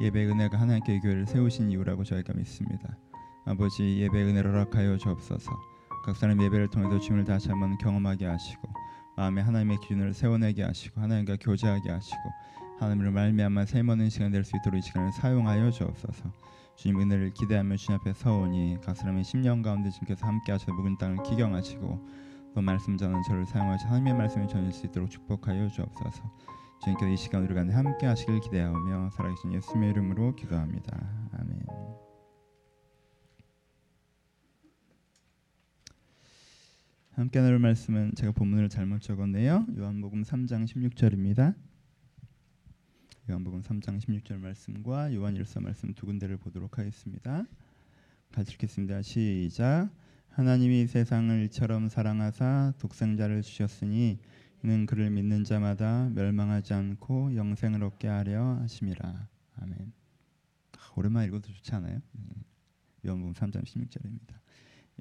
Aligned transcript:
예배 0.00 0.26
은혜가 0.26 0.60
하나님께 0.60 1.00
교회를 1.00 1.26
세우신 1.26 1.70
이유라고 1.70 2.04
저희가 2.04 2.32
믿습니다. 2.34 2.96
아버지 3.44 3.98
예배 3.98 4.22
은혜를 4.22 4.52
허락하여 4.52 4.96
주옵소서. 4.98 5.50
각 6.04 6.16
사람 6.16 6.40
예배를 6.40 6.68
통해서 6.68 6.98
주님을 7.00 7.24
다시 7.24 7.48
한번 7.48 7.76
경험하게 7.78 8.26
하시고 8.26 8.68
마음에 9.16 9.42
하나님의 9.42 9.78
기준을 9.80 10.14
세워내게 10.14 10.62
하시고 10.62 11.00
하나님과 11.00 11.36
교제하게 11.40 11.90
하시고 11.90 12.20
하나님을 12.78 13.10
말미암아 13.10 13.64
세모는 13.64 14.08
시간 14.10 14.30
될 14.30 14.44
수 14.44 14.56
있도록 14.56 14.78
이 14.78 14.82
시간을 14.82 15.12
사용하여 15.12 15.70
주옵소서. 15.72 16.32
주님 16.76 17.00
은혜를 17.00 17.34
기대하며 17.34 17.76
주님 17.76 17.98
앞에 18.00 18.12
서오니 18.12 18.78
각 18.84 18.96
사람의 18.96 19.24
심령 19.24 19.62
가운데 19.62 19.90
주님께서 19.90 20.24
함께 20.24 20.52
하셔 20.52 20.72
묵은 20.72 20.98
땅을 20.98 21.24
기경하시고 21.24 22.06
또 22.54 22.60
말씀 22.62 22.96
전한 22.96 23.20
저를 23.24 23.44
사용하셔 23.46 23.88
하나님의 23.88 24.14
말씀을 24.14 24.46
전할 24.46 24.72
수 24.72 24.86
있도록 24.86 25.10
축복하여 25.10 25.68
주옵소서. 25.68 26.22
주님께서 26.80 27.10
이 27.10 27.16
시간 27.16 27.42
우리 27.44 27.54
가운데 27.54 27.72
함께 27.74 28.06
하시길 28.06 28.40
기대하며 28.40 29.10
살아계신 29.10 29.52
예수님의 29.52 29.90
이름으로 29.90 30.36
기도합니다. 30.36 31.28
아멘. 31.32 31.60
함께 37.12 37.40
나눌 37.40 37.58
말씀은 37.58 38.14
제가 38.14 38.30
본문을 38.30 38.68
잘못 38.68 39.02
적었네요. 39.02 39.66
요한복음 39.76 40.22
3장 40.22 40.66
16절입니다. 40.66 41.56
요한복음 43.28 43.60
3장 43.60 43.98
16절 43.98 44.38
말씀과 44.38 45.12
요한일서 45.12 45.60
말씀 45.60 45.92
두 45.94 46.06
군데를 46.06 46.36
보도록 46.36 46.78
하겠습니다. 46.78 47.44
같이 48.30 48.52
읽겠습니다. 48.52 49.02
시작. 49.02 49.90
하나님이 50.28 50.86
세상을 50.86 51.42
이처럼 51.46 51.88
사랑하사 51.88 52.74
독생자를 52.78 53.42
주셨으니 53.42 54.10
이 54.12 54.18
는 54.62 54.86
그를 54.86 55.10
믿는 55.10 55.44
자마다 55.44 56.08
멸망하지 56.14 56.74
않고 56.74 57.36
영생을 57.36 57.84
얻게 57.84 58.08
하려 58.08 58.56
하심이라. 58.62 59.28
아멘. 59.60 59.92
아, 60.76 60.92
오랜만에 60.96 61.26
읽어도 61.28 61.52
좋지 61.52 61.74
않아요? 61.76 62.00
음. 62.16 62.28
요한복음 63.06 63.34
3장 63.34 63.64
16절입니다. 63.64 64.34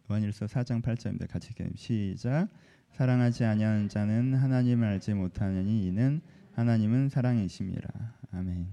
요한일서 0.10 0.46
4장 0.46 0.84
8절입니다. 0.84 1.28
같이 1.28 1.50
읽겠습니다. 1.50 1.76
시작. 1.78 2.50
사랑하지 2.92 3.46
아니하는 3.46 3.90
자는 3.90 4.36
하나님을 4.36 4.88
알지 4.88 5.14
못하느니 5.16 5.88
이는 5.88 6.22
하나님은 6.54 7.10
사랑이심이라. 7.10 7.90
아멘. 8.32 8.68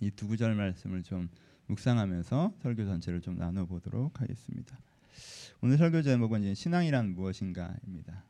이 0.00 0.10
두 0.10 0.26
구절 0.26 0.54
말씀을 0.56 1.02
좀 1.04 1.28
묵상하면서 1.66 2.54
설교 2.60 2.84
전체를 2.84 3.20
좀 3.20 3.38
나눠 3.38 3.64
보도록 3.66 4.20
하겠습니다. 4.20 4.78
오늘 5.60 5.78
설교 5.78 6.02
제목은 6.02 6.54
신앙이란 6.54 7.14
무엇인가입니다. 7.14 8.24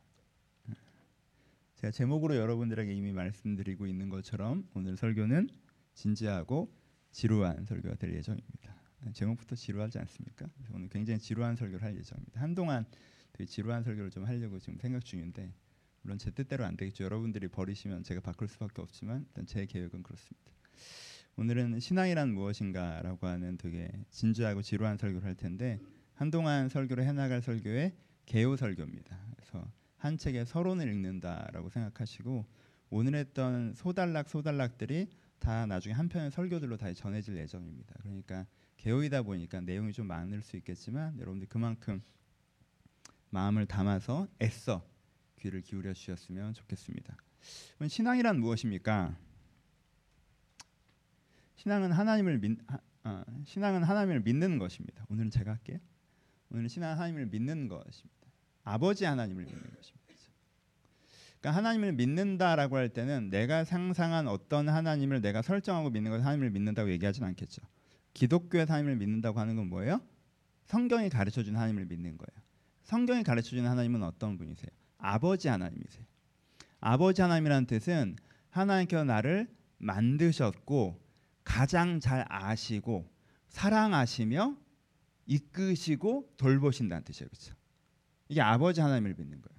제가 1.85 1.91
제목으로 1.91 2.35
여러분들에게 2.35 2.91
이미 2.91 3.13
말씀드리고 3.13 3.85
있는 3.85 4.09
것처럼 4.09 4.67
오늘 4.73 4.97
설교는 4.97 5.49
진지하고 5.93 6.73
지루한 7.11 7.65
설교가 7.65 7.93
될 7.97 8.15
예정입니다. 8.15 8.75
제목부터 9.13 9.55
지루하지 9.55 9.99
않습니까? 9.99 10.47
오늘 10.73 10.89
굉장히 10.89 11.19
지루한 11.19 11.55
설교를 11.55 11.83
할 11.83 11.95
예정입니다. 11.95 12.41
한동안 12.41 12.85
되게 13.33 13.45
지루한 13.45 13.83
설교를 13.83 14.09
좀 14.09 14.25
하려고 14.25 14.57
지금 14.57 14.79
생각 14.79 15.05
중인데 15.05 15.53
물론 16.01 16.17
제 16.17 16.31
뜻대로 16.31 16.65
안 16.65 16.75
되겠죠. 16.75 17.03
여러분들이 17.03 17.49
버리시면 17.49 18.01
제가 18.01 18.19
바꿀 18.19 18.47
수밖에 18.47 18.81
없지만 18.81 19.23
일단 19.27 19.45
제 19.45 19.67
계획은 19.67 20.01
그렇습니다. 20.01 20.51
오늘은 21.35 21.79
신앙이란 21.79 22.33
무엇인가라고 22.33 23.27
하는 23.27 23.57
되게 23.57 23.91
진지하고 24.09 24.63
지루한 24.63 24.97
설교를 24.97 25.23
할 25.27 25.35
텐데 25.35 25.79
한동안 26.15 26.67
설교를 26.67 27.03
해나갈 27.03 27.43
설교의 27.43 27.93
개요 28.25 28.55
설교입니다. 28.55 29.19
그래서 29.35 29.71
한 30.05 30.19
책의 30.19 30.45
서론을 30.45 30.87
읽는다라고 30.87 31.69
생각하시고 31.69 32.45
오늘 32.91 33.15
했던 33.15 33.73
소단락 33.73 34.29
소단락들이 34.29 35.09
다 35.39 35.65
나중에 35.65 35.93
한 35.95 36.09
편의 36.09 36.29
설교들로 36.29 36.77
다 36.77 36.93
전해질 36.93 37.35
예정입니다. 37.37 37.95
그러니까 38.03 38.45
개요이다 38.77 39.23
보니까 39.23 39.61
내용이 39.61 39.93
좀 39.93 40.05
많을 40.05 40.43
수 40.43 40.57
있겠지만 40.57 41.17
여러분들 41.19 41.47
그만큼 41.49 42.03
마음을 43.31 43.65
담아서 43.65 44.27
애써 44.39 44.87
귀를 45.39 45.61
기울여 45.61 45.93
주셨으면 45.93 46.53
좋겠습니다. 46.53 47.17
신앙이란 47.87 48.39
무엇입니까? 48.39 49.17
신앙은 51.55 51.91
하나님을 51.91 52.37
믿 52.37 52.59
하, 52.67 52.79
어, 53.05 53.25
신앙은 53.43 53.83
하나님을 53.83 54.19
믿는 54.21 54.59
것입니다. 54.59 55.03
오늘은 55.09 55.31
제가 55.31 55.51
할게요. 55.51 55.79
오늘은 56.51 56.67
신앙 56.67 56.91
하나님을 56.91 57.25
믿는 57.25 57.67
것입니다. 57.67 58.14
아버지 58.65 59.05
하나님을 59.05 59.45
믿는 59.45 59.61
것입니다. 59.61 60.05
그러니까 61.39 61.57
하나님을 61.57 61.93
믿는다라고 61.93 62.75
할 62.75 62.89
때는 62.89 63.29
내가 63.29 63.63
상상한 63.63 64.27
어떤 64.27 64.67
하나님을 64.67 65.21
내가 65.21 65.43
설정하고 65.43 65.91
믿는 65.91 66.09
것을 66.09 66.25
하나님을 66.25 66.49
믿는다고 66.49 66.89
얘기하지는 66.89 67.27
않겠죠. 67.29 67.61
기독교의 68.15 68.65
하나님을 68.65 68.95
믿는다고 68.95 69.39
하는 69.39 69.55
건 69.55 69.67
뭐예요? 69.67 70.01
성경이 70.65 71.09
가르쳐 71.09 71.43
주는 71.43 71.59
하나님을 71.59 71.85
믿는 71.85 72.17
거예요. 72.17 72.43
성경이 72.81 73.23
가르쳐 73.23 73.49
주는 73.49 73.69
하나님은 73.69 74.01
어떤 74.01 74.37
분이세요? 74.37 74.69
아버지 74.97 75.47
하나님이세요. 75.47 76.03
아버지 76.79 77.21
하나님이라는 77.21 77.67
뜻은 77.67 78.15
하나님께서 78.49 79.03
나를 79.03 79.47
만드셨고 79.77 80.99
가장 81.43 81.99
잘 81.99 82.25
아시고 82.27 83.07
사랑하시며 83.49 84.57
이끄시고 85.27 86.33
돌보신다는 86.37 87.03
뜻이에요. 87.03 87.29
그렇죠? 87.29 87.53
이게 88.27 88.41
아버지 88.41 88.81
하나님을 88.81 89.15
믿는 89.17 89.41
거예요. 89.41 89.55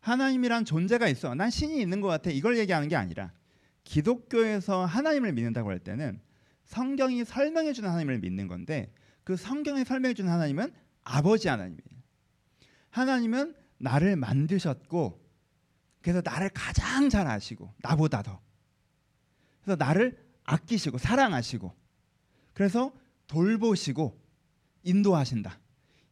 하나님이란 0.00 0.64
존재가 0.64 1.08
있어. 1.08 1.34
난 1.34 1.50
신이 1.50 1.80
있는 1.80 2.00
것 2.00 2.08
같아. 2.08 2.30
이걸 2.30 2.58
얘기하는 2.58 2.88
게 2.88 2.96
아니라 2.96 3.32
기독교에서 3.84 4.84
하나님을 4.84 5.32
믿는다고 5.32 5.70
할 5.70 5.78
때는 5.78 6.20
성경이 6.66 7.24
설명해 7.24 7.72
주는 7.72 7.88
하나님을 7.88 8.18
믿는 8.18 8.48
건데 8.48 8.92
그 9.24 9.36
성경이 9.36 9.84
설명해 9.84 10.14
주는 10.14 10.30
하나님은 10.30 10.72
아버지 11.02 11.48
하나님이에요. 11.48 11.82
하나님은 12.90 13.54
나를 13.78 14.16
만드셨고 14.16 15.22
그래서 16.00 16.20
나를 16.22 16.50
가장 16.50 17.08
잘 17.08 17.26
아시고 17.26 17.72
나보다 17.78 18.22
더 18.22 18.40
그래서 19.62 19.76
나를 19.76 20.22
아끼시고 20.44 20.98
사랑하시고 20.98 21.74
그래서 22.52 22.92
돌보시고 23.26 24.20
인도하신다. 24.82 25.58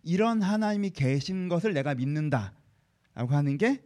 이런 0.03 0.43
하나님이 0.43 0.91
계신 0.91 1.49
것을 1.49 1.75
내가 1.75 1.95
믿는다라고 1.95 2.53
하는 3.15 3.57
게 3.57 3.83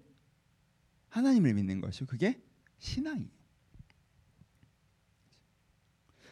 하나님을 1.09 1.55
믿는 1.55 1.81
것이고 1.81 2.07
그게 2.07 2.41
신앙이에요. 2.79 3.31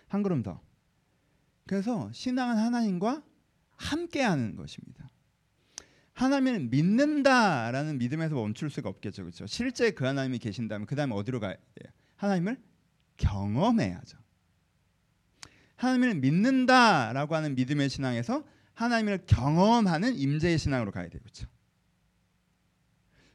한 0.09 0.23
걸음 0.23 0.43
더. 0.43 0.61
그래서 1.67 2.11
신앙은 2.13 2.57
하나님과 2.57 3.23
함께하는 3.77 4.57
것입니다. 4.57 5.11
하나님을 6.13 6.61
믿는다라는 6.61 7.99
믿음에서 7.99 8.35
멈출 8.35 8.71
수가 8.71 8.89
없겠죠, 8.89 9.23
그렇죠? 9.23 9.47
실제 9.47 9.91
그 9.91 10.05
하나님이 10.05 10.39
계신다면 10.39 10.87
그 10.87 10.95
다음에 10.95 11.15
어디로 11.15 11.41
가야 11.41 11.55
돼요? 11.55 11.93
하나님을 12.17 12.63
경험해야죠. 13.17 14.19
하나님을 15.77 16.15
믿는다라고 16.17 17.35
하는 17.35 17.55
믿음의 17.57 17.89
신앙에서 17.89 18.45
하나님을 18.75 19.25
경험하는 19.27 20.17
임재의 20.17 20.59
신앙으로 20.59 20.91
가야 20.91 21.09
돼요. 21.09 21.21
그렇죠? 21.23 21.47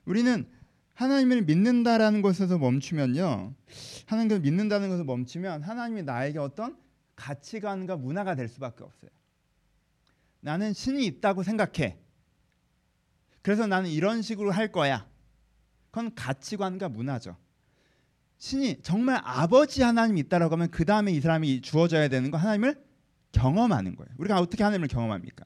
우리는 0.06 0.48
하나님을 0.94 1.44
믿는다라는 1.44 2.22
것에서 2.22 2.58
멈추면요. 2.58 3.54
하나님을 4.06 4.42
믿는다는 4.42 4.90
것을 4.90 5.06
멈추면 5.06 5.64
하나님이 5.64 6.04
나에게 6.04 6.40
어떤 6.40 6.78
가치관과 7.16 7.98
문화가 7.98 8.36
될 8.36 8.48
수밖에 8.48 8.84
없어요. 8.84 9.12
나는 10.42 10.74
신이 10.74 11.06
있다고 11.06 11.44
생각해. 11.44 11.98
그래서 13.42 13.68
나는 13.68 13.90
이런 13.90 14.22
식으로 14.22 14.52
할 14.52 14.72
거야. 14.72 15.08
그건 15.90 16.14
가치관과 16.16 16.90
문화죠. 16.90 17.38
신이 18.38 18.82
정말 18.82 19.22
아버지 19.24 19.82
하나님이 19.82 20.22
있다라고 20.22 20.54
하면 20.56 20.72
그 20.72 20.86
다음에 20.86 21.12
이 21.12 21.20
사람이 21.20 21.62
주어져야 21.62 22.08
되는 22.08 22.32
거 22.32 22.38
하나님을 22.38 22.88
경험하는 23.31 23.96
거예요. 23.96 24.10
우리가 24.18 24.40
어떻게 24.40 24.64
하나님을 24.64 24.88
경험합니까? 24.88 25.46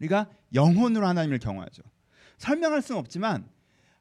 우리가 0.00 0.28
영혼으로 0.54 1.06
하나님을 1.06 1.38
경험하죠. 1.38 1.82
설명할 2.38 2.82
수는 2.82 2.98
없지만 2.98 3.48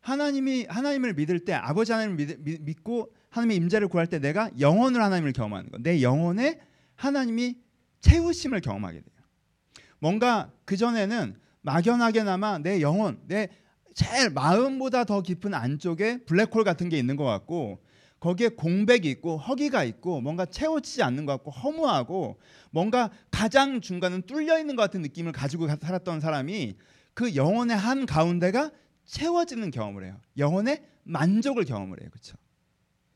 하나님이 0.01 0.65
하나님을 0.69 1.13
믿을 1.13 1.45
때 1.45 1.53
아버지 1.53 1.91
하나님을 1.91 2.37
믿, 2.37 2.61
믿고 2.61 3.13
하나님의 3.29 3.57
임재를 3.57 3.87
구할 3.87 4.07
때 4.07 4.19
내가 4.19 4.49
영혼으로 4.59 5.03
하나님을 5.03 5.33
경험하는 5.33 5.71
거. 5.71 5.77
내 5.79 6.01
영혼에 6.01 6.59
하나님이 6.95 7.57
채우심을 8.01 8.61
경험하게 8.61 8.99
돼요. 8.99 9.13
뭔가 9.99 10.51
그 10.65 10.75
전에는 10.75 11.37
막연하게나마 11.61 12.57
내 12.57 12.81
영혼, 12.81 13.19
내 13.27 13.47
제일 13.95 14.29
마음보다 14.29 15.05
더 15.05 15.21
깊은 15.21 15.53
안쪽에 15.53 16.25
블랙홀 16.25 16.63
같은 16.65 16.89
게 16.89 16.97
있는 16.97 17.15
것 17.15 17.23
같고 17.23 17.81
거기에 18.23 18.47
공백이 18.47 19.09
있고 19.09 19.35
허기가 19.37 19.83
있고 19.83 20.21
뭔가 20.21 20.45
채워지지 20.45 21.03
않는 21.03 21.25
것 21.25 21.33
같고 21.33 21.51
허무하고 21.51 22.39
뭔가 22.71 23.11
가장 23.29 23.81
중간은 23.81 24.21
뚫려 24.21 24.59
있는 24.59 24.77
것 24.77 24.81
같은 24.81 25.01
느낌을 25.01 25.33
가지고 25.33 25.67
살았던 25.67 26.21
사람이 26.21 26.77
그 27.13 27.35
영혼의 27.35 27.75
한 27.75 28.05
가운데가 28.05 28.71
채워지는 29.03 29.71
경험을 29.71 30.05
해요. 30.05 30.21
영혼의 30.37 30.85
만족을 31.03 31.65
경험을 31.65 31.99
해요. 31.99 32.09
그렇죠? 32.11 32.37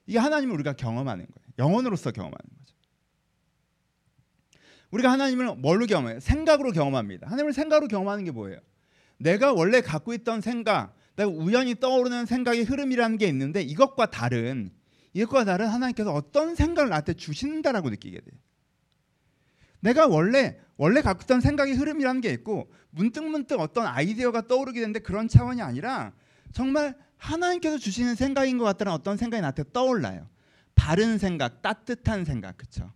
이게 0.08 0.20
하나님을 0.20 0.54
우리가 0.56 0.74
경험하는 0.74 1.26
거예요. 1.26 1.48
영혼으로서 1.58 2.12
경험하는 2.12 2.38
거죠. 2.60 2.76
우리가 4.92 5.10
하나님을 5.10 5.56
뭘로 5.56 5.86
경험해요? 5.86 6.20
생각으로 6.20 6.74
경험합니다. 6.74 7.28
하나님을 7.28 7.54
생각으로 7.54 7.88
경험하는 7.88 8.26
게 8.26 8.32
뭐예요? 8.32 8.60
내가 9.20 9.54
원래 9.54 9.80
갖고 9.80 10.14
있던 10.14 10.42
생각, 10.42 10.94
내가 11.16 11.30
우연히 11.30 11.76
떠오르는 11.76 12.26
생각의 12.26 12.64
흐름이라는 12.64 13.18
게 13.18 13.28
있는데 13.30 13.62
이것과 13.62 14.08
다른 14.08 14.76
이것과 15.18 15.46
다른 15.46 15.68
하나님께서 15.68 16.14
어떤 16.14 16.54
생각을 16.54 16.90
나한테 16.90 17.14
주신다라고 17.14 17.90
느끼게 17.90 18.22
돼. 18.22 18.32
내가 19.80 20.08
원래 20.08 20.60
원래 20.76 21.02
갖고 21.02 21.24
있던 21.24 21.42
생각의 21.42 21.74
흐름이라는 21.76 22.22
게 22.22 22.32
있고 22.34 22.72
문득 22.92 23.24
문득 23.24 23.60
어떤 23.60 23.88
아이디어가 23.88 24.48
떠오르게 24.48 24.80
되는데 24.80 25.00
그런 25.00 25.28
차원이 25.28 25.62
아니라 25.62 26.14
정말 26.52 26.96
하나님께서 27.18 27.80
주시는 27.80 28.14
생각인 28.14 28.60
것 28.60 28.66
같다는 28.66 28.94
어떤 28.94 29.18
생각이 29.18 29.42
나한테 29.42 29.64
떠올라요. 29.74 30.30
바른 30.76 31.18
생각, 31.18 31.64
따뜻한 31.64 32.24
생각, 32.24 32.58
그렇죠? 32.58 32.94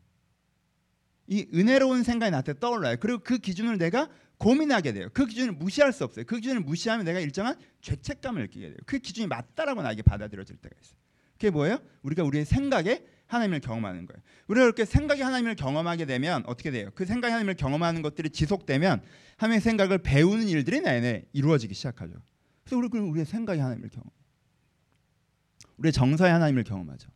이 1.26 1.48
은혜로운 1.54 2.04
생각이 2.04 2.30
나한테 2.30 2.60
떠올라요. 2.60 2.98
그리고 3.00 3.20
그 3.24 3.40
기준을 3.40 3.80
내가 3.80 4.10
고민하게 4.38 4.94
돼요. 4.94 5.10
그 5.14 5.26
기준을 5.26 5.54
무시할 5.54 5.92
수 5.92 6.04
없어요. 6.04 6.26
그 6.28 6.36
기준을 6.36 6.62
무시하면 6.62 7.06
내가 7.06 7.20
일정한 7.20 7.56
죄책감을 7.82 8.44
느끼게 8.44 8.68
돼요. 8.68 8.78
그 8.86 9.00
기준이 9.00 9.26
맞다라고 9.26 9.82
나에게 9.82 10.04
받아들여질 10.04 10.58
때가 10.58 10.76
있어요. 10.80 11.01
그게 11.42 11.50
뭐예요? 11.50 11.80
우리가 12.04 12.24
우리의 12.24 12.46
생각에 12.46 13.04
하나님을 13.26 13.62
경험하는 13.62 14.06
거예요. 14.06 14.22
우리가 14.48 14.66
그렇게 14.66 14.86
생각이 14.86 15.24
하나님을 15.24 15.56
경험하게 15.56 16.06
되면 16.06 16.44
어떻게 16.46 16.70
돼요? 16.70 16.92
그 16.94 17.04
생각이 17.04 17.32
하나님을 17.32 17.56
경험하는 17.56 18.04
것들이 18.04 18.30
지속되면 18.30 19.02
하나님의 19.38 19.62
생각을 19.62 19.98
배우는 19.98 20.48
일들이 20.48 20.82
내내 20.82 21.26
이루어지기 21.34 21.74
시작하죠. 21.74 22.14
그래서 22.64 22.78
우리 22.78 22.88
우리의 22.96 23.26
생각이 23.26 23.60
하나님을 23.60 23.90
경험. 23.90 24.08
우리의 25.78 25.92
정서에 25.94 26.30
하나님을 26.30 26.64
경험하죠. 26.64 27.10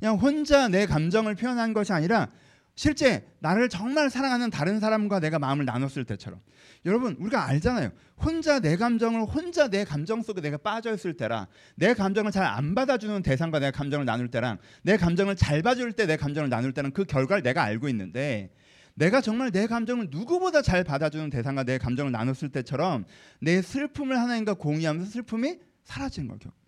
그냥 0.00 0.16
혼자 0.16 0.66
내 0.66 0.86
감정을 0.86 1.36
표현한 1.36 1.72
것이 1.72 1.92
아니라 1.92 2.32
실제 2.76 3.26
나를 3.40 3.70
정말 3.70 4.10
사랑하는 4.10 4.50
다른 4.50 4.80
사람과 4.80 5.18
내가 5.18 5.38
마음을 5.38 5.64
나눴을 5.64 6.04
때처럼 6.04 6.40
여러분 6.84 7.16
우리가 7.18 7.46
알잖아요. 7.48 7.90
혼자 8.18 8.60
내 8.60 8.76
감정을 8.76 9.22
혼자 9.22 9.68
내 9.68 9.84
감정 9.84 10.22
속에 10.22 10.42
내가 10.42 10.58
빠져 10.58 10.94
있을 10.94 11.14
때랑 11.16 11.46
내 11.74 11.94
감정을 11.94 12.30
잘 12.30 12.44
안 12.44 12.74
받아주는 12.74 13.22
대상과 13.22 13.58
내가 13.58 13.76
감정을 13.76 14.04
나눌 14.04 14.28
때랑 14.30 14.58
내 14.82 14.96
감정을 14.96 15.36
잘 15.36 15.62
봐줄 15.62 15.92
때 15.92 16.06
내 16.06 16.16
감정을 16.16 16.50
나눌 16.50 16.72
때는 16.72 16.92
그 16.92 17.04
결과를 17.04 17.42
내가 17.42 17.62
알고 17.62 17.88
있는데 17.88 18.50
내가 18.94 19.20
정말 19.22 19.50
내 19.50 19.66
감정을 19.66 20.08
누구보다 20.10 20.60
잘 20.62 20.84
받아주는 20.84 21.30
대상과 21.30 21.64
내 21.64 21.78
감정을 21.78 22.12
나눴을 22.12 22.50
때처럼 22.52 23.04
내 23.40 23.62
슬픔을 23.62 24.18
하나님과 24.18 24.54
공유하면서 24.54 25.10
슬픔이 25.10 25.58
사라지는 25.84 26.28
걸 26.28 26.38
경험해요. 26.38 26.65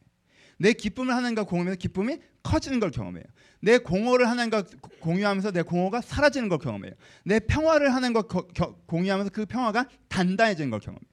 내 0.59 0.73
기쁨을 0.73 1.15
하나님과 1.15 1.45
공유하면서 1.45 1.79
기쁨이 1.79 2.19
커지는 2.43 2.81
걸 2.81 2.91
경험해요. 2.91 3.25
내 3.61 3.79
공허를 3.79 4.29
하나님과 4.29 4.65
공유하면서 5.01 5.53
내 5.53 5.63
공허가 5.63 6.01
사라지는 6.01 6.49
걸 6.49 6.59
경험해요. 6.59 6.93
내 7.25 7.41
평화를 7.41 7.95
하나님과 7.95 8.23
공유하면서 8.87 9.31
그 9.31 9.47
평화가 9.47 9.89
단단해지는 10.09 10.71
걸 10.71 10.81
경험해요. 10.81 11.09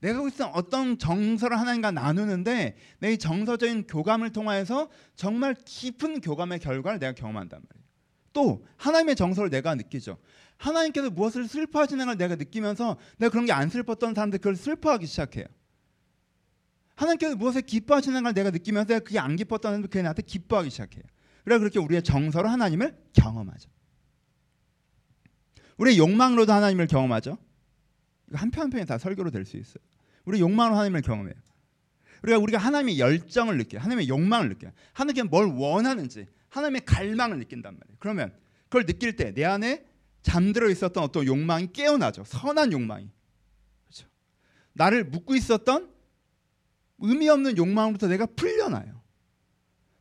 내가 0.00 0.26
있던 0.28 0.50
어떤 0.52 0.98
정서를 0.98 1.58
하나님과 1.58 1.90
나누는데 1.90 2.76
내 2.98 3.12
이 3.12 3.18
정서적인 3.18 3.86
교감을 3.86 4.30
통하여서 4.30 4.88
정말 5.16 5.54
깊은 5.64 6.20
교감의 6.20 6.58
결과를 6.60 6.98
내가 6.98 7.12
경험한단 7.12 7.60
말이에요. 7.60 7.86
또 8.32 8.66
하나님의 8.76 9.16
정서를 9.16 9.48
내가 9.48 9.74
느끼죠. 9.74 10.18
하나님께서 10.58 11.10
무엇을 11.10 11.48
슬퍼하시는 11.48 12.04
걸 12.06 12.16
내가 12.18 12.36
느끼면서 12.36 12.96
내가 13.18 13.30
그런 13.30 13.46
게 13.46 13.52
안 13.52 13.68
슬펐던 13.70 14.14
사람들 14.14 14.38
그걸 14.38 14.56
슬퍼하기 14.56 15.06
시작해요. 15.06 15.46
하나님께서 16.96 17.36
무엇을 17.36 17.62
기뻐하시는 17.62 18.22
걸 18.22 18.34
내가 18.34 18.50
느끼면서 18.50 18.98
그게 19.00 19.18
안 19.18 19.36
사람들 19.36 19.88
그게 19.88 20.02
나한테 20.02 20.22
기뻐하기 20.22 20.70
시작해요. 20.70 21.04
그래 21.44 21.58
그렇게 21.58 21.78
우리의 21.78 22.02
정서로 22.02 22.48
하나님을 22.48 22.96
경험하죠. 23.12 23.70
우리의 25.76 25.98
욕망으로도 25.98 26.52
하나님을 26.52 26.86
경험하죠. 26.86 27.38
한편 28.32 28.64
한편이 28.64 28.86
다 28.86 28.98
설교로 28.98 29.30
될 29.30 29.44
수 29.44 29.56
있어요. 29.56 29.82
우리 30.24 30.40
욕망으로 30.40 30.74
하나님을 30.74 31.02
경험해요. 31.02 31.34
우리가 32.22 32.38
우리가 32.38 32.58
하나님의 32.58 32.98
열정을 32.98 33.58
느껴요. 33.58 33.80
하나님의 33.82 34.08
욕망을 34.08 34.48
느껴요. 34.48 34.72
하나님께 34.94 35.22
뭘 35.24 35.46
원하는지 35.46 36.26
하나님의 36.48 36.84
갈망을 36.86 37.38
느낀단 37.38 37.74
말이에요. 37.78 37.96
그러면 38.00 38.32
그걸 38.64 38.86
느낄 38.86 39.14
때 39.16 39.32
내 39.32 39.44
안에 39.44 39.86
잠들어 40.22 40.68
있었던 40.70 41.04
어떤 41.04 41.24
욕망이 41.26 41.72
깨어나죠. 41.72 42.24
선한 42.24 42.72
욕망이. 42.72 43.08
그렇죠. 43.84 44.08
나를 44.72 45.04
묶고 45.04 45.36
있었던 45.36 45.94
의미 46.98 47.28
없는 47.28 47.56
욕망으로부터 47.56 48.08
내가 48.08 48.26
풀려나요. 48.26 49.02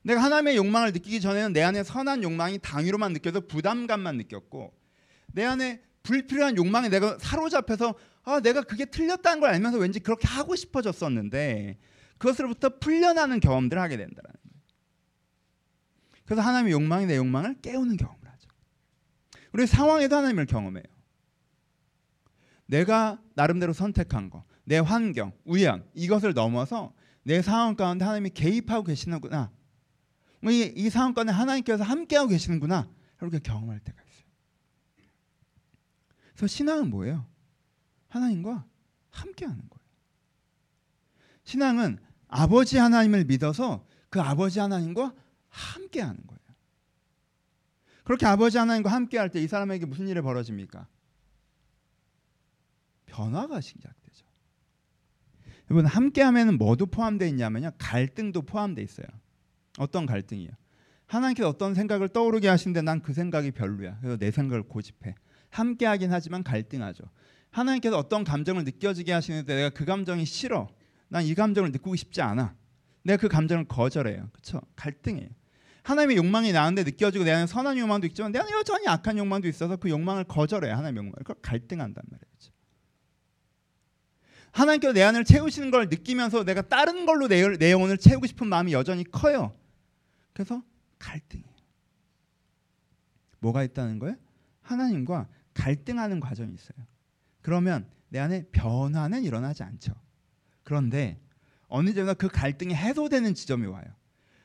내가 0.04 0.22
하나님의 0.24 0.56
욕망을 0.56 0.92
느끼기 0.94 1.20
전에는 1.20 1.54
내 1.54 1.64
안에 1.64 1.84
선한 1.84 2.24
욕망이 2.24 2.60
당위로만 2.60 3.14
느껴서 3.14 3.42
부담감만 3.42 4.18
느꼈고 4.18 4.72
내 5.28 5.44
안에 5.44 5.82
불필요한 6.04 6.58
욕망에 6.58 6.90
내가 6.90 7.18
사로잡혀서 7.20 7.96
아 8.24 8.40
내가 8.40 8.62
그게 8.62 8.86
틀렸다는 8.86 9.40
걸 9.40 9.50
알면서 9.50 9.80
왠지 9.80 10.00
그렇게 10.00 10.28
하고 10.28 10.56
싶어졌었는데 10.56 11.80
그것으로부터 12.18 12.78
풀려나는 12.80 13.40
경험들을 13.40 13.82
하게 13.82 13.98
된다는 13.98 14.24
거예요. 14.24 14.56
그래서 16.26 16.42
하나님의 16.42 16.74
욕망이 16.74 17.06
내 17.08 17.18
욕망을 17.18 17.56
깨우는 17.62 17.98
경험을 17.98 18.28
하죠. 18.28 18.50
우리 19.54 19.68
상황에도 19.68 20.16
하나님을 20.16 20.46
경험해요. 20.46 20.84
내가 22.66 23.22
나름대로 23.36 23.74
선택한 23.74 24.30
거, 24.30 24.44
내 24.64 24.78
환경, 24.78 25.32
우연 25.46 25.88
이것을 25.94 26.34
넘어서 26.34 26.94
내 27.24 27.42
상황 27.42 27.76
가운데 27.76 28.06
하나님이 28.06 28.32
개입하고 28.32 28.84
계시는구나. 28.84 29.52
뭐 30.42 30.52
이, 30.52 30.74
이 30.76 30.90
상황 30.90 31.14
가운데 31.14 31.32
하나님께서 31.34 31.84
함께하고 31.84 32.30
계시는구나. 32.30 32.90
이렇게 33.22 33.40
경험할 33.40 33.80
때가 33.80 34.02
있어요. 34.02 34.26
그래서 36.36 36.48
신앙은 36.48 36.90
뭐예요? 36.90 37.26
하나님과 38.10 38.66
함께하는 39.12 39.58
거예요. 39.58 39.86
신앙은 41.44 41.98
아버지 42.28 42.78
하나님을 42.78 43.26
믿어서 43.26 43.86
그 44.10 44.22
아버지 44.22 44.60
하나님과 44.60 45.14
함께하는 45.50 46.18
거예요. 46.28 46.40
그렇게 48.04 48.26
아버지 48.26 48.58
하나님과 48.58 48.92
함께할 48.92 49.30
때 49.30 49.42
이 49.42 49.48
사람에게 49.48 49.86
무슨 49.86 50.08
일이 50.08 50.22
벌어집니까? 50.22 50.88
변화가 53.16 53.62
시작되죠. 53.62 54.26
여러분 55.70 55.86
함께하면 55.86 56.58
뭐도 56.58 56.88
포함되어 56.88 57.28
있냐면요 57.30 57.72
갈등도 57.78 58.42
포함되어 58.44 58.84
있어요. 58.84 59.08
어떤 59.78 60.06
갈등이요? 60.06 60.50
하나님께서 61.08 61.48
어떤 61.50 61.74
생각을 61.76 62.10
떠오르게 62.10 62.48
하시는데 62.48 62.82
난 62.82 63.02
그 63.02 63.14
생각이 63.14 63.52
별로야. 63.52 63.98
그래서 64.00 64.18
내 64.18 64.32
생각을 64.32 64.64
고집해. 64.64 65.16
함께하긴 65.50 66.12
하지만 66.12 66.44
갈등하죠. 66.44 67.04
하나님께서 67.52 67.98
어떤 67.98 68.24
감정을 68.24 68.64
느껴지게 68.64 69.14
하시는데 69.14 69.56
내가 69.56 69.70
그 69.70 69.86
감정이 69.86 70.26
싫어. 70.26 70.68
난 71.08 71.24
이 71.24 71.34
감정을 71.36 71.72
느끼고 71.72 71.96
싶지 71.96 72.22
않아. 72.22 72.56
내가 73.04 73.18
그 73.22 73.28
감정을 73.28 73.66
거절해요. 73.66 74.30
그렇죠? 74.34 74.60
갈등이에요. 74.76 75.30
하나님의 75.84 76.18
욕망이 76.18 76.52
나한테 76.52 76.84
느껴지고 76.84 77.24
내 77.24 77.32
안에 77.32 77.46
선한 77.48 77.78
욕망도 77.78 78.08
있지만 78.08 78.32
내 78.32 78.40
안에 78.40 78.52
여전히 78.52 78.88
악한 78.88 79.18
욕망도 79.20 79.48
있어서 79.48 79.76
그 79.78 79.90
욕망을 79.90 80.24
거절해요. 80.24 80.74
하나님의 80.74 80.98
욕망을. 80.98 81.14
그걸 81.20 81.36
갈등한단 81.42 82.04
말이에요. 82.10 82.55
하나님께서 84.56 84.94
내 84.94 85.04
안을 85.04 85.26
채우시는 85.26 85.70
걸 85.70 85.90
느끼면서 85.90 86.46
내가 86.46 86.62
다른 86.62 87.06
걸로 87.06 87.28
내, 87.28 87.46
내 87.58 87.72
영혼을 87.72 87.98
채우고 87.98 88.26
싶은 88.26 88.48
마음이 88.48 88.72
여전히 88.72 89.04
커요. 89.04 89.54
그래서 90.32 90.64
갈등이에요. 90.98 91.50
뭐가 93.40 93.64
있다는 93.64 94.00
거예요? 94.00 94.16
하나님과 94.62 95.28
갈등하는 95.54 96.22
과정이 96.22 96.54
있어요. 96.54 96.88
그러면 97.42 97.86
내 98.08 98.20
안에 98.20 98.46
변화는 98.54 99.24
일어나지 99.24 99.64
않죠. 99.64 99.94
그런데 100.64 101.20
어느 101.68 101.94
정도 101.94 102.16
그 102.16 102.30
갈등이 102.30 102.74
해소되는 102.74 103.34
지점이 103.34 103.68
와요. 103.68 103.86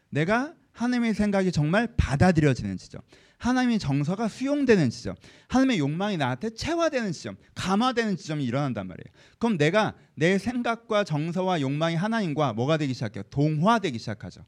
내가 0.09 0.55
하나님의 0.73 1.15
생각이 1.15 1.53
정말 1.53 1.95
받아들여지는 1.97 2.77
지점. 2.79 3.01
하나님의 3.41 3.79
정서가 3.79 4.29
수용되는 4.29 4.91
지점, 4.91 5.17
하나님의 5.49 5.79
욕망이 5.79 6.19
나한테 6.19 6.51
체화되는 6.51 7.13
지점, 7.13 7.37
감화되는 7.55 8.17
지점이 8.17 8.45
일어난단 8.45 8.87
말이에요. 8.87 9.07
그럼 9.39 9.57
내가 9.57 9.97
내 10.15 10.37
생각과 10.37 11.05
정서와 11.05 11.63
욕망이 11.63 11.97
하나님과 11.97 12.53
뭐가 12.53 12.77
되기 12.77 12.93
시작해요? 12.93 13.23
동화되기 13.31 13.99
시작하죠. 13.99 14.45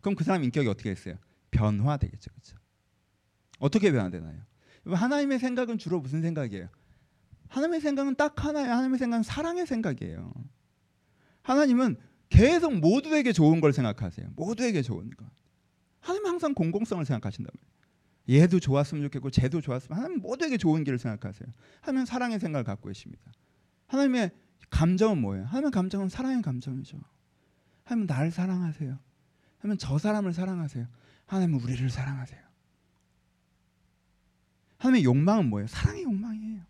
그럼 0.00 0.16
그 0.16 0.24
사람 0.24 0.42
인격이 0.42 0.68
어떻게 0.68 0.92
됐어요? 0.92 1.14
변화되겠죠, 1.52 2.30
그렇죠? 2.32 2.56
어떻게 3.60 3.92
변화되나요? 3.92 4.40
하나님의 4.84 5.38
생각은 5.38 5.78
주로 5.78 6.00
무슨 6.00 6.20
생각이에요? 6.20 6.68
하나님의 7.48 7.80
생각은 7.80 8.16
딱 8.16 8.44
하나예요. 8.44 8.68
하나님의 8.68 8.98
생각은 8.98 9.22
사랑의 9.22 9.64
생각이에요. 9.64 10.34
하나님은 11.42 11.98
계속 12.30 12.74
모두에게 12.80 13.32
좋은 13.32 13.60
걸 13.60 13.72
생각하세요. 13.72 14.30
모두에게 14.34 14.82
좋은 14.82 15.08
거. 15.10 15.24
하나님 16.00 16.26
항상 16.26 16.52
공공성을 16.52 17.04
말이에요. 17.04 17.48
얘도 18.28 18.60
좋았으면 18.60 19.02
좋겠고 19.04 19.30
쟤도 19.30 19.60
좋았으면 19.60 19.98
하나님 19.98 20.20
모두에게 20.20 20.56
좋은 20.56 20.84
길을 20.84 20.98
생각하세요. 20.98 21.48
하나님 21.80 22.06
사랑의 22.06 22.38
생각을 22.40 22.64
갖고 22.64 22.88
계십니다. 22.88 23.22
하나님의 23.86 24.30
감정은 24.70 25.20
뭐예요? 25.20 25.44
하나님의 25.44 25.70
감정은 25.70 26.08
사랑의 26.08 26.42
감정이죠. 26.42 26.98
하나님 27.84 28.06
나를 28.06 28.30
사랑하세요. 28.30 28.98
하나님 29.58 29.78
저 29.78 29.98
사람을 29.98 30.32
사랑하세요. 30.32 30.86
하나님은 31.26 31.60
우리를 31.60 31.88
사랑하세요. 31.90 32.42
하나님의 34.78 35.04
욕망은 35.04 35.48
뭐예요? 35.48 35.66
사랑의 35.66 36.02
욕망이에요. 36.04 36.62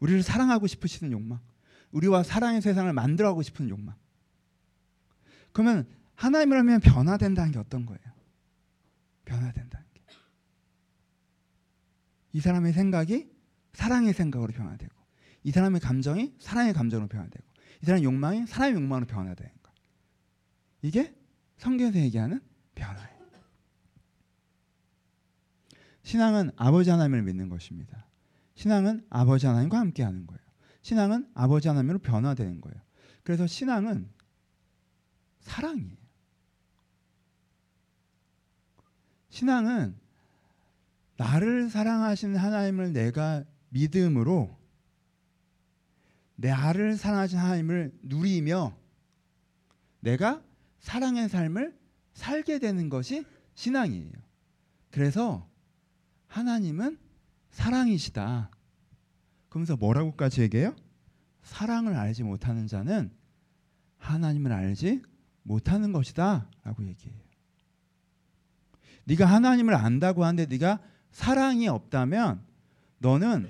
우리를 0.00 0.22
사랑하고 0.22 0.66
싶으시는 0.66 1.12
욕망. 1.12 1.40
우리와 1.92 2.22
사랑의 2.22 2.62
세상을 2.62 2.90
만들어가고 2.92 3.42
싶은 3.42 3.68
욕망. 3.68 3.94
그러면 5.52 5.88
하나님을 6.14 6.58
하면 6.58 6.80
변화된다는 6.80 7.52
게 7.52 7.58
어떤 7.58 7.86
거예요? 7.86 8.00
변화된다는 9.24 9.70
게. 9.70 9.79
이 12.32 12.40
사람의 12.40 12.72
생각이 12.72 13.30
사랑의 13.72 14.12
생각으로 14.12 14.52
변화되고 14.52 14.94
이 15.44 15.50
사람의 15.50 15.80
감정이 15.80 16.34
사랑의 16.38 16.72
감정으로 16.72 17.08
변화되고 17.08 17.44
이 17.82 17.86
사람의 17.86 18.04
욕망이 18.04 18.46
사랑의 18.46 18.74
욕망으로 18.74 19.06
변화되는 19.06 19.52
거. 19.62 19.72
이게 20.82 21.14
성경에서 21.58 21.98
얘기하는 21.98 22.40
변화예요. 22.74 23.20
신앙은 26.02 26.50
아버지 26.56 26.90
하나님을 26.90 27.22
믿는 27.22 27.48
것입니다. 27.48 28.06
신앙은 28.54 29.06
아버지 29.10 29.46
하나님과 29.46 29.78
함께 29.78 30.02
하는 30.02 30.26
거예요. 30.26 30.40
신앙은 30.82 31.30
아버지 31.34 31.68
하나님으로 31.68 31.98
변화되는 32.00 32.60
거예요. 32.60 32.80
그래서 33.22 33.46
신앙은 33.46 34.10
사랑이에요. 35.40 35.96
신앙은 39.28 39.96
나를 41.20 41.68
사랑하시는 41.68 42.34
하나님을 42.34 42.94
내가 42.94 43.44
믿음으로 43.68 44.58
나를 46.36 46.96
사랑하신 46.96 47.38
하나님을 47.38 47.92
누리며 48.00 48.74
내가 50.00 50.42
사랑의 50.78 51.28
삶을 51.28 51.78
살게 52.14 52.58
되는 52.58 52.88
것이 52.88 53.26
신앙이에요. 53.52 54.12
그래서 54.90 55.46
하나님은 56.26 56.98
사랑이시다. 57.50 58.50
그러면서 59.50 59.76
뭐라고까지 59.76 60.40
얘기해요? 60.40 60.74
사랑을 61.42 61.96
알지 61.96 62.22
못하는 62.22 62.66
자는 62.66 63.12
하나님을 63.98 64.52
알지 64.52 65.02
못하는 65.42 65.92
것이다 65.92 66.48
라고 66.64 66.82
얘기해요. 66.86 67.20
네가 69.04 69.26
하나님을 69.26 69.74
안다고 69.74 70.24
하는데 70.24 70.46
네가 70.46 70.80
사랑이 71.10 71.68
없다면 71.68 72.42
너는 72.98 73.48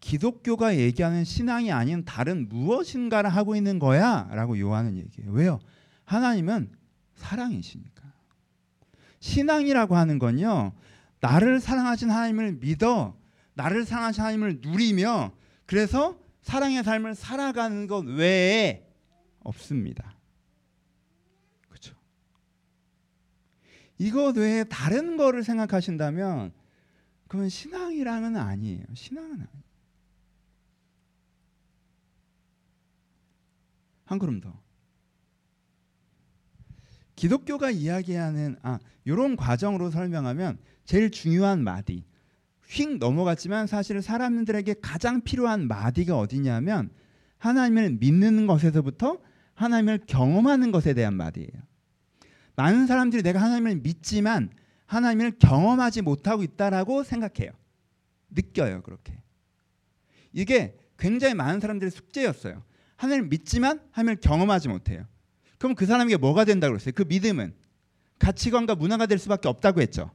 기독교가 0.00 0.76
얘기하는 0.76 1.24
신앙이 1.24 1.72
아닌 1.72 2.04
다른 2.04 2.48
무엇인가를 2.48 3.30
하고 3.30 3.56
있는 3.56 3.78
거야 3.78 4.28
라고 4.32 4.58
요하는 4.58 4.96
얘기예요. 4.96 5.32
왜요? 5.32 5.60
하나님은 6.04 6.70
사랑이시니까. 7.14 8.04
신앙이라고 9.20 9.96
하는 9.96 10.18
건요. 10.18 10.72
나를 11.20 11.60
사랑하신 11.60 12.10
하나님을 12.10 12.52
믿어 12.56 13.16
나를 13.54 13.86
사랑하신 13.86 14.22
하나님을 14.22 14.58
누리며 14.60 15.32
그래서 15.64 16.18
사랑의 16.42 16.84
삶을 16.84 17.14
살아가는 17.14 17.86
것 17.86 18.04
외에 18.04 18.86
없습니다. 19.40 20.14
그렇죠? 21.68 21.94
이것 23.98 24.36
외에 24.36 24.64
다른 24.64 25.16
거를 25.16 25.44
생각하신다면 25.44 26.52
그건 27.28 27.48
신앙이랑은 27.48 28.36
아니에요. 28.36 28.84
신앙은 28.94 29.32
아니에요. 29.32 29.64
한 34.04 34.18
걸음 34.18 34.40
더. 34.40 34.60
기독교가 37.16 37.70
이야기하는 37.70 38.56
아 38.62 38.78
이런 39.04 39.36
과정으로 39.36 39.90
설명하면 39.90 40.58
제일 40.84 41.10
중요한 41.10 41.62
마디 41.62 42.04
휙 42.66 42.98
넘어갔지만 42.98 43.66
사실 43.66 44.02
사람들에게 44.02 44.74
가장 44.82 45.22
필요한 45.22 45.68
마디가 45.68 46.18
어디냐면 46.18 46.90
하나님을 47.38 47.98
믿는 48.00 48.46
것에서부터 48.46 49.20
하나님을 49.54 50.00
경험하는 50.06 50.72
것에 50.72 50.94
대한 50.94 51.14
마디예요. 51.14 51.50
많은 52.56 52.86
사람들이 52.86 53.22
내가 53.22 53.40
하나님을 53.40 53.76
믿지만 53.76 54.50
하나님을 54.86 55.38
경험하지 55.38 56.02
못하고 56.02 56.42
있다라고 56.42 57.02
생각해요. 57.02 57.52
느껴요, 58.30 58.82
그렇게. 58.82 59.18
이게 60.32 60.76
굉장히 60.98 61.34
많은 61.34 61.60
사람들의 61.60 61.90
숙제였어요. 61.90 62.62
하나님을 62.96 63.28
믿지만 63.28 63.80
하나님을 63.90 64.20
경험하지 64.20 64.68
못해요. 64.68 65.06
그럼 65.58 65.74
그 65.74 65.86
사람에게 65.86 66.16
뭐가 66.16 66.44
된다고 66.44 66.72
그랬어요? 66.72 66.92
그 66.94 67.02
믿음은 67.02 67.54
가치관과 68.18 68.74
문화가 68.74 69.06
될 69.06 69.18
수밖에 69.18 69.48
없다고 69.48 69.80
했죠. 69.80 70.10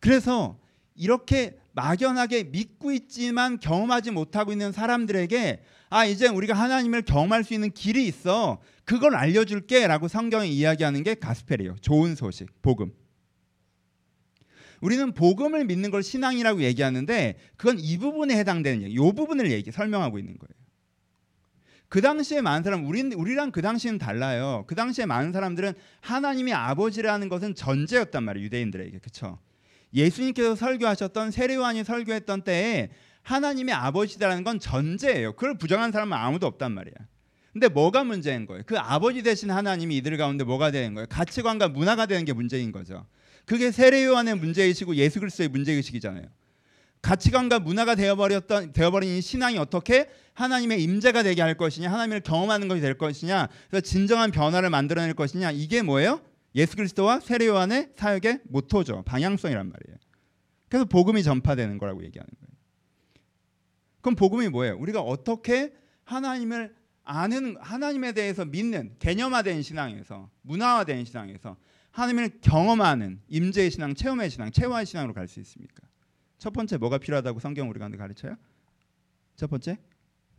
그래서 0.00 0.58
이렇게 0.94 1.58
막연하게 1.74 2.44
믿고 2.44 2.92
있지만 2.92 3.58
경험하지 3.58 4.12
못하고 4.12 4.52
있는 4.52 4.72
사람들에게 4.72 5.62
아 5.90 6.04
이제 6.04 6.28
우리가 6.28 6.54
하나님을 6.54 7.02
경험할 7.02 7.44
수 7.44 7.52
있는 7.54 7.70
길이 7.72 8.06
있어. 8.06 8.60
그걸 8.84 9.14
알려줄게라고 9.16 10.08
성경이 10.08 10.50
이야기하는 10.50 11.02
게 11.02 11.14
가스펠이에요. 11.14 11.76
좋은 11.80 12.14
소식 12.14 12.48
복음. 12.62 12.92
우리는 14.80 15.12
복음을 15.12 15.64
믿는 15.64 15.90
걸 15.90 16.02
신앙이라고 16.02 16.62
얘기하는데 16.62 17.36
그건 17.56 17.78
이 17.78 17.98
부분에 17.98 18.36
해당되는 18.36 18.82
얘기 18.82 18.94
이 18.94 18.98
부분을 18.98 19.50
얘기 19.50 19.70
설명하고 19.70 20.18
있는 20.18 20.36
거예요. 20.38 20.54
그 21.88 22.00
당시에 22.00 22.40
많은 22.40 22.62
사람 22.62 22.86
우리 22.86 23.02
우리랑 23.02 23.50
그 23.50 23.62
당시는 23.62 23.98
달라요. 23.98 24.64
그 24.66 24.74
당시에 24.74 25.06
많은 25.06 25.32
사람들은 25.32 25.74
하나님이 26.00 26.52
아버지라는 26.52 27.28
것은 27.28 27.54
전제였단 27.54 28.22
말이에요 28.22 28.46
유대인들에게. 28.46 28.98
그렇죠 28.98 29.38
예수님께서 29.94 30.56
설교하셨던 30.56 31.30
세례요한이 31.30 31.84
설교했던 31.84 32.42
때에 32.42 32.90
하나님의 33.22 33.74
아버지라는 33.74 34.44
건 34.44 34.60
전제예요. 34.60 35.32
그걸 35.32 35.56
부정한 35.56 35.92
사람은 35.92 36.16
아무도 36.16 36.46
없단 36.46 36.72
말이야. 36.72 36.94
근데 37.52 37.68
뭐가 37.68 38.02
문제인 38.02 38.46
거예요? 38.46 38.64
그 38.66 38.76
아버지 38.76 39.22
되신 39.22 39.50
하나님이 39.50 39.96
이들 39.98 40.16
가운데 40.16 40.42
뭐가 40.42 40.72
되는 40.72 40.92
거예요? 40.94 41.06
가치관과 41.08 41.68
문화가 41.68 42.06
되는 42.06 42.24
게 42.24 42.32
문제인 42.32 42.72
거죠. 42.72 43.06
그게 43.46 43.70
세례요한의 43.70 44.36
문제의식이고 44.36 44.96
예수 44.96 45.20
그리스도의 45.20 45.48
문제의식이잖아요. 45.50 46.26
가치관과 47.00 47.60
문화가 47.60 47.94
되어버렸던 47.94 48.72
되어버린 48.72 49.20
신앙이 49.20 49.58
어떻게 49.58 50.08
하나님의 50.32 50.82
임재가 50.82 51.22
되게 51.22 51.42
할 51.42 51.54
것이냐, 51.54 51.92
하나님을 51.92 52.20
경험하는 52.20 52.66
것이 52.66 52.80
될 52.80 52.98
것이냐, 52.98 53.48
그래서 53.70 53.82
진정한 53.82 54.30
변화를 54.30 54.70
만들어낼 54.70 55.14
것이냐 55.14 55.52
이게 55.52 55.82
뭐예요? 55.82 56.20
예수 56.54 56.76
그리스도와 56.76 57.20
세례 57.20 57.46
요한의 57.46 57.92
사역의 57.96 58.40
모토죠. 58.44 59.02
방향성이란 59.02 59.66
말이에요. 59.66 59.98
그래서 60.68 60.84
복음이 60.84 61.22
전파되는 61.22 61.78
거라고 61.78 62.04
얘기하는 62.04 62.28
거예요. 62.40 62.54
그럼 64.00 64.16
복음이 64.16 64.48
뭐예요? 64.48 64.76
우리가 64.78 65.00
어떻게 65.00 65.72
하나님을 66.04 66.74
아는 67.04 67.56
하나님에 67.60 68.12
대해서 68.12 68.44
믿는 68.44 68.96
개념화된 68.98 69.62
신앙에서 69.62 70.30
문화화된 70.42 71.04
신앙에서 71.04 71.56
하나님을 71.90 72.40
경험하는 72.40 73.20
임재의 73.28 73.70
신앙, 73.70 73.94
체험의 73.94 74.30
신앙, 74.30 74.50
체화의 74.50 74.86
신앙으로 74.86 75.14
갈 75.14 75.28
수 75.28 75.38
있습니까? 75.40 75.86
첫 76.38 76.52
번째 76.52 76.76
뭐가 76.76 76.98
필요하다고 76.98 77.40
성경 77.40 77.70
우리가 77.70 77.88
가르쳐요? 77.88 78.36
첫 79.36 79.48
번째 79.48 79.78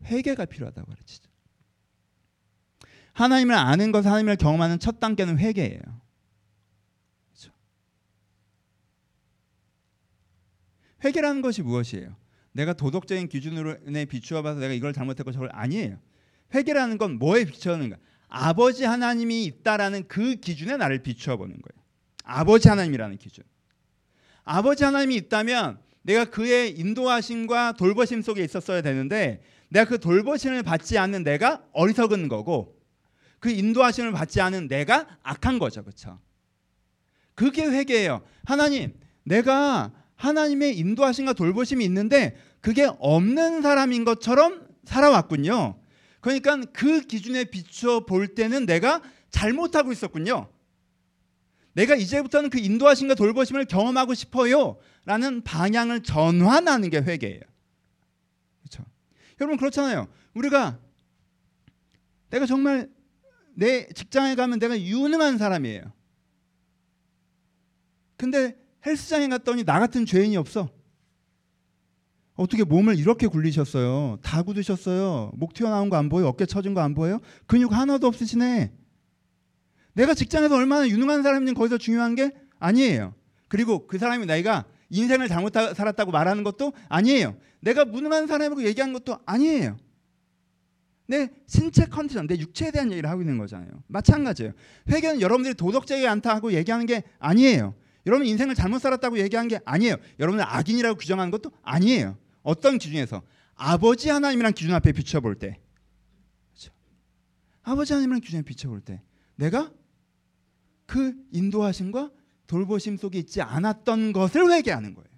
회개가 0.04 0.46
필요하다고 0.46 0.88
가르치죠. 0.88 1.30
하나님을 3.14 3.56
아는 3.56 3.92
것, 3.92 4.06
하나님을 4.06 4.36
경험하는 4.36 4.80
첫 4.80 5.00
단계는 5.00 5.40
회개예요. 5.40 5.80
회개라는 11.04 11.42
것이 11.42 11.62
무엇이에요? 11.62 12.16
내가 12.52 12.74
도덕적인 12.74 13.28
기준으로 13.28 13.78
비추어 14.08 14.42
봐서 14.42 14.60
내가 14.60 14.74
이걸 14.74 14.94
잘못했고 14.94 15.32
저걸 15.32 15.50
아니에요. 15.52 16.00
회개라는 16.54 16.98
건 16.98 17.20
뭐에 17.20 17.46
비추어는가? 17.46 17.98
아버지 18.28 18.86
하나님이 18.86 19.46
있다라는 19.46 20.08
그 20.08 20.36
기준에 20.36 20.78
나를 20.78 21.04
비추어 21.04 21.38
보는 21.38 21.54
거예요. 21.54 21.86
아버지 22.24 22.70
하나님이라는 22.70 23.18
기준. 23.18 23.44
아버지 24.44 24.84
하나님이 24.84 25.16
있다면 25.16 25.80
내가 26.02 26.26
그의 26.26 26.78
인도하심과 26.80 27.74
돌보심 27.74 28.22
속에 28.22 28.44
있었어야 28.44 28.82
되는데 28.82 29.42
내가 29.70 29.90
그 29.90 30.00
돌보심을 30.00 30.64
받지 30.64 30.98
않는 30.98 31.24
내가 31.24 31.64
어리석은 31.74 32.30
거고 32.30 32.80
그 33.40 33.50
인도하심을 33.50 34.12
받지 34.12 34.40
않은 34.42 34.68
내가 34.68 35.18
악한 35.24 35.60
거죠. 35.60 35.84
그렇죠? 35.84 36.20
그게 37.34 37.64
회개예요. 37.64 38.22
하나님, 38.46 38.94
내가 39.24 39.92
하나님의 40.16 40.78
인도하심과 40.78 41.34
돌보심이 41.34 41.84
있는데 41.86 42.36
그게 42.62 42.90
없는 43.00 43.62
사람인 43.62 44.06
것처럼 44.06 44.68
살아왔군요. 44.86 45.80
그러니까 46.22 46.62
그 46.74 47.02
기준에 47.02 47.44
비추어 47.46 48.06
볼 48.06 48.30
때는 48.30 48.66
내가 48.66 49.02
잘못하고 49.30 49.92
있었군요. 49.92 50.50
내가 51.74 51.96
이제부터는 51.96 52.50
그 52.50 52.58
인도하심과 52.58 53.16
돌보심을 53.16 53.66
경험하고 53.66 54.14
싶어요. 54.14 54.78
라는 55.04 55.44
방향을 55.44 56.04
전환하는 56.04 56.90
게 56.90 56.98
회개예요. 56.98 57.42
그렇죠? 58.62 58.86
여러분 59.40 59.58
그렇잖아요. 59.58 60.08
우리가 60.34 60.80
내가 62.30 62.46
정말 62.46 62.90
내 63.54 63.88
직장에 63.90 64.36
가면 64.36 64.60
내가 64.60 64.80
유능한 64.80 65.38
사람이에요. 65.38 65.94
근데 68.18 68.58
헬스장에 68.86 69.28
갔더니 69.28 69.64
나 69.64 69.80
같은 69.80 70.06
죄인이 70.06 70.36
없어. 70.38 70.70
어떻게 72.36 72.64
몸을 72.64 73.00
이렇게 73.00 73.28
굴리셨어요? 73.28 74.20
다 74.22 74.44
굳으셨어요. 74.44 75.32
목 75.36 75.54
튀어나온 75.54 75.90
거 75.90 75.96
안 75.96 76.10
보여? 76.10 76.28
어깨 76.28 76.46
처진 76.46 76.74
거 76.74 76.82
안 76.82 76.94
보여요? 76.94 77.20
근육 77.48 77.72
하나도 77.72 78.08
없으시네. 78.08 78.72
내가 79.94 80.14
직장에서 80.14 80.56
얼마나 80.56 80.88
유능한 80.88 81.24
사람인지 81.24 81.54
거기서 81.54 81.78
중요한 81.78 82.16
게 82.16 82.32
아니에요. 82.60 83.14
그리고 83.48 83.88
그 83.88 83.98
사람이 83.98 84.26
나이가 84.26 84.66
인생을 84.90 85.30
잘못 85.30 85.54
살았다고 85.54 86.12
말하는 86.12 86.44
것도 86.44 86.74
아니에요. 86.90 87.38
내가 87.62 87.86
무능한 87.86 88.28
사람이라고 88.28 88.64
얘기한 88.66 88.92
것도 88.92 89.18
아니에요. 89.26 89.78
내 91.08 91.30
신체 91.48 91.86
컨디션, 91.86 92.28
내 92.28 92.36
육체에 92.38 92.72
대한 92.72 92.92
얘기를 92.92 93.10
하고 93.10 93.22
있는 93.22 93.38
거잖아요. 93.38 93.70
마찬가지예요. 93.88 94.52
회개는 94.90 95.22
여러분들이 95.22 95.54
도덕적이 95.54 96.06
않다 96.08 96.36
하고 96.36 96.52
얘기하는 96.52 96.86
게 96.86 97.04
아니에요. 97.20 97.74
여러분 98.06 98.28
인생을 98.28 98.56
잘못 98.56 98.80
살았다고 98.80 99.20
얘기한 99.20 99.48
게 99.48 99.60
아니에요. 99.66 99.96
여러분을 100.20 100.46
악인이라고 100.48 100.98
규정하는 100.98 101.32
것도 101.32 101.52
아니에요. 101.64 102.18
어떤 102.44 102.78
기준에서 102.78 103.24
아버지 103.56 104.10
하나님이란 104.10 104.54
기준 104.54 104.74
앞에 104.76 104.92
비춰볼 104.92 105.36
때, 105.36 105.60
그렇죠? 106.54 106.72
아버지 107.64 107.94
하나님이란 107.94 108.22
기준에 108.22 108.42
비춰볼 108.44 108.82
때, 108.82 109.02
내가 109.36 109.72
그 110.86 111.16
인도하심과 111.32 112.12
돌보심 112.48 112.98
속에 112.98 113.18
있지 113.18 113.42
않았던 113.42 114.14
것을 114.14 114.52
회개하는 114.52 114.94
거예요. 114.94 115.10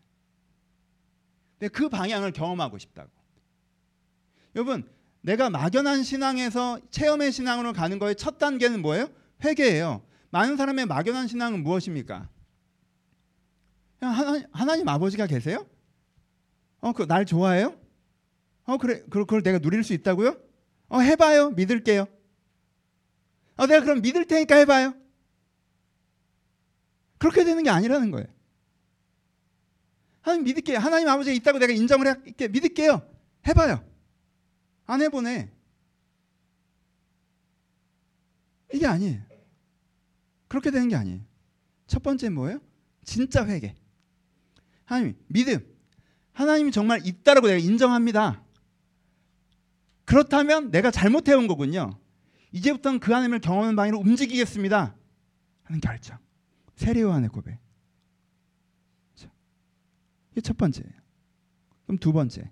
근데 1.59 1.67
그 1.69 1.89
방향을 1.89 2.31
경험하고 2.31 2.77
싶다고. 2.77 3.09
여러분, 4.55 4.87
내가 5.21 5.49
막연한 5.49 6.03
신앙에서 6.03 6.79
체험의 6.89 7.31
신앙으로 7.33 7.73
가는 7.73 7.99
거의 7.99 8.15
첫 8.15 8.37
단계는 8.37 8.81
뭐예요? 8.81 9.09
회개예요. 9.43 10.03
많은 10.29 10.55
사람의 10.55 10.85
막연한 10.85 11.27
신앙은 11.27 11.63
무엇입니까? 11.63 12.29
하나님, 13.99 14.43
하나님 14.51 14.87
아버지가 14.87 15.27
계세요? 15.27 15.65
어, 16.79 16.93
그 16.93 17.05
날 17.07 17.25
좋아해요? 17.25 17.79
어, 18.65 18.77
그래, 18.77 19.01
그걸 19.09 19.41
내가 19.41 19.59
누릴 19.59 19.83
수 19.83 19.93
있다고요? 19.93 20.37
어, 20.89 20.99
해봐요. 20.99 21.51
믿을게요. 21.51 22.05
어, 23.55 23.65
내가 23.65 23.83
그럼 23.83 24.01
믿을 24.01 24.25
테니까 24.25 24.55
해봐요. 24.57 24.93
그렇게 27.17 27.43
되는 27.43 27.63
게 27.63 27.69
아니라는 27.69 28.11
거예요. 28.11 28.27
하나님 30.21 30.43
믿을게요. 30.45 30.77
하나님 30.77 31.07
아버지가 31.07 31.33
있다고 31.33 31.57
내가 31.57 31.73
인정을 31.73 32.05
할게 32.07 32.47
믿을게요. 32.47 33.01
해봐요. 33.47 33.83
안 34.85 35.01
해보네. 35.01 35.51
이게 38.73 38.85
아니에요. 38.85 39.21
그렇게 40.47 40.69
되는 40.69 40.87
게 40.89 40.95
아니에요. 40.95 41.21
첫 41.87 42.03
번째 42.03 42.29
뭐예요? 42.29 42.59
진짜 43.03 43.45
회개. 43.45 43.73
하나님 44.87 45.15
믿음. 45.27 45.59
하나님이 46.31 46.71
정말 46.71 47.05
있다라고 47.05 47.47
내가 47.47 47.59
인정합니다. 47.59 48.41
그렇다면 50.05 50.71
내가 50.71 50.91
잘못해온 50.91 51.47
거군요. 51.47 51.99
이제부터는 52.53 52.99
그 52.99 53.11
하나님을 53.11 53.39
경험하는 53.39 53.75
방향으로 53.75 53.99
움직이겠습니다. 53.99 54.95
하는 55.63 55.81
결정. 55.81 56.17
세례요한의 56.75 57.29
고백. 57.29 57.59
이게 60.31 60.41
첫 60.41 60.55
번째예요. 60.55 60.93
그럼 61.85 61.97
두 61.97 62.13
번째. 62.13 62.49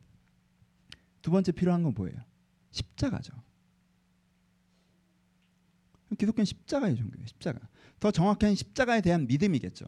두 1.22 1.32
번째 1.32 1.52
필요한 1.54 1.84
건 1.84 1.94
뭐예요? 1.96 2.18
십자가죠. 2.72 3.34
기독교는 6.18 6.46
십자가의 6.46 6.98
종교예요. 6.98 7.26
십자가. 7.28 7.60
더 8.00 8.12
정확한 8.12 8.56
십자가에 8.56 9.00
대한 9.02 9.26
믿음이겠죠. 9.26 9.86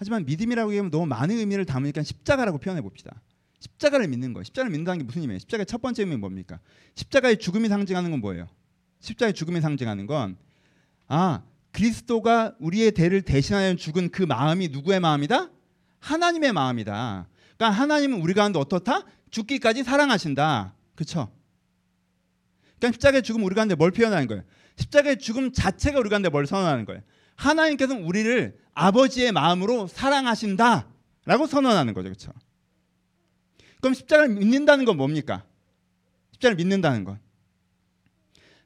하지만 0.00 0.24
믿음이라고 0.24 0.70
하면 0.70 0.90
너무 0.90 1.04
많은 1.04 1.36
의미를 1.36 1.66
담으니까 1.66 2.02
십자가라고 2.02 2.56
표현해 2.56 2.80
봅시다. 2.80 3.20
십자가를 3.58 4.08
믿는 4.08 4.32
거. 4.32 4.42
십자가를 4.42 4.70
믿는다는 4.70 5.00
게 5.00 5.04
무슨 5.04 5.20
의미예요? 5.20 5.40
십자가의 5.40 5.66
첫 5.66 5.82
번째 5.82 6.04
의미는 6.04 6.20
뭡니까? 6.20 6.58
십자가의 6.94 7.38
죽음이 7.38 7.68
상징하는 7.68 8.10
건 8.10 8.20
뭐예요? 8.20 8.48
십자가의 9.00 9.34
죽음이 9.34 9.60
상징하는 9.60 10.06
건 10.06 10.38
아, 11.06 11.42
그리스도가 11.72 12.56
우리의 12.60 12.92
대를 12.92 13.20
대신하여 13.20 13.74
죽은 13.76 14.08
그 14.08 14.22
마음이 14.22 14.68
누구의 14.68 15.00
마음이다? 15.00 15.50
하나님의 15.98 16.54
마음이다. 16.54 17.28
그러니까 17.58 17.78
하나님은 17.78 18.22
우리 18.22 18.32
가운데 18.32 18.58
어떻다? 18.58 19.04
죽기까지 19.30 19.84
사랑하신다. 19.84 20.74
그렇죠? 20.94 21.30
그러니까 22.78 22.94
십자가의 22.94 23.22
죽음 23.22 23.44
우리 23.44 23.54
가운데 23.54 23.74
뭘 23.74 23.90
표현하는 23.90 24.28
거예요? 24.28 24.44
십자가의 24.76 25.18
죽음 25.18 25.52
자체가 25.52 25.98
우리 25.98 26.08
가운데 26.08 26.30
뭘 26.30 26.46
선언하는 26.46 26.86
거예요? 26.86 27.02
하나님께서는 27.40 28.04
우리를 28.04 28.58
아버지의 28.74 29.32
마음으로 29.32 29.86
사랑하신다라고 29.86 31.46
선언하는 31.48 31.94
거죠. 31.94 32.04
그렇죠? 32.04 32.32
그럼 33.80 33.94
십자가를 33.94 34.34
믿는다는 34.34 34.84
건 34.84 34.98
뭡니까? 34.98 35.46
십자가를 36.32 36.56
믿는다는 36.56 37.04
건 37.04 37.18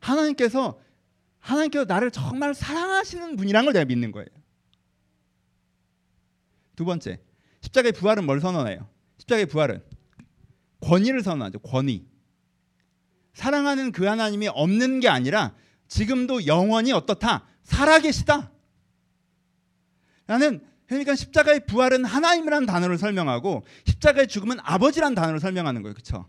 하나님께서 0.00 0.80
하나님께서 1.38 1.84
나를 1.84 2.10
정말 2.10 2.54
사랑하시는 2.54 3.36
분이란 3.36 3.64
걸 3.64 3.74
내가 3.74 3.84
믿는 3.84 4.10
거예요. 4.10 4.26
두 6.74 6.84
번째, 6.84 7.20
십자가의 7.60 7.92
부활은 7.92 8.26
뭘 8.26 8.40
선언해요? 8.40 8.88
십자가의 9.18 9.46
부활은 9.46 9.82
권위를 10.80 11.22
선언하죠. 11.22 11.60
권위. 11.60 12.06
사랑하는 13.34 13.92
그 13.92 14.06
하나님이 14.06 14.48
없는 14.48 15.00
게 15.00 15.08
아니라 15.08 15.54
지금도 15.86 16.46
영원히 16.46 16.92
어떻다? 16.92 17.46
살아계시다. 17.62 18.53
라는 20.26 20.64
그러니까 20.86 21.14
십자가의 21.14 21.66
부활은 21.66 22.04
하나님이라는 22.04 22.66
단어를 22.66 22.98
설명하고 22.98 23.64
십자가의 23.86 24.28
죽음은 24.28 24.58
아버지라는 24.62 25.14
단어를 25.14 25.40
설명하는 25.40 25.82
거예요. 25.82 25.94
그렇죠? 25.94 26.28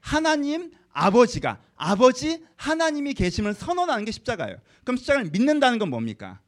하나님 0.00 0.72
아버지가 0.92 1.60
아버지 1.76 2.44
하나님이 2.56 3.14
계심을 3.14 3.54
선언하는 3.54 4.04
게 4.04 4.12
십자가예요. 4.12 4.58
그럼 4.84 4.96
십자가를 4.96 5.30
믿는다는 5.30 5.78
건 5.78 5.90
뭡니까? 5.90 6.40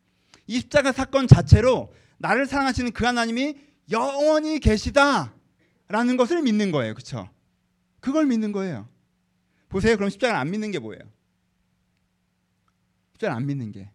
이 0.47 0.61
십자가 0.61 0.93
사건 0.93 1.27
자체로 1.27 1.93
나를 2.19 2.47
사랑하시는 2.47 2.93
그 2.93 3.05
하나님이 3.05 3.57
영원히 3.91 4.59
계시다라는 4.61 6.17
것을 6.17 6.43
믿는 6.43 6.71
거예요. 6.71 6.95
그렇죠? 6.95 7.29
그걸 8.01 8.27
믿는 8.27 8.53
거예요. 8.53 8.89
보세요. 9.69 9.97
그럼 9.97 10.11
십자가를 10.11 10.41
안 10.41 10.51
믿는 10.51 10.71
게 10.71 10.79
뭐예요? 10.79 11.03
십자가를 13.15 13.37
안 13.37 13.47
믿는 13.47 13.73
게 13.73 13.91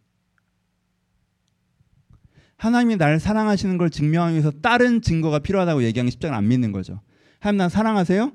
하나님이 2.61 2.95
나를 2.97 3.19
사랑하시는 3.19 3.79
걸 3.79 3.89
증명하기 3.89 4.33
위해서 4.33 4.51
다른 4.51 5.01
증거가 5.01 5.39
필요하다고 5.39 5.81
얘기하는 5.81 6.11
십자가를 6.11 6.37
안 6.37 6.47
믿는 6.47 6.71
거죠. 6.71 7.01
하나님 7.39 7.57
나 7.57 7.69
사랑하세요? 7.69 8.31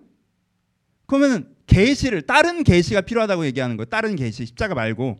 그러면 1.07 1.55
계시를 1.69 2.23
다른 2.23 2.65
계시가 2.65 3.03
필요하다고 3.03 3.47
얘기하는 3.47 3.77
거예요. 3.77 3.85
다른 3.85 4.17
계시 4.17 4.45
십자가 4.45 4.75
말고 4.75 5.17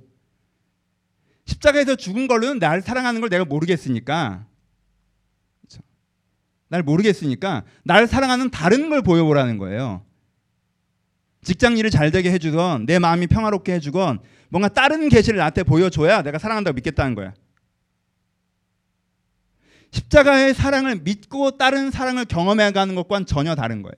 십자가에서 1.45 1.95
죽은 1.95 2.27
걸로는 2.27 2.59
날 2.59 2.83
사랑하는 2.83 3.21
걸 3.21 3.31
내가 3.31 3.45
모르겠으니까 3.45 4.45
그렇죠? 5.61 5.85
날 6.67 6.83
모르겠으니까 6.83 7.63
날 7.85 8.09
사랑하는 8.09 8.51
다른 8.51 8.91
걸 8.91 9.03
보여보라는 9.03 9.59
거예요. 9.59 10.05
직장 11.43 11.79
일을 11.79 11.91
잘 11.91 12.11
되게 12.11 12.33
해주건 12.33 12.87
내 12.87 12.99
마음이 12.99 13.29
평화롭게 13.29 13.75
해주건 13.75 14.19
뭔가 14.49 14.69
다른 14.69 15.09
계시를 15.09 15.39
나한테 15.39 15.63
보여줘야 15.63 16.23
내가 16.23 16.39
사랑한다고 16.39 16.75
믿겠다는 16.75 17.15
거야. 17.15 17.35
십자가의 19.91 20.55
사랑을 20.55 20.97
믿고 20.97 21.57
다른 21.57 21.91
사랑을 21.91 22.25
경험해가는 22.25 22.95
것과는 22.95 23.27
전혀 23.27 23.55
다른 23.55 23.83
거예요. 23.83 23.95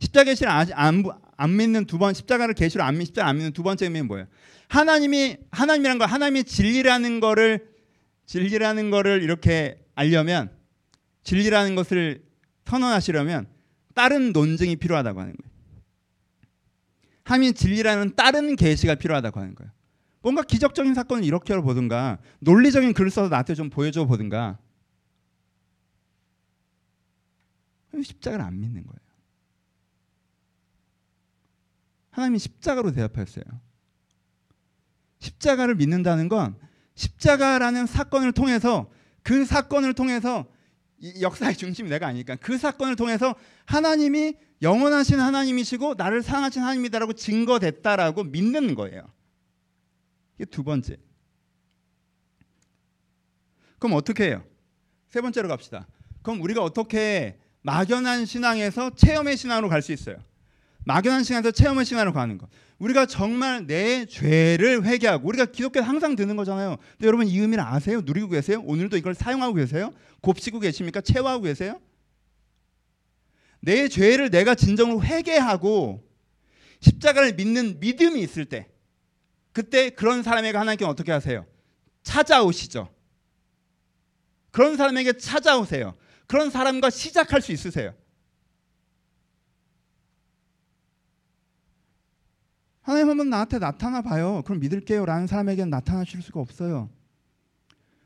십자가 0.00 0.24
계시를 0.24 0.50
안, 0.50 1.04
안 1.36 1.56
믿는 1.56 1.86
두 1.86 1.98
번 1.98 2.12
십자가를 2.14 2.54
계시로 2.54 2.84
안 2.84 2.98
믿, 2.98 3.06
십자가 3.06 3.28
안 3.28 3.36
믿는 3.36 3.52
두 3.52 3.62
번째 3.62 3.86
의미는 3.86 4.06
뭐예요? 4.08 4.26
하나님이 4.68 5.36
하나님이란 5.50 5.98
거 5.98 6.04
하나님의 6.04 6.44
진리라는 6.44 7.20
거를 7.20 7.68
진리라는 8.26 8.90
거를 8.90 9.22
이렇게 9.22 9.78
알려면 9.94 10.50
진리라는 11.22 11.74
것을 11.76 12.24
선언하시려면 12.66 13.46
다른 13.94 14.32
논증이 14.32 14.76
필요하다고 14.76 15.20
하는 15.20 15.34
거예요. 15.34 15.56
하나님의 17.22 17.54
진리라는 17.54 18.16
다른 18.16 18.56
계시가 18.56 18.96
필요하다고 18.96 19.40
하는 19.40 19.54
거예요. 19.54 19.72
뭔가 20.26 20.42
기적적인 20.42 20.92
사건을 20.92 21.22
이렇게 21.22 21.56
보든가 21.56 22.18
논리적인 22.40 22.94
글을 22.94 23.12
써서 23.12 23.28
나한테 23.28 23.54
좀 23.54 23.70
보여줘 23.70 24.06
보든가 24.06 24.58
십자가를 28.02 28.44
안 28.44 28.58
믿는 28.58 28.84
거예요. 28.84 28.98
하나님이 32.10 32.40
십자가로 32.40 32.90
대답했어요. 32.90 33.44
십자가를 35.20 35.76
믿는다는 35.76 36.28
건 36.28 36.56
십자가라는 36.96 37.86
사건을 37.86 38.32
통해서 38.32 38.90
그 39.22 39.44
사건을 39.44 39.94
통해서 39.94 40.44
역사의 41.20 41.56
중심이 41.56 41.88
내가 41.88 42.08
아니니까 42.08 42.34
그 42.34 42.58
사건을 42.58 42.96
통해서 42.96 43.36
하나님이 43.64 44.34
영원하신 44.60 45.20
하나님이시고 45.20 45.94
나를 45.94 46.24
사랑하신 46.24 46.62
하나님이다라고 46.62 47.12
증거됐다라고 47.12 48.24
믿는 48.24 48.74
거예요. 48.74 49.14
이게 50.36 50.44
두 50.44 50.62
번째. 50.62 50.96
그럼 53.78 53.96
어떻게 53.96 54.24
해요? 54.28 54.44
세 55.08 55.20
번째로 55.20 55.48
갑시다. 55.48 55.86
그럼 56.22 56.40
우리가 56.42 56.62
어떻게 56.62 57.38
막연한 57.62 58.26
신앙에서 58.26 58.94
체험의 58.94 59.36
신앙으로 59.36 59.68
갈 59.68 59.82
수 59.82 59.92
있어요? 59.92 60.16
막연한 60.84 61.24
신앙에서 61.24 61.50
체험의 61.50 61.84
신앙으로 61.84 62.12
가는 62.12 62.38
것. 62.38 62.48
우리가 62.78 63.06
정말 63.06 63.66
내 63.66 64.04
죄를 64.06 64.84
회개하고 64.84 65.26
우리가 65.26 65.46
기독교 65.46 65.80
항상 65.80 66.14
듣는 66.14 66.36
거잖아요. 66.36 66.76
근데 66.92 67.06
여러분 67.06 67.26
이 67.26 67.38
의미를 67.38 67.64
아세요? 67.64 68.02
누리고 68.04 68.28
계세요? 68.28 68.62
오늘도 68.64 68.96
이걸 68.96 69.14
사용하고 69.14 69.54
계세요? 69.54 69.92
곱씹고 70.20 70.60
계십니까? 70.60 71.00
체화하고 71.00 71.42
계세요? 71.42 71.80
내 73.60 73.88
죄를 73.88 74.30
내가 74.30 74.54
진정으로 74.54 75.02
회개하고 75.02 76.04
십자가를 76.80 77.34
믿는 77.34 77.80
믿음이 77.80 78.20
있을 78.20 78.44
때 78.44 78.68
그때 79.56 79.88
그런 79.88 80.22
사람에게 80.22 80.58
하나님께 80.58 80.84
어떻게 80.84 81.12
하세요? 81.12 81.46
찾아오시죠. 82.02 82.92
그런 84.50 84.76
사람에게 84.76 85.14
찾아오세요. 85.16 85.94
그런 86.26 86.50
사람과 86.50 86.90
시작할 86.90 87.40
수 87.40 87.52
있으세요. 87.52 87.94
하나님 92.82 93.08
한번 93.08 93.30
나한테 93.30 93.58
나타나 93.58 94.02
봐요. 94.02 94.42
그럼 94.44 94.60
믿을게요 94.60 95.06
라는 95.06 95.26
사람에게는 95.26 95.70
나타나실 95.70 96.20
수가 96.20 96.38
없어요. 96.40 96.90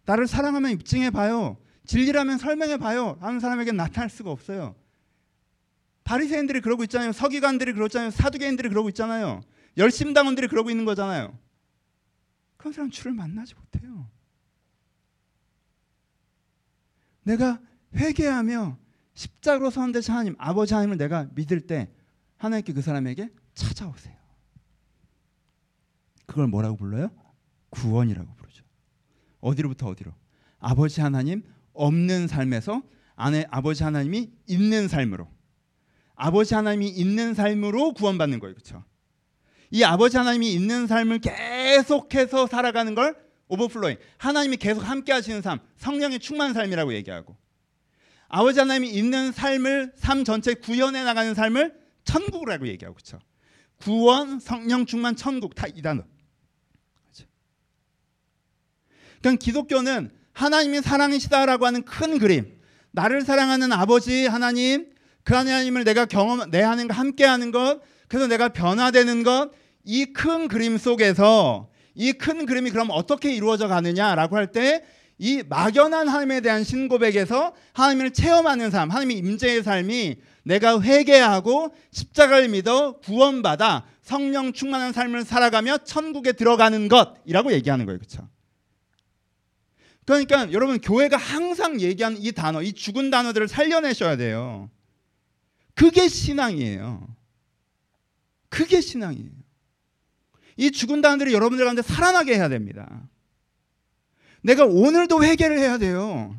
나를 0.05 0.29
사랑하면 0.29 0.71
입증해 0.71 1.11
봐요. 1.11 1.57
진리라면 1.85 2.39
설명해 2.39 2.77
봐요. 2.77 3.19
하는 3.21 3.41
사람에게는 3.41 3.77
나타날 3.77 4.09
수가 4.09 4.31
없어요. 4.31 4.77
바리새인들이 6.05 6.61
그러고 6.61 6.85
있잖아요. 6.85 7.11
서기관들이 7.11 7.73
그러고 7.73 7.89
있잖아요. 7.89 8.13
사두개인들이 8.13 8.69
그러고 8.69 8.89
있잖아요. 8.91 9.41
열심당원들이 9.81 10.49
그러고 10.49 10.71
있는 10.71 10.85
거잖아요. 10.85 11.37
그런 12.57 12.73
사람 12.73 12.90
주를 12.90 13.12
만나지 13.12 13.55
못해요. 13.55 14.09
내가 17.23 17.61
회개하며 17.97 18.79
십자가로 19.14 19.71
선대신 19.71 20.12
하나님, 20.12 20.37
아버지 20.38 20.75
하나님을 20.75 20.99
내가 20.99 21.29
믿을 21.35 21.66
때 21.66 21.90
하나님께 22.37 22.73
그 22.73 22.83
사람에게 22.83 23.31
찾아오세요. 23.55 24.16
그걸 26.27 26.47
뭐라고 26.47 26.77
불러요? 26.77 27.11
구원이라고 27.71 28.35
부르죠. 28.35 28.64
어디로부터 29.40 29.88
어디로? 29.88 30.12
아버지 30.59 31.01
하나님 31.01 31.43
없는 31.73 32.29
삶에서 32.29 32.83
안에 33.16 33.47
아버지 33.51 33.83
하나님이 33.83 34.31
있는 34.47 34.88
삶으로. 34.88 35.29
아버지 36.14 36.55
하나님이 36.55 36.88
있는 36.88 37.35
삶으로 37.35 37.95
구원받는 37.95 38.40
거예요. 38.40 38.55
그렇죠? 38.55 38.85
이 39.70 39.85
아버지 39.85 40.16
하나님이 40.16 40.52
있는 40.52 40.87
삶을 40.87 41.20
계속해서 41.20 42.46
살아가는 42.46 42.94
걸 42.94 43.16
오버플로잉. 43.48 43.96
하나님이 44.18 44.56
계속 44.56 44.80
함께 44.80 45.12
하시는 45.12 45.42
삶, 45.42 45.59
성령의 45.76 46.20
충만한 46.20 46.54
삶이라고 46.54 46.94
얘기하고. 46.94 47.37
아버지 48.28 48.61
하나님이 48.61 48.90
있는 48.90 49.33
삶을 49.33 49.92
삶 49.96 50.24
전체 50.24 50.54
구현해 50.54 51.02
나가는 51.02 51.35
삶을 51.35 51.74
천국이라고 52.04 52.68
얘기하고 52.68 52.96
그렇죠? 52.96 53.18
구원, 53.76 54.40
성령 54.40 54.87
충만, 54.87 55.16
천국 55.16 55.54
다 55.54 55.66
이 55.66 55.83
단어. 55.83 56.04
그러니까 59.20 59.44
기독교는 59.44 60.11
하나님이 60.33 60.80
사랑이시다라고 60.80 61.66
하는 61.66 61.83
큰 61.85 62.18
그림, 62.18 62.59
나를 62.92 63.22
사랑하는 63.22 63.72
아버지 63.72 64.26
하나님, 64.26 64.90
그 65.24 65.35
하나님을 65.35 65.85
내가 65.85 66.06
경험, 66.06 66.50
내 66.50 66.62
하나님과 66.62 66.94
함께하는 66.94 67.50
것, 67.50 67.80
그래서 68.11 68.27
내가 68.27 68.49
변화되는 68.51 69.23
것, 69.23 69.51
이 69.85 70.12
큰 70.12 70.49
그림 70.49 70.77
속에서 70.77 71.70
이 71.94 72.12
큰 72.12 72.44
그림이 72.44 72.70
그럼 72.70 72.88
어떻게 72.90 73.33
이루어져 73.33 73.68
가느냐라고 73.68 74.37
할 74.37 74.53
때 74.53 74.83
이 75.23 75.42
막연한 75.46 76.09
하나님에 76.09 76.40
대한 76.40 76.64
신고백에서 76.64 77.53
하나님을 77.75 78.12
체험하는 78.12 78.70
삶, 78.70 78.88
하나님의 78.90 79.18
임재의 79.18 79.62
삶이 79.62 80.16
내가 80.44 80.81
회개하고 80.81 81.75
십자가를 81.92 82.49
믿어 82.49 83.01
구원받아 83.01 83.85
성령 84.01 84.55
충만한 84.55 84.94
삶을 84.94 85.25
살아가며 85.25 85.77
천국에 85.85 86.33
들어가는 86.33 86.88
것이라고 86.88 87.53
얘기하는 87.53 87.85
거예요. 87.85 87.99
그렇죠? 87.99 88.27
그러니까 90.07 90.51
여러분 90.53 90.81
교회가 90.81 91.18
항상 91.18 91.79
얘기하는 91.83 92.16
이 92.18 92.33
단어, 92.33 92.62
이 92.62 92.73
죽은 92.73 93.11
단어들을 93.11 93.46
살려내셔야 93.46 94.16
돼요. 94.16 94.70
그게 95.75 96.09
신앙이에요. 96.09 97.07
그게 98.51 98.83
신앙이에요. 98.83 99.31
이 100.59 100.71
죽은 100.71 101.01
단어들이 101.01 101.33
여러분들 101.33 101.65
가운데 101.65 101.81
살아나게 101.81 102.35
해야 102.35 102.51
됩니다. 102.51 103.09
내가 104.43 104.67
오늘도 104.67 105.25
회개를 105.25 105.59
해야 105.59 105.79
돼요. 105.79 106.37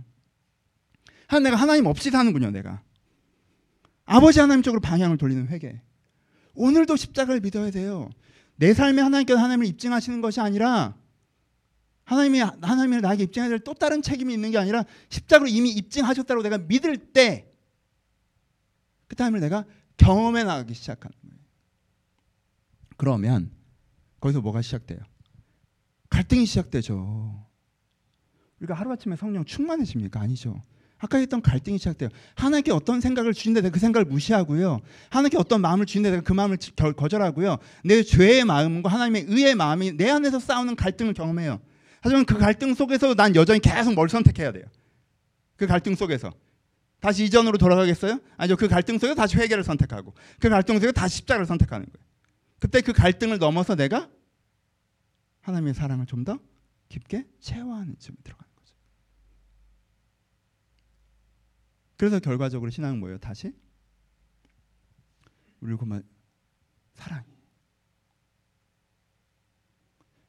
한 1.28 1.42
내가 1.42 1.56
하나님 1.56 1.88
없이 1.88 2.12
사는군요, 2.12 2.52
내가. 2.52 2.84
아버지 4.06 4.40
하나님 4.40 4.62
쪽으로 4.62 4.82
방향을 4.82 5.18
돌리는 5.18 5.48
회개. 5.48 5.82
오늘도 6.54 6.96
십자가를 6.98 7.42
믿어야 7.42 7.72
돼요. 7.72 8.10
내 8.58 8.74
삶에 8.76 9.02
하나님께서 9.02 9.40
하나님을 9.40 9.66
입증하시는 9.66 10.22
것이 10.22 10.40
아니라 10.40 10.96
하나님이 12.04 12.40
하나님을 12.40 13.02
나에게 13.02 13.24
입증해야 13.24 13.50
될 13.50 13.60
또 13.60 13.74
다른 13.74 14.02
책임이 14.04 14.34
있는 14.34 14.52
게 14.52 14.58
아니라 14.58 14.84
십자가로 15.10 15.48
이미 15.50 15.72
입증하셨다고 15.72 16.44
내가 16.44 16.60
믿을 16.60 16.98
때 16.98 17.52
그 19.12 19.16
다음에 19.18 19.42
내가 19.42 19.66
경험해 19.98 20.46
나가기 20.46 20.74
시작하는. 20.74 21.14
그러면 23.02 23.50
거기서 24.20 24.42
뭐가 24.42 24.62
시작돼요? 24.62 25.00
갈등이 26.12 26.46
시작되죠. 26.46 27.48
우리가 28.60 28.76
하루아침에 28.76 29.16
성령 29.16 29.44
충만해집니까? 29.44 30.22
아니죠. 30.22 30.62
아까 31.00 31.18
했던 31.18 31.42
갈등이 31.42 31.80
시작돼요. 31.80 32.10
하나님께 32.36 32.72
어떤 32.72 33.02
생각을 33.02 33.34
내가 33.34 33.72
그 33.72 33.80
생각을 33.80 34.06
무시하고요. 34.06 34.82
하나님께 35.10 35.38
어떤 35.40 35.62
마음을 35.62 35.88
내가 35.88 36.22
그 36.22 36.32
마음을 36.32 36.60
거절하고요. 36.96 37.58
내 37.84 38.04
죄의 38.04 38.46
마음과 38.46 38.92
하나님의 38.92 39.26
의의 39.30 39.56
마음이 39.56 39.94
내 39.94 40.08
안에서 40.08 40.38
싸우는 40.40 40.76
갈등을 40.76 41.16
경험해요. 41.16 41.60
하지만 42.02 42.24
그 42.26 42.38
갈등 42.38 42.76
속에서 42.76 43.16
난 43.16 43.36
여전히 43.36 43.60
계속 43.62 43.96
뭘 43.96 44.10
선택해야 44.10 44.52
돼요. 44.52 44.66
그 45.56 45.66
갈등 45.66 45.96
속에서 45.96 46.32
다시 47.00 47.24
이전으로 47.24 47.58
돌아가겠어요? 47.58 48.20
아니죠. 48.38 48.58
그 48.58 48.68
갈등 48.68 49.00
속에서 49.00 49.16
다시 49.16 49.38
회개를 49.38 49.64
선택하고 49.64 50.14
그 50.40 50.50
갈등 50.50 50.76
속에서 50.76 50.92
다시 50.92 51.18
십자가를 51.18 51.48
선택하는 51.48 51.88
거예요. 51.88 52.11
그때 52.62 52.80
그 52.82 52.94
갈등을 52.94 53.40
넘어서 53.40 53.76
내가 53.76 54.10
하나님의 55.42 55.74
사랑을 55.74 56.06
좀 56.06 56.24
더 56.24 56.40
깊게 56.92 57.26
체화하는 57.40 57.98
쯤에 57.98 58.18
들어가는 58.24 58.54
거죠. 58.56 58.76
그래서 61.98 62.20
결과적으로 62.20 62.70
신앙은 62.70 63.00
뭐예요? 63.00 63.18
다시 63.18 63.54
우리 65.62 65.76
그만 65.78 66.04
사랑이 66.94 67.26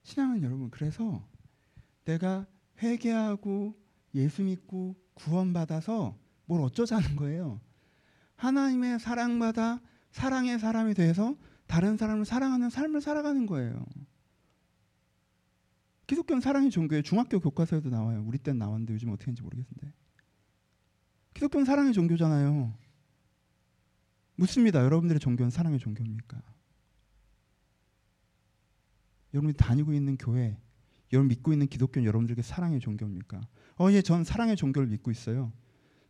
신앙은 0.04 0.42
여러분 0.42 0.70
그래서 0.70 1.28
내가 2.04 2.46
회개하고 2.80 3.76
예수 4.14 4.42
믿고 4.42 4.96
구원받아서 5.14 6.16
뭘 6.46 6.62
어쩌자는 6.62 7.16
거예요. 7.16 7.60
하나님의 8.36 9.00
사랑받아 9.00 9.80
사랑의 10.12 10.58
사람이 10.58 10.94
돼서 10.94 11.36
다른 11.72 11.96
사람을 11.96 12.26
사랑하는 12.26 12.68
삶을 12.68 13.00
살아가는 13.00 13.46
거예요. 13.46 13.86
기독교는 16.06 16.42
사랑의 16.42 16.70
종교예요. 16.70 17.00
중학교 17.00 17.40
교과서에도 17.40 17.88
나와요. 17.88 18.22
우리 18.26 18.36
때는 18.36 18.58
나왔는데 18.58 18.92
요즘 18.92 19.08
어떻게 19.08 19.24
하는지 19.24 19.40
모르겠는데. 19.40 19.90
기독교는 21.32 21.64
사랑의 21.64 21.94
종교잖아요. 21.94 22.74
묻습니다. 24.36 24.84
여러분들의 24.84 25.18
종교는 25.18 25.48
사랑의 25.48 25.78
종교입니까? 25.78 26.42
여러분이 29.32 29.54
다니고 29.54 29.94
있는 29.94 30.18
교회, 30.18 30.60
여러분 31.10 31.28
믿고 31.28 31.54
있는 31.54 31.68
기독교는 31.68 32.06
여러분들에게 32.06 32.42
사랑의 32.42 32.80
종교입니까? 32.80 33.48
어, 33.78 33.90
예, 33.92 34.02
전 34.02 34.24
사랑의 34.24 34.56
종교를 34.56 34.88
믿고 34.88 35.10
있어요. 35.10 35.50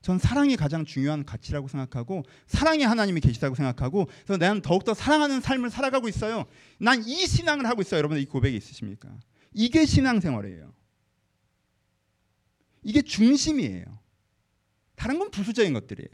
전 0.02 0.18
사랑이 0.18 0.56
가장 0.56 0.84
중요한 0.84 1.24
가치라고 1.24 1.68
생각하고 1.68 2.24
사랑의 2.46 2.86
하나님이 2.86 3.20
계시다고 3.20 3.54
생각하고 3.54 4.06
그래서 4.26 4.36
나는 4.36 4.60
더욱더 4.60 4.94
사랑하는 4.94 5.40
삶을 5.40 5.70
살아가고 5.70 6.08
있어요. 6.08 6.44
난 6.78 7.02
이 7.06 7.26
신앙을 7.26 7.66
하고 7.66 7.82
있어요. 7.82 7.98
여러분들 7.98 8.22
이 8.22 8.26
고백이 8.26 8.56
있으십니까? 8.56 9.08
이게 9.52 9.86
신앙생활이에요. 9.86 10.72
이게 12.82 13.02
중심이에요. 13.02 13.84
다른 14.96 15.18
건 15.18 15.30
부수적인 15.30 15.72
것들이에요. 15.72 16.10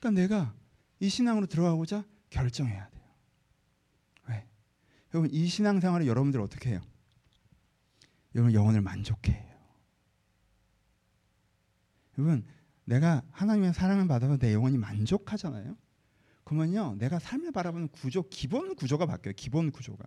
그러니까 0.00 0.20
내가 0.20 0.54
이 1.00 1.08
신앙으로 1.08 1.46
들어가고자 1.46 2.04
결정해야 2.30 2.88
돼요. 2.88 3.04
왜? 4.28 4.46
여러분 5.12 5.30
이 5.32 5.46
신앙생활을 5.46 6.06
여러분들 6.06 6.40
어떻게 6.40 6.70
해요? 6.70 6.80
여러분 8.34 8.52
영혼을 8.52 8.80
만족해 8.80 9.32
해요. 9.32 9.53
여러분 12.18 12.44
내가 12.84 13.22
하나님의 13.30 13.72
사랑을 13.72 14.06
받아서 14.06 14.36
내 14.36 14.52
영혼이 14.52 14.78
만족하잖아요. 14.78 15.76
그러면요, 16.44 16.96
내가 16.98 17.18
삶을 17.18 17.52
바라보는 17.52 17.88
구조, 17.88 18.22
기본 18.28 18.74
구조가 18.74 19.06
바뀌어요. 19.06 19.32
기본 19.36 19.70
구조가. 19.70 20.04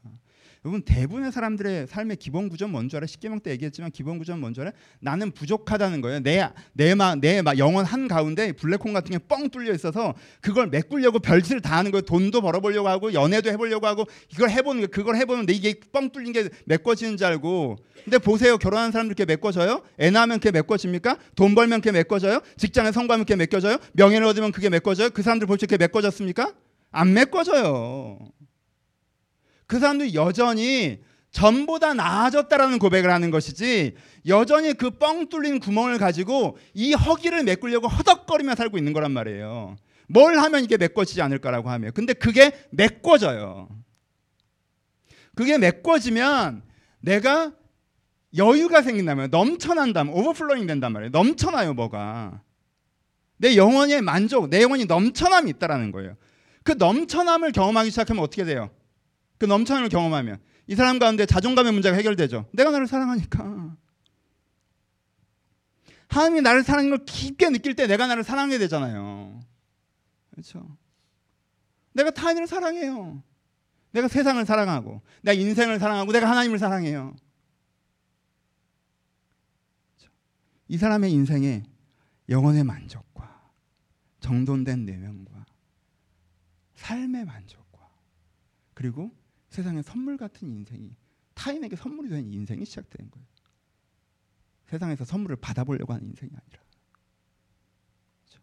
여러분 0.66 0.82
대부분의 0.82 1.32
사람들의 1.32 1.88
삶의 1.88 2.18
기본 2.18 2.50
구조는 2.50 2.72
뭔 2.72 2.90
줄 2.90 2.98
알아? 2.98 3.06
십계명 3.08 3.40
때 3.40 3.52
얘기했지만 3.52 3.92
기본 3.92 4.18
구조는 4.18 4.40
뭔 4.42 4.54
줄 4.54 4.64
알아? 4.64 4.72
나는 5.00 5.32
부족하다는 5.32 6.02
거예요. 6.02 6.20
내내내내 6.74 7.44
영혼 7.58 7.86
한 7.86 8.08
가운데 8.08 8.52
블랙홀 8.52 8.94
같은 8.94 9.12
게 9.12 9.20
뻥 9.28 9.50
뚫려 9.50 9.74
있어서 9.74 10.14
그걸 10.42 10.68
메꾸려고 10.68 11.20
별짓을 11.20 11.62
다 11.62 11.78
하는 11.78 11.92
거예요. 11.92 12.02
돈도 12.02 12.42
벌어보려고 12.42 12.88
하고 12.90 13.14
연애도 13.14 13.50
해보려고 13.52 13.88
하고 13.88 14.06
이걸 14.32 14.50
해보는 14.50 14.82
거 14.82 14.88
그걸 14.88 15.16
해보면 15.16 15.46
내 15.46 15.54
이게 15.54 15.76
뻥 15.92 16.10
뚫린 16.12 16.34
게 16.34 16.50
메꿔지는 16.66 17.18
줄 17.18 17.28
알고. 17.28 17.78
근데 18.04 18.20
보세요, 18.20 18.58
결혼한 18.58 18.92
사람들 18.92 19.12
이렇게 19.18 19.26
메꿔져요? 19.26 19.82
애 20.00 20.10
낳으면 20.10 20.40
그게 20.40 20.52
메꿔집니까? 20.52 21.18
돈 21.36 21.56
벌면 21.56 21.82
그게 21.82 21.92
메꿔져요? 21.92 22.42
직장에 22.56 22.92
성공하면 22.94 23.26
그게 23.26 23.36
메꿔져요? 23.36 23.78
명예를 23.94 24.26
얻으면 24.28 24.52
그게 24.54 24.70
메꿔져요? 24.70 25.10
그 25.10 25.22
사람들 25.22 25.46
벌써 25.46 25.66
그게 25.66 25.78
메꿔졌습니까? 25.78 26.27
안 26.92 27.14
메꿔져요. 27.14 28.20
그 29.66 29.80
사람들이 29.80 30.16
여전히 30.16 31.00
전보다 31.32 31.94
나아졌다라는 31.94 32.80
고백을 32.80 33.12
하는 33.12 33.32
것이지 33.32 33.96
여전히 34.28 34.74
그 34.74 34.90
뻥 34.90 35.28
뚫린 35.30 35.60
구멍을 35.60 35.98
가지고 36.00 36.58
이 36.74 36.94
허기를 36.94 37.44
메꾸려고 37.44 37.88
허덕거리며 37.88 38.56
살고 38.56 38.78
있는 38.78 38.94
거란 38.94 39.12
말이에요. 39.12 39.76
뭘 40.08 40.40
하면 40.40 40.64
이게 40.64 40.78
메꿔지지 40.78 41.22
않을까라고 41.22 41.70
하면 41.70 41.92
근데 41.94 42.14
그게 42.14 42.52
메꿔져요. 42.72 43.70
그게 45.36 45.58
메꿔지면 45.58 46.64
내가 47.00 47.54
여유가 48.36 48.82
생긴다면 48.82 49.30
넘쳐난다면 49.30 50.14
오버플로잉 50.14 50.66
된단 50.66 50.94
말이에요. 50.94 51.12
넘쳐나요 51.12 51.74
뭐가. 51.74 52.42
내 53.38 53.56
영혼의 53.56 54.02
만족, 54.02 54.50
내 54.50 54.62
영혼이 54.62 54.86
넘쳐남이 54.86 55.50
있다라는 55.52 55.92
거예요. 55.92 56.16
그 56.64 56.74
넘쳐남을 56.74 57.52
경험하기 57.52 57.92
시작하면 57.92 58.24
어떻게 58.24 58.44
돼요? 58.44 58.70
그 59.38 59.46
넘쳐남을 59.46 59.90
경험하면 59.90 60.40
이 60.68 60.76
사람 60.76 61.00
가운데 61.00 61.26
자존감의 61.26 61.72
문제가 61.72 61.96
해결되죠. 61.96 62.48
내가 62.52 62.72
나를 62.72 62.88
사랑하니까. 62.88 63.78
하나님이 66.10 66.42
나를 66.42 66.64
사랑하는 66.64 66.90
걸 66.98 67.06
깊게 67.06 67.50
느낄 67.50 67.76
때 67.76 67.88
내가 67.88 68.08
나를 68.08 68.24
사랑하게 68.24 68.58
되잖아요. 68.60 69.40
그렇죠? 70.32 70.78
내가 71.94 72.12
타인을 72.12 72.48
사랑해요. 72.48 73.24
내가 73.92 74.08
세상을 74.08 74.44
사랑하고 74.46 75.02
내가 75.22 75.40
인생을 75.40 75.80
사랑하고 75.80 76.12
내가 76.12 76.30
하나님을 76.30 76.60
사랑해요. 76.60 77.16
그렇죠? 79.96 80.14
이 80.68 80.78
사람의 80.78 81.12
인생에 81.12 81.64
영혼의 82.30 82.64
만족과 82.64 83.07
정돈된 84.28 84.84
내면과 84.84 85.46
삶의 86.76 87.24
만족과 87.24 87.90
그리고 88.74 89.16
세상의 89.48 89.84
선물 89.84 90.18
같은 90.18 90.50
인생이 90.50 90.94
타인에게 91.34 91.78
선물이 91.78 92.10
된 92.10 92.34
인생이 92.34 92.66
시작되는 92.66 93.10
거예요. 93.10 93.26
세상에서 94.66 95.06
선물을 95.06 95.38
받아보려고 95.38 95.94
하는 95.94 96.08
인생이 96.08 96.30
아니라 96.30 96.62
그렇죠? 98.26 98.42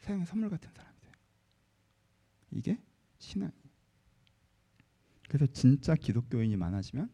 세상의 0.00 0.26
선물 0.26 0.50
같은 0.50 0.68
사람이 0.72 1.00
돼요. 1.00 1.12
이게 2.50 2.82
신앙이. 3.20 3.52
그래서 5.28 5.46
진짜 5.52 5.94
기독교인이 5.94 6.56
많아지면 6.56 7.08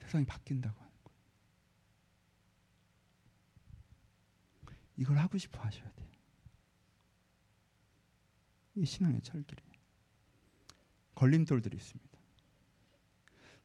세상이 0.00 0.26
바뀐다고 0.26 0.78
하는 0.78 0.92
거예요. 1.02 1.18
이걸 4.98 5.16
하고 5.16 5.38
싶어 5.38 5.62
하셔야 5.62 5.90
돼요. 5.92 6.03
이 8.76 8.84
신앙의 8.84 9.20
철길이에요. 9.22 9.72
걸림돌들이 11.14 11.76
있습니다. 11.76 12.14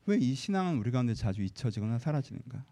왜 0.06 0.18
이 0.18 0.34
신앙은 0.34 0.78
우리 0.80 0.92
가운데 0.92 1.14
자주 1.14 1.44
잊혀지거나 1.44 2.00
사라지는가? 2.00 2.66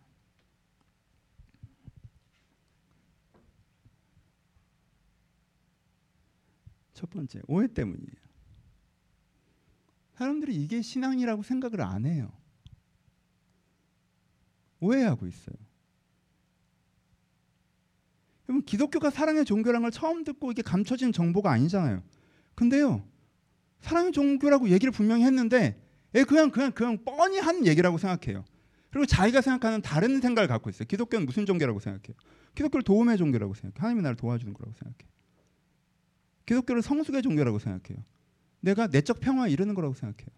첫 6.93 7.09
번째, 7.11 7.41
오해 7.47 7.67
때문이에요. 7.67 8.27
사람들이 10.15 10.55
이게 10.55 10.81
신앙이라고 10.81 11.43
생각을 11.43 11.81
안 11.81 12.05
해요. 12.07 12.31
오해하고 14.79 15.27
있어요. 15.27 15.55
여러분 18.49 18.65
기독교가 18.65 19.11
사랑의 19.11 19.45
종교라는 19.45 19.83
걸 19.83 19.91
처음 19.91 20.23
듣고 20.23 20.51
이게 20.51 20.63
감춰진 20.63 21.11
정보가 21.11 21.51
아니잖아요. 21.51 22.01
근데요. 22.57 23.07
사랑의 23.81 24.11
종교라고 24.11 24.69
얘기를 24.69 24.91
분명히 24.91 25.23
했는데 25.23 25.79
예, 26.15 26.23
그냥 26.23 26.49
그냥 26.49 26.71
그냥 26.71 26.97
뻔히 27.05 27.37
한 27.37 27.65
얘기라고 27.67 27.99
생각해요. 27.99 28.43
그리고 28.89 29.05
자기가 29.05 29.41
생각하는 29.41 29.81
다른 29.81 30.19
생각을 30.19 30.47
갖고 30.47 30.69
있어요. 30.71 30.87
기독교는 30.87 31.27
무슨 31.27 31.45
종교라고 31.45 31.79
생각해요? 31.79 32.17
기독교를 32.55 32.83
도움의 32.83 33.17
종교라고 33.17 33.53
생각해요. 33.53 33.75
하나님이 33.77 34.01
나를 34.01 34.17
도와주는 34.17 34.51
거라고 34.53 34.73
생각해요. 34.73 35.13
기독교를 36.47 36.81
성숙의 36.81 37.21
종교라고 37.21 37.59
생각해요. 37.59 38.03
내가 38.61 38.87
내적 38.87 39.19
평화에 39.19 39.51
이르는 39.51 39.75
거라고 39.75 39.93
생각해요. 39.93 40.29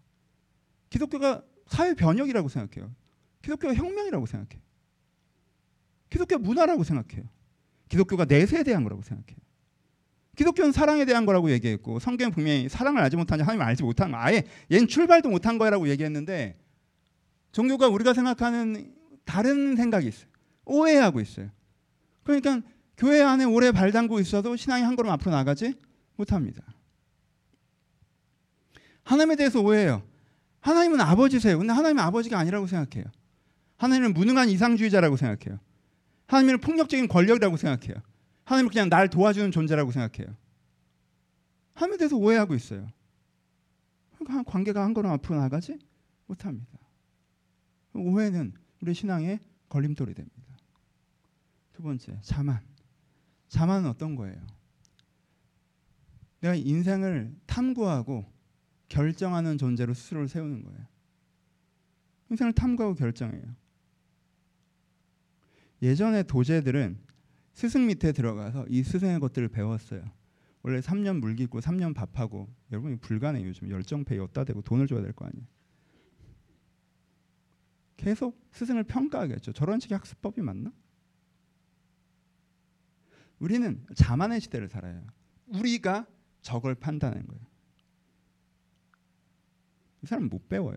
기독교가 0.90 1.42
사회 1.68 1.94
변혁이라고 1.94 2.50
생각해요. 2.50 2.94
기독교가 3.40 3.74
혁명이라고 3.74 4.26
생각해요. 4.26 4.62
기독교 6.10 6.36
문화라고 6.36 6.84
생각해요. 6.84 7.24
기독교가 7.88 8.26
내세에 8.26 8.62
대한 8.62 8.82
거라고 8.84 9.00
생각해요. 9.00 9.38
기독교는 10.40 10.72
사랑에 10.72 11.04
대한 11.04 11.26
거라고 11.26 11.50
얘기했고 11.50 11.98
성경은 11.98 12.32
분명히 12.32 12.66
사랑을 12.66 13.02
알지 13.02 13.14
못하냐 13.14 13.44
하나님을 13.44 13.66
알지 13.66 13.82
못한 13.82 14.10
거 14.10 14.16
아예 14.16 14.44
얘는 14.72 14.88
출발도 14.88 15.28
못한 15.28 15.58
거라고 15.58 15.86
얘기했는데 15.90 16.58
종교가 17.52 17.88
우리가 17.88 18.14
생각하는 18.14 18.94
다른 19.26 19.76
생각이 19.76 20.08
있어요. 20.08 20.30
오해하고 20.64 21.20
있어요. 21.20 21.50
그러니까 22.22 22.62
교회 22.96 23.20
안에 23.20 23.44
오래 23.44 23.70
발 23.70 23.92
담고 23.92 24.18
있어도 24.20 24.56
신앙이 24.56 24.82
한 24.82 24.96
걸음 24.96 25.10
앞으로 25.10 25.30
나가지 25.30 25.74
못합니다. 26.16 26.62
하나님에 29.02 29.36
대해서 29.36 29.60
오해해요. 29.60 30.02
하나님은 30.60 31.02
아버지세요. 31.02 31.58
근데 31.58 31.74
하나님은 31.74 32.02
아버지가 32.02 32.38
아니라고 32.38 32.66
생각해요. 32.66 33.04
하나님은 33.76 34.14
무능한 34.14 34.48
이상주의자라고 34.48 35.18
생각해요. 35.18 35.60
하나님은 36.28 36.60
폭력적인 36.60 37.08
권력이라고 37.08 37.58
생각해요. 37.58 38.02
하나님은 38.50 38.70
그냥 38.70 38.88
날 38.88 39.08
도와주는 39.08 39.52
존재라고 39.52 39.92
생각해요. 39.92 40.36
하나님에 41.74 41.98
대해서 41.98 42.16
오해하고 42.16 42.56
있어요. 42.56 42.90
그러니까 44.18 44.42
관계가 44.42 44.82
한 44.82 44.92
걸음 44.92 45.12
앞으로 45.12 45.38
나가지 45.38 45.78
못합니다. 46.26 46.76
오해는 47.94 48.52
우리 48.80 48.92
신앙의 48.92 49.38
걸림돌이 49.68 50.14
됩니다. 50.14 50.36
두 51.72 51.84
번째, 51.84 52.18
자만. 52.22 52.60
자만은 53.46 53.88
어떤 53.88 54.16
거예요? 54.16 54.44
내가 56.40 56.56
인생을 56.56 57.32
탐구하고 57.46 58.24
결정하는 58.88 59.58
존재로 59.58 59.94
스스로를 59.94 60.26
세우는 60.26 60.64
거예요. 60.64 60.86
인생을 62.30 62.52
탐구하고 62.54 62.96
결정해요. 62.96 63.44
예전에 65.82 66.24
도제들은 66.24 67.09
스승 67.54 67.86
밑에 67.86 68.12
들어가서 68.12 68.66
이 68.68 68.82
스승의 68.82 69.20
것들을 69.20 69.48
배웠어요. 69.48 70.02
원래 70.62 70.80
3년 70.80 71.20
물기고 71.20 71.60
3년 71.60 71.94
밥하고 71.94 72.48
여러분 72.72 72.98
불가능해요. 72.98 73.48
요즘 73.48 73.70
열정페이 73.70 74.18
어디다 74.18 74.44
대고 74.44 74.62
돈을 74.62 74.86
줘야 74.86 75.00
될 75.02 75.12
거 75.12 75.26
아니에요. 75.26 75.46
계속 77.96 78.40
스승을 78.52 78.84
평가하겠죠. 78.84 79.52
저런 79.52 79.78
식의 79.80 79.98
학습법이 79.98 80.40
맞나? 80.40 80.72
우리는 83.38 83.84
자만의 83.94 84.40
시대를 84.40 84.68
살아요. 84.68 85.06
우리가 85.46 86.06
적을 86.42 86.74
판단하는 86.74 87.26
거예요. 87.26 87.42
이 90.02 90.06
사람 90.06 90.28
못 90.28 90.48
배워요. 90.48 90.76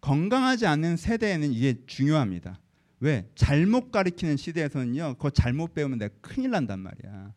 건강하지 0.00 0.66
않은 0.66 0.96
세대에는 0.96 1.52
이게 1.52 1.84
중요합니다. 1.86 2.60
왜? 3.00 3.30
잘못 3.34 3.90
가리키는 3.90 4.36
시대에서는요. 4.36 5.14
그거 5.14 5.30
잘못 5.30 5.74
배우면 5.74 5.98
내가 5.98 6.14
큰일 6.20 6.50
난단 6.50 6.80
말이야. 6.80 7.34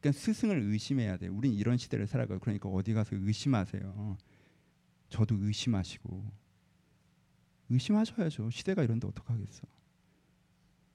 그러니까 0.00 0.20
스승을 0.20 0.62
의심해야 0.62 1.16
돼. 1.16 1.26
우린 1.28 1.52
이런 1.52 1.76
시대를 1.76 2.06
살아가요. 2.06 2.38
그러니까 2.38 2.68
어디 2.68 2.94
가서 2.94 3.16
의심하세요. 3.16 4.16
저도 5.10 5.36
의심하시고 5.40 6.32
의심하셔야죠. 7.70 8.50
시대가 8.50 8.82
이런데 8.82 9.06
어떡하겠어. 9.08 9.62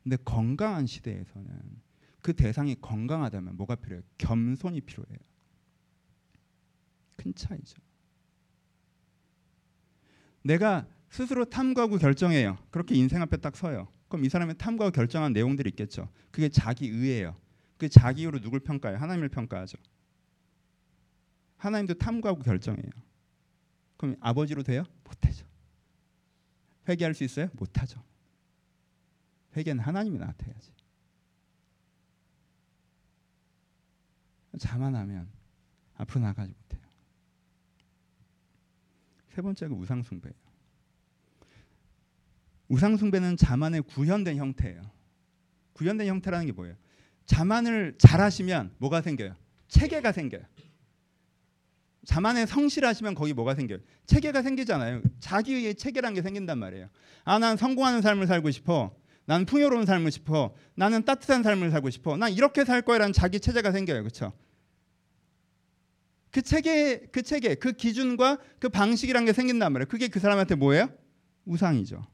근데 0.03 0.17
건강한 0.23 0.85
시대에서는 0.85 1.81
그 2.21 2.33
대상이 2.33 2.75
건강하다면 2.81 3.57
뭐가 3.57 3.75
필요해요? 3.75 4.03
겸손이 4.17 4.81
필요해요. 4.81 5.17
큰 7.17 7.33
차이죠. 7.35 7.81
내가 10.43 10.87
스스로 11.13 11.45
탐구하고 11.45 11.99
결정해요. 11.99 12.57
그렇게 12.71 12.95
인생 12.95 13.21
앞에 13.21 13.37
딱 13.37 13.55
서요. 13.55 13.87
그럼 14.07 14.25
이 14.25 14.29
사람이 14.29 14.57
탐구하고 14.57 14.91
결정한 14.91 15.31
내용들이 15.31 15.69
있겠죠. 15.69 16.09
그게 16.31 16.49
자기 16.49 16.87
의예요. 16.87 17.39
그그 17.77 17.89
자기 17.89 18.23
이유로 18.23 18.39
누굴 18.39 18.61
평가해요? 18.61 18.97
하나님을 18.97 19.29
평가하죠. 19.29 19.77
하나님도 21.57 21.93
탐구하고 21.93 22.41
결정해요. 22.41 22.89
그럼 23.95 24.15
아버지로 24.21 24.63
돼요? 24.63 24.85
못하죠. 25.03 25.45
회개할 26.89 27.13
수 27.13 27.23
있어요? 27.23 27.47
못하죠. 27.53 28.03
회개는 29.55 29.83
하나님이 29.83 30.17
나한테 30.17 30.47
해야지. 30.47 30.71
자만하면 34.57 35.29
앞으로 35.93 36.21
나가지 36.21 36.55
못해요. 36.59 36.81
세 39.29 39.43
번째가 39.43 39.75
우상숭배예요. 39.75 40.42
우상숭배는 42.73 43.37
자만의 43.37 43.83
구현된 43.83 44.37
형태예요. 44.37 44.81
구현된 45.73 46.07
형태라는 46.07 46.47
게 46.47 46.51
뭐예요? 46.51 46.75
자만을 47.25 47.95
잘하시면 47.99 48.73
뭐가 48.79 49.01
생겨요? 49.01 49.35
체계가 49.67 50.11
생겨요. 50.11 50.41
자만에 52.05 52.45
성실하시면 52.47 53.13
거기 53.13 53.33
뭐가 53.33 53.53
생겨요? 53.53 53.77
체계가 54.07 54.41
생기잖아요. 54.41 55.03
자기의 55.19 55.75
체계라는 55.75 56.15
게 56.15 56.21
생긴단 56.23 56.57
말이에요. 56.57 56.89
아, 57.23 57.37
난 57.37 57.57
성공하는 57.57 58.01
삶을 58.01 58.25
살고 58.25 58.49
싶어. 58.49 58.95
나는 59.25 59.45
풍요로운 59.45 59.85
삶을 59.85 60.11
싶어. 60.11 60.53
나는 60.75 61.05
따뜻한 61.05 61.43
삶을 61.43 61.69
살고 61.69 61.91
싶어. 61.91 62.17
난 62.17 62.33
이렇게 62.33 62.65
살 62.65 62.81
거야라는 62.81 63.13
자기 63.13 63.39
체제가 63.39 63.71
생겨요. 63.71 64.01
그렇죠? 64.01 64.33
그 66.31 66.41
체계, 66.41 67.05
그 67.11 67.21
체계, 67.21 67.53
그 67.53 67.73
기준과 67.73 68.39
그 68.59 68.67
방식이란 68.67 69.25
게 69.25 69.31
생긴단 69.31 69.71
말이에요. 69.71 69.87
그게 69.87 70.07
그 70.07 70.19
사람한테 70.19 70.55
뭐예요? 70.55 70.89
우상이죠. 71.45 72.12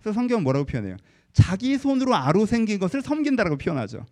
그래서 0.00 0.14
성경은 0.14 0.44
뭐라고 0.44 0.66
표현해요? 0.66 0.96
자기 1.32 1.76
손으로 1.76 2.14
아로 2.14 2.46
생긴 2.46 2.78
것을 2.78 3.02
섬긴다라고 3.02 3.58
표현하죠. 3.58 4.06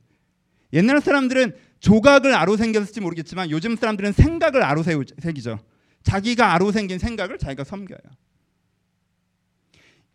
옛날 0.73 1.01
사람들은 1.01 1.55
조각을 1.81 2.35
아로 2.35 2.57
생겼을지 2.57 3.01
모르겠지만 3.01 3.51
요즘 3.51 3.77
사람들은 3.77 4.13
생각을 4.13 4.63
아로 4.63 4.83
새기죠. 4.83 5.59
자기가 6.03 6.53
아로 6.53 6.73
생긴 6.73 6.99
생각을 6.99 7.39
자기가 7.39 7.65
섬겨요. 7.65 7.99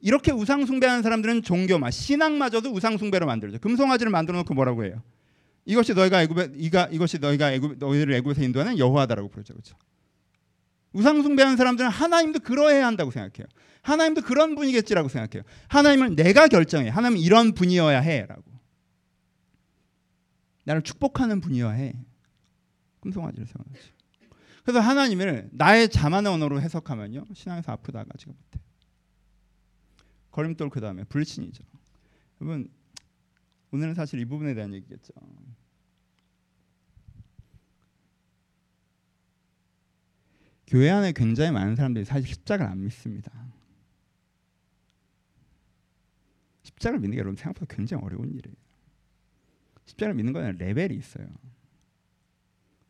이렇게 0.01 0.32
우상 0.32 0.65
숭배하는 0.65 1.01
사람들은 1.03 1.43
종교마 1.43 1.91
신앙마저도 1.91 2.71
우상 2.71 2.97
숭배로 2.97 3.25
만들죠. 3.25 3.60
금송아지를 3.60 4.12
만들어 4.12 4.38
놓고 4.39 4.53
뭐라고 4.53 4.86
해요? 4.86 5.01
이것이 5.65 5.93
너희가 5.93 6.23
애굽에 6.23 6.51
이가 6.55 6.88
이것이 6.91 7.19
너희가 7.19 7.53
애굽 7.53 7.77
너희를 7.79 8.13
애굽에서 8.15 8.43
인도하는 8.43 8.77
여호와다라고 8.77 9.29
부르죠. 9.29 9.53
그렇죠? 9.53 9.75
우상 10.93 11.21
숭배하는 11.21 11.58
사람들은 11.58 11.89
하나님도 11.89 12.39
그러해야 12.39 12.88
한다고 12.88 13.12
생각해요. 13.12 13.47
하나님도 13.82 14.21
그런 14.21 14.56
분이겠지라고 14.56 15.08
생각해요. 15.10 15.43
하나님을 15.67 16.15
내가 16.15 16.47
결정해. 16.47 16.89
하나님 16.89 17.17
이런 17.17 17.54
분이어야 17.54 17.99
해라고. 17.99 18.43
나를 20.65 20.82
축복하는 20.82 21.41
분이어야 21.41 21.71
해. 21.71 21.93
금송아지를 23.02 23.47
세워놓지. 23.47 23.91
그래서 24.63 24.80
하나님을 24.82 25.49
나의 25.52 25.89
자만의 25.89 26.32
언어로 26.32 26.62
해석하면요. 26.62 27.25
신앙에서 27.34 27.71
아프다 27.71 28.04
가지가 28.04 28.32
못해. 28.32 28.60
걸림돌 30.32 30.69
그 30.69 30.80
다음에 30.80 31.04
불신이죠. 31.06 31.63
여러분 32.41 32.69
오늘은 33.71 33.93
사실 33.93 34.19
이 34.19 34.25
부분에 34.25 34.54
대한 34.54 34.73
얘기겠죠. 34.73 35.13
교회 40.69 40.91
안에 40.91 41.13
굉장히 41.13 41.49
많은 41.49 41.75
사람들이 41.75 42.05
사실 42.05 42.27
십자가를 42.27 42.71
안 42.71 42.84
믿습니다. 42.84 43.32
십자가를 46.62 46.99
믿는 46.99 47.15
게 47.15 47.17
여러분 47.17 47.36
생각보다 47.36 47.65
굉장히 47.75 48.03
어려운 48.03 48.29
일이에요. 48.29 48.55
십자가를 49.86 50.13
믿는 50.13 50.32
거는 50.32 50.58
레벨이 50.60 50.95
있어요. 50.95 51.27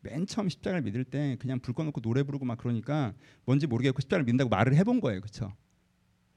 맨 0.02 0.26
처음 0.26 0.50
십자가를 0.50 0.82
믿을 0.82 1.04
때 1.04 1.38
그냥 1.40 1.58
불 1.58 1.72
꺼놓고 1.72 2.02
노래 2.02 2.22
부르고 2.22 2.44
막 2.44 2.58
그러니까 2.58 3.14
뭔지 3.46 3.66
모르겠고 3.66 4.02
십자가를 4.02 4.24
믿는다고 4.24 4.50
말을 4.50 4.76
해본 4.76 5.00
거예요, 5.00 5.22
그렇죠? 5.22 5.56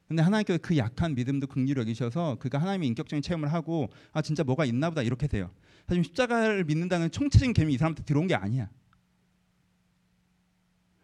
근데 0.07 0.23
하나님께서 0.23 0.59
그 0.61 0.77
약한 0.77 1.13
믿음도 1.13 1.47
긍휼히 1.47 1.75
여기셔서 1.77 2.37
그가 2.39 2.57
하나님의 2.57 2.87
인격적인 2.87 3.21
체험을 3.21 3.51
하고 3.51 3.89
아 4.13 4.21
진짜 4.21 4.45
뭐가 4.45 4.63
있나 4.63 4.89
보다 4.89 5.01
이렇게 5.01 5.27
돼요. 5.27 5.51
사실 5.89 6.05
십자가를 6.05 6.63
믿는다는 6.63 7.11
총체적인 7.11 7.51
개념이 7.51 7.73
이 7.73 7.77
사람한테 7.77 8.03
들어온 8.03 8.27
게 8.27 8.35
아니야. 8.35 8.69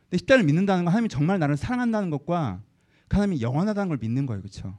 근데 0.10 0.18
십자가를 0.18 0.44
믿는다는 0.46 0.86
건 0.86 0.92
하나님이 0.94 1.10
정말 1.10 1.40
나를 1.40 1.56
사랑한다는 1.56 2.10
것과 2.10 2.62
그 3.08 3.18
하나님이 3.18 3.42
영원하다는 3.42 3.90
걸 3.90 3.98
믿는 4.02 4.26
거예요. 4.26 4.42
그렇죠? 4.42 4.78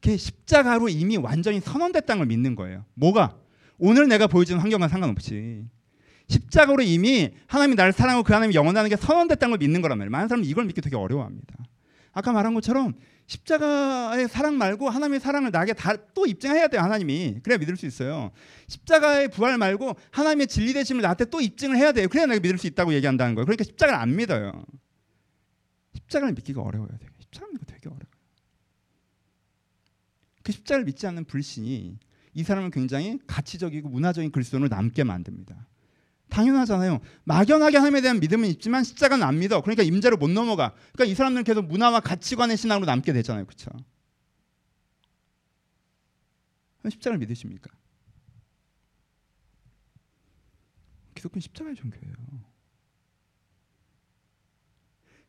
그게 0.00 0.16
십자가로 0.16 0.88
이미 0.88 1.16
완전히 1.16 1.60
선언됐다는 1.60 2.20
걸 2.20 2.26
믿는 2.26 2.54
거예요. 2.54 2.84
뭐가? 2.94 3.36
오늘 3.78 4.08
내가 4.08 4.26
보여주는 4.26 4.60
환경과 4.60 4.88
상관없이 4.88 5.64
십자가로 6.28 6.82
이미 6.82 7.30
하나님이 7.46 7.74
나를 7.74 7.92
사랑하고 7.92 8.24
그 8.24 8.32
하나님이 8.32 8.54
영원하는 8.54 8.90
게 8.90 8.96
선언됐다는 8.96 9.50
걸 9.52 9.58
믿는 9.58 9.80
거란 9.80 9.98
말이에요. 9.98 10.10
많은 10.10 10.28
사람은 10.28 10.46
이걸 10.46 10.64
믿기 10.66 10.80
되게 10.80 10.96
어려워합니다. 10.96 11.56
아까 12.18 12.32
말한 12.32 12.52
것처럼 12.54 12.94
십자가의 13.26 14.28
사랑 14.28 14.58
말고 14.58 14.88
하나님의 14.90 15.20
사랑을 15.20 15.50
나에게 15.50 15.74
다 15.74 15.94
또 16.14 16.26
입증해야 16.26 16.66
돼요 16.66 16.82
하나님이. 16.82 17.40
그래야 17.44 17.58
믿을 17.58 17.76
수 17.76 17.86
있어요. 17.86 18.32
십자가의 18.66 19.28
부활 19.28 19.56
말고 19.56 19.94
하나님의 20.10 20.48
진리 20.48 20.72
되심을 20.72 21.02
나한테 21.02 21.26
또 21.26 21.40
입증을 21.40 21.76
해야 21.76 21.92
돼요. 21.92 22.08
그래야 22.08 22.26
내가 22.26 22.40
믿을 22.40 22.58
수 22.58 22.66
있다고 22.66 22.92
얘기한다는 22.94 23.36
거예요. 23.36 23.46
그러니까 23.46 23.62
십자가를 23.62 24.00
안 24.00 24.16
믿어요. 24.16 24.64
십자가를 25.94 26.34
믿기가 26.34 26.60
어려워요 26.60 26.90
되게. 26.98 27.12
십자가 27.20 27.46
믿기 27.52 27.66
되게 27.66 27.88
어려워요. 27.88 28.08
그 30.42 30.50
십자가를 30.50 30.84
믿지 30.84 31.06
않는 31.06 31.24
불신이 31.24 31.98
이 32.34 32.42
사람은 32.42 32.72
굉장히 32.72 33.18
가치적이고 33.28 33.88
문화적인 33.88 34.32
그리스도인으로 34.32 34.68
남게 34.68 35.04
만듭니다 35.04 35.68
당연하잖아요. 36.28 37.00
막연하게 37.24 37.76
하나님에 37.76 38.00
대한 38.00 38.20
믿음은 38.20 38.48
있지만 38.50 38.84
십자가는 38.84 39.26
안 39.26 39.38
믿어. 39.38 39.60
그러니까 39.62 39.82
임자로 39.82 40.16
못 40.16 40.30
넘어가. 40.30 40.74
그러니까 40.92 41.04
이 41.12 41.14
사람들은 41.14 41.44
계속 41.44 41.66
문화와 41.66 42.00
가치관의 42.00 42.56
신앙으로 42.56 42.86
남게 42.86 43.12
되잖아요. 43.12 43.46
그렇죠? 43.46 43.70
십자가를 46.88 47.18
믿으십니까? 47.18 47.70
기독교는 51.14 51.40
십자가의 51.40 51.74
종교예요. 51.74 52.14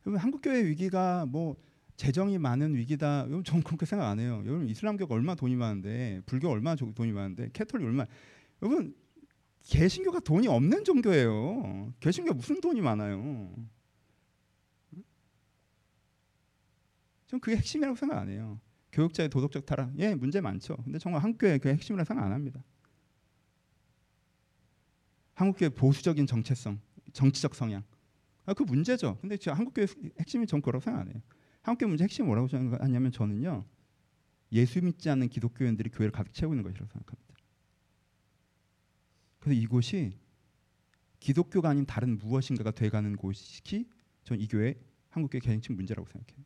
여러분 0.06 0.18
한국 0.18 0.40
교회 0.40 0.64
위기가 0.64 1.26
뭐 1.26 1.56
재정이 1.96 2.38
많은 2.38 2.74
위기다. 2.74 3.24
여러분 3.26 3.44
저는 3.44 3.62
그렇게 3.62 3.84
생각 3.84 4.08
안 4.08 4.18
해요. 4.18 4.42
여러분 4.46 4.68
이슬람교가 4.68 5.14
얼마 5.14 5.34
돈이 5.34 5.56
많은데 5.56 6.22
불교 6.24 6.48
얼마 6.48 6.74
돈이 6.74 7.12
많은데 7.12 7.50
캐톨릭 7.52 7.86
얼마 7.86 8.06
여러분 8.62 8.94
개신교가 9.62 10.20
돈이 10.20 10.48
없는 10.48 10.84
종교예요. 10.84 11.92
개신교 12.00 12.34
무슨 12.34 12.60
돈이 12.60 12.80
많아요. 12.80 13.54
전 17.26 17.38
그게 17.38 17.56
핵심이라고 17.56 17.96
생각 17.96 18.18
안 18.18 18.28
해요. 18.28 18.60
교육자의 18.92 19.28
도덕적 19.28 19.64
타락, 19.66 19.96
예 19.98 20.14
문제 20.14 20.40
많죠. 20.40 20.76
근데 20.78 20.98
정말 20.98 21.22
한국 21.22 21.38
교회 21.38 21.58
그 21.58 21.68
핵심이라고 21.68 22.04
생각 22.04 22.24
안 22.24 22.32
합니다. 22.32 22.64
한국 25.34 25.58
교회 25.58 25.68
보수적인 25.68 26.26
정체성, 26.26 26.80
정치적 27.12 27.54
성향, 27.54 27.84
아, 28.46 28.52
그 28.52 28.64
문제죠. 28.64 29.16
근데 29.20 29.36
저 29.36 29.52
한국 29.52 29.74
교회 29.74 29.86
핵심이 30.18 30.46
전 30.46 30.60
그라고 30.60 30.82
생각 30.82 31.02
안 31.02 31.08
해요. 31.08 31.22
한국 31.62 31.80
교회 31.80 31.88
문제 31.88 32.04
핵심 32.04 32.26
뭐라고 32.26 32.48
생각하냐면 32.48 33.12
저는요 33.12 33.64
예수 34.52 34.82
믿지 34.82 35.08
않는 35.10 35.28
기독교인들이 35.28 35.90
교회를 35.90 36.10
가득 36.10 36.34
채우고 36.34 36.54
있는 36.54 36.64
것이라고 36.64 36.90
생각합니다. 36.90 37.29
그래서 39.40 39.60
이곳이 39.60 40.12
기독교가 41.18 41.70
아닌 41.70 41.84
다른 41.86 42.18
무엇인가가 42.18 42.70
돼가는 42.70 43.16
곳이 43.16 43.86
전 44.24 44.38
이 44.40 44.46
교회 44.46 44.74
한국교회 45.08 45.40
개인층 45.40 45.74
문제라고 45.76 46.08
생각해요. 46.08 46.44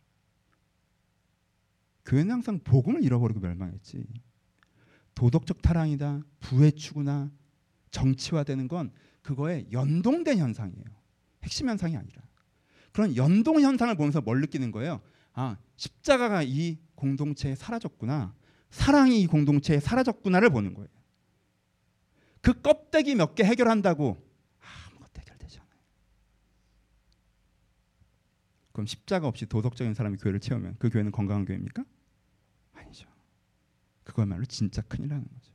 교회는 2.07 2.31
항상 2.33 2.61
복음을 2.61 3.03
잃어버리고 3.03 3.41
멸망했지. 3.41 4.05
도덕적 5.15 5.63
타락이다, 5.63 6.23
부의 6.41 6.73
추구나 6.73 7.31
정치화되는 7.91 8.69
건 8.69 8.91
그거에 9.23 9.67
연동된 9.71 10.39
현상이에요. 10.39 10.85
핵심 11.43 11.69
현상이 11.69 11.97
아니라. 11.97 12.23
그런 12.93 13.17
연동 13.17 13.61
현상을 13.61 13.95
보면서 13.97 14.21
뭘 14.21 14.41
느끼는 14.41 14.71
거예요? 14.71 15.01
아, 15.33 15.57
십자가가 15.77 16.43
이 16.43 16.79
공동체에 16.95 17.55
사라졌구나. 17.55 18.35
사랑이 18.71 19.21
이 19.21 19.27
공동체에 19.27 19.81
사라졌구나를 19.81 20.51
보는 20.51 20.75
거예요. 20.75 20.89
그 22.45 22.61
껍데기 22.61 23.15
몇 23.15 23.35
개 23.35 23.43
해결한다고 23.43 24.23
아무것도 24.61 25.21
해결되지 25.23 25.61
않아요. 25.61 25.81
그럼 28.73 28.87
십자가 28.87 29.27
없이 29.27 29.47
도덕적인 29.47 29.95
사람이 29.95 30.19
교회를 30.19 30.41
채우면 30.41 30.77
그 30.79 30.91
교회는 30.91 31.11
건강한 31.11 31.47
교회입니까? 31.47 31.85
아니죠. 32.73 33.09
그거야말로 34.03 34.45
진짜 34.45 34.83
큰일 34.83 35.09
나는 35.09 35.27
거죠. 35.27 35.55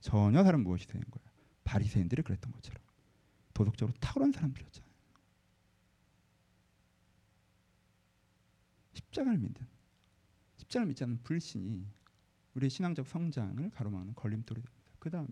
전혀 0.00 0.42
다른 0.42 0.62
무엇이 0.64 0.86
되는 0.86 1.04
거예요. 1.10 1.28
바리새인들이 1.64 2.22
그랬던 2.22 2.50
것처럼 2.50 2.82
도덕적으로 3.52 3.94
탁월한 4.00 4.32
사람들이었잖아요. 4.32 4.90
십자가를 8.94 9.38
믿는 9.38 9.66
십자가를 10.56 10.88
믿지 10.88 11.04
않는 11.04 11.22
불신이 11.22 11.86
우리의 12.54 12.70
신앙적 12.70 13.06
성장을 13.06 13.68
가로막는 13.70 14.14
걸림돌이 14.14 14.62
됩니다. 14.62 14.92
그 14.98 15.10
다음에 15.10 15.28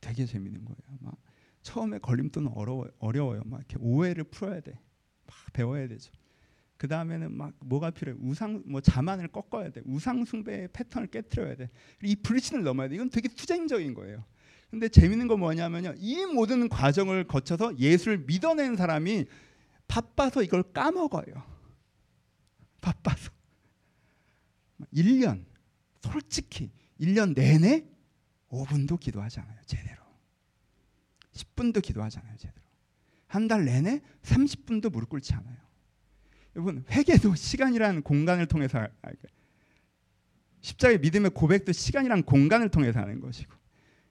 되게 0.00 0.26
재밌는 0.26 0.64
거예요. 0.64 0.98
막 1.00 1.14
처음에 1.62 1.98
걸림돌은 1.98 2.48
어려워, 2.48 2.88
어려워요. 2.98 3.42
막 3.44 3.58
이렇게 3.58 3.76
오해를 3.80 4.24
풀어야 4.24 4.60
돼. 4.60 4.72
막 5.26 5.36
배워야 5.52 5.88
되죠. 5.88 6.12
그 6.76 6.88
다음에는 6.88 7.32
막 7.32 7.54
뭐가 7.60 7.90
필요해? 7.90 8.18
우상 8.20 8.64
뭐 8.66 8.80
자만을 8.80 9.28
꺾어야 9.28 9.70
돼. 9.70 9.82
우상 9.84 10.24
숭배의 10.24 10.68
패턴을 10.72 11.06
깨뜨려야 11.06 11.54
돼. 11.54 11.70
이 12.02 12.16
불신을 12.16 12.64
넘어야 12.64 12.88
돼. 12.88 12.96
이건 12.96 13.08
되게 13.08 13.28
투쟁적인 13.28 13.94
거예요. 13.94 14.24
근데 14.68 14.88
재밌는 14.88 15.28
건 15.28 15.38
뭐냐면요. 15.38 15.94
이 15.98 16.24
모든 16.26 16.68
과정을 16.68 17.28
거쳐서 17.28 17.78
예수를 17.78 18.24
믿어낸 18.26 18.74
사람이 18.74 19.26
바빠서 19.86 20.42
이걸 20.42 20.64
까먹어요. 20.64 21.44
바빠서. 22.80 23.30
1년 24.92 25.44
솔직히 26.00 26.72
1년 27.00 27.34
내내 27.34 27.86
5분도 28.52 29.00
기도하지 29.00 29.40
않아요. 29.40 29.58
제대로. 29.66 30.02
10분도 31.32 31.82
기도하지 31.82 32.18
않아요. 32.20 32.36
제대로. 32.36 32.62
한 33.26 33.48
달 33.48 33.64
내내 33.64 34.02
30분도 34.22 34.92
무릎 34.92 35.08
꿇지 35.08 35.32
않아요. 35.32 35.56
여러분 36.54 36.84
회개도 36.90 37.34
시간이라는 37.34 38.02
공간을 38.02 38.46
통해서 38.46 38.86
십자가의 40.60 41.00
믿음의 41.00 41.30
고백도 41.30 41.72
시간이란 41.72 42.24
공간을 42.24 42.68
통해서 42.68 43.00
하는 43.00 43.20
것이고 43.20 43.54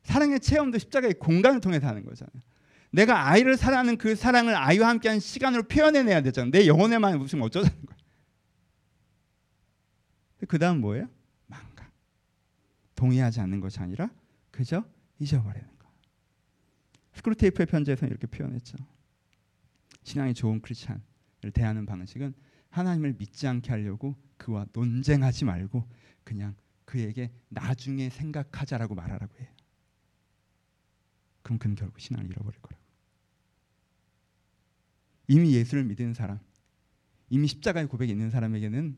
사랑의 0.02 0.40
체험도 0.40 0.80
십자가의 0.80 1.14
공간을 1.20 1.62
통해서 1.62 1.88
하는 1.88 2.04
거잖아요. 2.04 2.42
내가 2.90 3.30
아이를 3.30 3.56
사랑하는 3.58 3.98
그 3.98 4.16
사랑을 4.16 4.56
아이와 4.56 4.90
함께한 4.90 5.20
시간으로 5.20 5.64
표현해내야 5.64 6.22
되잖아요. 6.22 6.50
내 6.52 6.66
영혼에만 6.66 7.20
무슨 7.20 7.42
어쩌자는 7.44 7.86
거예요. 7.86 8.02
그 10.48 10.58
다음 10.58 10.82
뭐예요? 10.82 11.08
망각. 11.46 11.92
동의하지 12.96 13.40
않는 13.40 13.60
것이 13.60 13.80
아니라 13.80 14.10
그저 14.52 14.86
잊어버리는 15.20 15.68
거. 15.80 15.88
스크루테이프의 17.14 17.66
편지에서는 17.66 18.10
이렇게 18.10 18.28
표현했죠. 18.28 18.78
신앙이 20.04 20.34
좋은 20.34 20.62
크리스찬을 20.62 21.02
대하는 21.54 21.86
방식은 21.86 22.34
하나님을 22.70 23.16
믿지 23.18 23.48
않게 23.48 23.70
하려고 23.70 24.16
그와 24.38 24.66
논쟁하지 24.74 25.46
말고 25.46 25.88
그냥 26.24 26.56
그에게 26.86 27.32
나중에 27.50 28.10
생각하자라고 28.10 28.96
말하라고 28.96 29.38
해요. 29.40 29.48
그럼 31.42 31.58
그는 31.58 31.76
결국 31.76 32.00
신앙을 32.00 32.30
잃어버릴 32.30 32.60
거라고. 32.62 32.82
이미 35.28 35.54
예수를 35.54 35.84
믿은 35.86 36.14
사람, 36.14 36.40
이미 37.30 37.48
십자가의 37.48 37.88
고백이 37.88 38.12
있는 38.12 38.30
사람에게는 38.30 38.98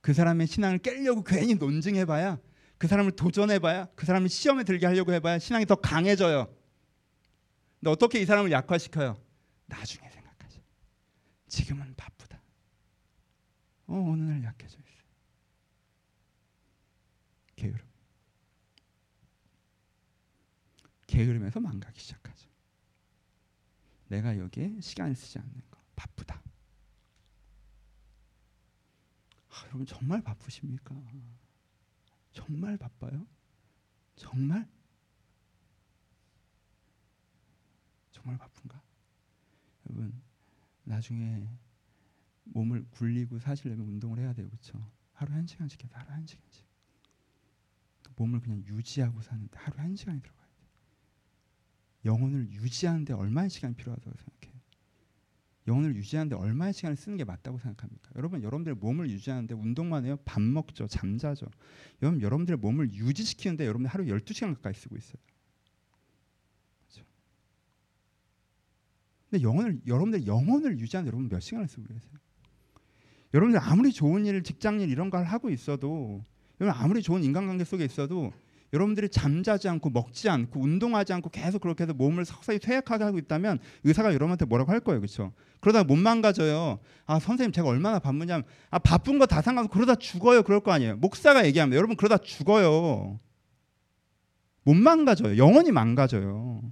그 0.00 0.14
사람의 0.14 0.46
신앙을 0.46 0.78
깨려고 0.78 1.24
괜히 1.24 1.54
논증해봐야 1.54 2.38
그 2.82 2.88
사람을 2.88 3.12
도전해봐야 3.12 3.86
그 3.94 4.06
사람을 4.06 4.28
시험에 4.28 4.64
들게 4.64 4.86
하려고 4.86 5.12
해봐야 5.12 5.38
신앙이 5.38 5.66
더 5.66 5.76
강해져요. 5.76 6.52
근데 7.78 7.90
어떻게 7.92 8.20
이 8.20 8.26
사람을 8.26 8.50
약화시켜요? 8.50 9.22
나중에 9.66 10.10
생각하죠. 10.10 10.60
지금은 11.46 11.94
바쁘다. 11.96 12.42
어 13.86 14.10
어느 14.10 14.22
날 14.22 14.42
약해져 14.42 14.78
있어요. 14.80 15.06
게으름. 17.54 17.86
게으름에서 21.06 21.60
망가기 21.60 22.00
시작하죠. 22.00 22.48
내가 24.08 24.36
여기에 24.36 24.80
시간을 24.80 25.14
쓰지 25.14 25.38
않는 25.38 25.62
거 25.70 25.78
바쁘다. 25.94 26.42
아, 29.50 29.66
여러분 29.66 29.86
정말 29.86 30.20
바쁘십니까? 30.20 30.96
정말 32.32 32.76
바빠요? 32.76 33.26
정말? 34.16 34.68
정말 38.10 38.38
바쁜가? 38.38 38.82
여러분 39.86 40.22
나중에 40.84 41.48
몸을 42.44 42.86
굴리고 42.90 43.38
사시려면 43.38 43.86
운동을 43.86 44.18
해야 44.18 44.32
돼요, 44.32 44.48
그렇죠? 44.48 44.90
하루 45.12 45.32
한 45.32 45.46
시간씩 45.46 45.82
해서 45.84 45.96
하루 45.96 46.10
한 46.10 46.26
시간씩 46.26 46.66
몸을 48.16 48.40
그냥 48.40 48.62
유지하고 48.66 49.20
사는데 49.22 49.58
하루 49.58 49.78
한 49.78 49.94
시간이 49.96 50.20
들어가야 50.20 50.46
돼. 50.46 50.52
영혼을 52.04 52.50
유지하는데 52.50 53.12
얼마의 53.12 53.50
시간이 53.50 53.74
필요하다고 53.74 54.16
생각해요? 54.16 54.51
영혼을 55.68 55.94
유지하는데 55.94 56.34
얼마의 56.34 56.72
시간을 56.72 56.96
쓰는 56.96 57.16
게 57.16 57.24
맞다고 57.24 57.58
생각합니까? 57.58 58.10
여러분, 58.16 58.42
여러분들 58.42 58.74
몸을 58.74 59.10
유지하는데 59.10 59.54
운동만 59.54 60.04
해요? 60.04 60.16
밥 60.24 60.42
먹죠, 60.42 60.86
잠자죠. 60.88 61.46
여러분, 62.02 62.20
여러분들 62.20 62.56
몸을 62.56 62.92
유지시키는데 62.92 63.66
여러분 63.66 63.86
하루 63.86 64.04
12시간 64.04 64.54
가까이 64.54 64.74
쓰고 64.74 64.96
있어요. 64.96 65.22
그렇죠? 66.80 67.06
근데 69.30 69.44
영혼을 69.44 69.80
여러분들 69.86 70.26
영혼을 70.26 70.80
유지하는 70.80 71.06
여러분 71.06 71.28
몇 71.28 71.38
시간을 71.40 71.68
쓰고 71.68 71.84
계세요? 71.86 72.12
여러분들 73.34 73.60
아무리 73.62 73.92
좋은 73.92 74.26
일, 74.26 74.42
직장 74.42 74.80
일 74.80 74.90
이런 74.90 75.10
걸 75.10 75.24
하고 75.24 75.48
있어도 75.48 76.24
여러분 76.60 76.80
아무리 76.82 77.02
좋은 77.02 77.22
인간관계 77.22 77.64
속에 77.64 77.84
있어도 77.84 78.32
여러분들이 78.72 79.08
잠자지 79.10 79.68
않고 79.68 79.90
먹지 79.90 80.28
않고 80.30 80.58
운동하지 80.60 81.12
않고 81.12 81.28
계속 81.30 81.60
그렇게 81.60 81.84
해서 81.84 81.92
몸을 81.92 82.24
서서히 82.24 82.58
쇠약하게 82.62 83.04
하고 83.04 83.18
있다면 83.18 83.58
의사가 83.84 84.08
여러분한테 84.08 84.46
뭐라고 84.46 84.72
할 84.72 84.80
거예요, 84.80 85.00
그렇죠? 85.00 85.32
그러다 85.60 85.84
못 85.84 85.96
망가져요. 85.96 86.78
아 87.04 87.18
선생님 87.18 87.52
제가 87.52 87.68
얼마나 87.68 87.98
바쁘냐면 87.98 88.44
아 88.70 88.78
바쁜 88.78 89.18
거 89.18 89.26
다 89.26 89.42
상관없어 89.42 89.72
그러다 89.72 89.96
죽어요, 89.96 90.42
그럴 90.42 90.60
거 90.60 90.72
아니에요. 90.72 90.96
목사가 90.96 91.44
얘기합니다. 91.46 91.76
여러분 91.76 91.96
그러다 91.96 92.18
죽어요. 92.18 93.20
못 94.64 94.74
망가져요. 94.74 95.36
영원히 95.36 95.70
망가져요. 95.70 96.62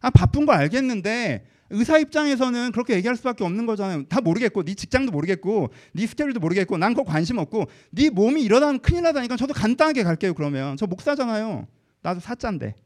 아 0.00 0.10
바쁜 0.10 0.44
거 0.44 0.52
알겠는데 0.52 1.46
의사 1.70 1.98
입장에서는 1.98 2.72
그렇게 2.72 2.94
얘기할 2.94 3.16
수밖에 3.16 3.44
없는 3.44 3.66
거잖아요. 3.66 4.04
다 4.04 4.20
모르겠고, 4.20 4.62
네 4.64 4.74
직장도 4.74 5.12
모르겠고, 5.12 5.70
네 5.94 6.06
스케줄도 6.06 6.40
모르겠고, 6.40 6.78
난 6.78 6.94
그거 6.94 7.04
관심 7.10 7.38
없고, 7.38 7.66
네 7.90 8.10
몸이 8.10 8.42
이러다 8.42 8.66
면 8.66 8.80
큰일 8.80 9.02
나다니까 9.02 9.36
저도 9.36 9.54
간단하게 9.54 10.02
갈게요. 10.04 10.34
그러면 10.34 10.76
저 10.76 10.86
목사잖아요. 10.86 11.66
나도 12.02 12.20
사자인데 12.20 12.76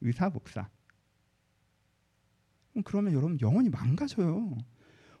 의사 0.00 0.28
목사. 0.28 0.68
그러면 2.84 3.12
여러분 3.12 3.38
영혼이 3.40 3.68
망가져요. 3.68 4.56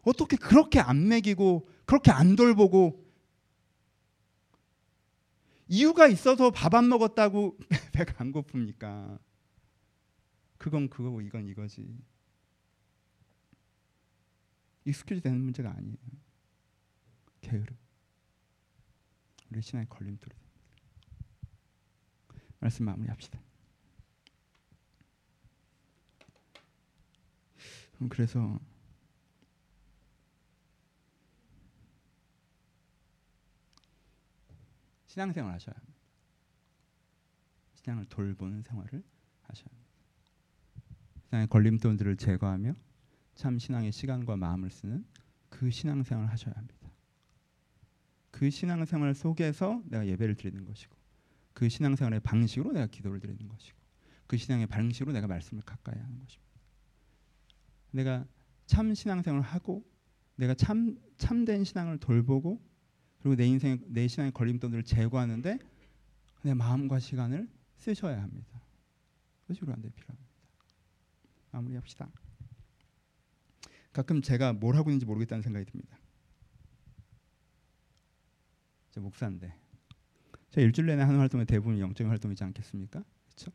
어떻게 0.02 0.36
그렇게 0.36 0.80
안 0.80 1.08
먹이고, 1.08 1.68
그렇게 1.86 2.10
안 2.10 2.36
돌보고, 2.36 3.04
이유가 5.68 6.06
있어서 6.08 6.50
밥 6.50 6.74
안 6.74 6.88
먹었다고 6.88 7.56
배가 7.92 8.14
안 8.18 8.32
고픕니까? 8.32 9.18
그건 10.58 10.88
그거고 10.88 11.20
이건 11.20 11.46
이거지. 11.46 11.86
익숙해지 14.84 15.20
되는 15.20 15.40
문제가 15.40 15.70
아니에요. 15.76 15.96
게으름. 17.40 17.76
우리 19.50 19.62
신앙의 19.62 19.88
걸림돌이 19.88 20.34
됩니다. 20.34 20.54
말씀 22.58 22.84
마무리합시다. 22.84 23.40
그래서 28.10 28.58
신앙생활 35.06 35.54
하셔야 35.54 35.74
합니다. 35.76 35.94
신앙을 37.76 38.04
돌보는 38.06 38.62
생활을 38.62 39.04
하셔야 39.42 39.66
합니다. 39.70 39.90
신앙의 41.28 41.48
걸림돌들을 41.48 42.16
제거하며 42.16 42.74
참 43.34 43.58
신앙의 43.58 43.92
시간과 43.92 44.36
마음을 44.36 44.70
쓰는 44.70 45.04
그 45.48 45.70
신앙생활을 45.70 46.30
하셔야 46.30 46.54
합니다. 46.56 46.90
그 48.30 48.50
신앙생활 48.50 49.14
속에서 49.14 49.82
내가 49.86 50.06
예배를 50.06 50.34
드리는 50.34 50.64
것이고 50.64 50.96
그 51.52 51.68
신앙생활의 51.68 52.20
방식으로 52.20 52.72
내가 52.72 52.86
기도를 52.86 53.20
드리는 53.20 53.46
것이고 53.48 53.78
그 54.26 54.36
신앙의 54.36 54.66
방식으로 54.66 55.12
내가 55.12 55.26
말씀을 55.26 55.62
가까이 55.62 55.94
하는 55.96 56.18
것입니다. 56.18 56.44
내가 57.92 58.26
참 58.66 58.92
신앙생활을 58.92 59.44
하고 59.44 59.84
내가 60.36 60.54
참 60.54 60.98
참된 61.16 61.62
신앙을 61.62 61.98
돌보고 61.98 62.60
그리고 63.20 63.36
내 63.36 63.46
인생 63.46 63.78
내 63.86 64.08
신앙의 64.08 64.32
걸림돌들을 64.32 64.82
제거하는데 64.82 65.58
내 66.42 66.54
마음과 66.54 66.98
시간을 66.98 67.48
쓰셔야 67.76 68.20
합니다. 68.20 68.60
그것이 69.42 69.60
우리한테 69.62 69.90
필요합니다. 69.90 70.30
마무리합시다. 71.52 72.10
가끔 73.94 74.20
제가 74.20 74.52
뭘 74.52 74.74
하고 74.74 74.90
있는지 74.90 75.06
모르겠다는 75.06 75.40
생각이 75.40 75.64
듭니다. 75.66 75.96
저 78.90 79.00
목사인데 79.00 79.56
제가 80.50 80.66
일주일 80.66 80.88
내내 80.88 81.02
하는 81.02 81.20
활동의 81.20 81.46
대부분 81.46 81.78
영적인 81.78 82.10
활동이지 82.10 82.42
않겠습니까? 82.42 83.04
그렇죠? 83.26 83.52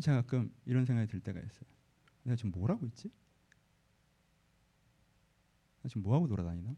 제가 0.00 0.22
가끔 0.22 0.54
이런 0.66 0.84
생각이 0.84 1.10
들 1.10 1.20
때가 1.20 1.40
있어요. 1.40 1.68
내가 2.22 2.36
지금 2.36 2.52
뭘 2.52 2.70
하고 2.70 2.86
있지? 2.86 3.10
나 5.82 5.88
지금 5.88 6.02
뭐 6.02 6.14
하고 6.14 6.28
돌아다니나? 6.28 6.76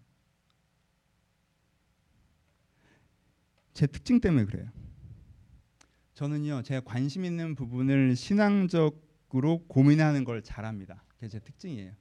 제 3.74 3.86
특징 3.86 4.18
때문에 4.18 4.46
그래요. 4.46 4.70
저는요 6.14 6.62
제가 6.62 6.80
관심 6.80 7.26
있는 7.26 7.54
부분을 7.54 8.16
신앙적 8.16 9.05
으로 9.36 9.64
고민하는 9.68 10.24
걸 10.24 10.42
잘합니다. 10.42 11.04
그게 11.08 11.28
제 11.28 11.38
특징이에요. 11.38 11.92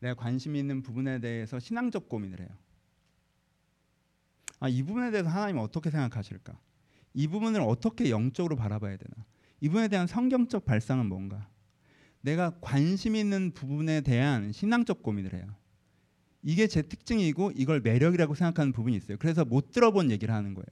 내가 0.00 0.14
관심 0.14 0.54
있는 0.54 0.82
부분에 0.82 1.18
대해서 1.18 1.58
신앙적 1.58 2.08
고민을 2.08 2.40
해요. 2.40 2.48
아, 4.60 4.68
이 4.68 4.82
부분에 4.82 5.10
대해서 5.10 5.28
하나님 5.30 5.58
어떻게 5.58 5.90
생각하실까? 5.90 6.58
이 7.14 7.26
부분을 7.26 7.60
어떻게 7.60 8.10
영적으로 8.10 8.56
바라봐야 8.56 8.96
되나? 8.96 9.24
이 9.60 9.68
부분에 9.68 9.88
대한 9.88 10.06
성경적 10.06 10.64
발상은 10.64 11.06
뭔가? 11.06 11.48
내가 12.20 12.58
관심 12.60 13.16
있는 13.16 13.52
부분에 13.52 14.00
대한 14.02 14.52
신앙적 14.52 15.02
고민을 15.02 15.34
해요. 15.34 15.46
이게 16.42 16.66
제 16.66 16.82
특징이고 16.82 17.52
이걸 17.54 17.80
매력이라고 17.80 18.34
생각하는 18.34 18.72
부분이 18.72 18.96
있어요. 18.96 19.16
그래서 19.18 19.44
못 19.44 19.70
들어본 19.70 20.10
얘기를 20.10 20.34
하는 20.34 20.54
거예요. 20.54 20.66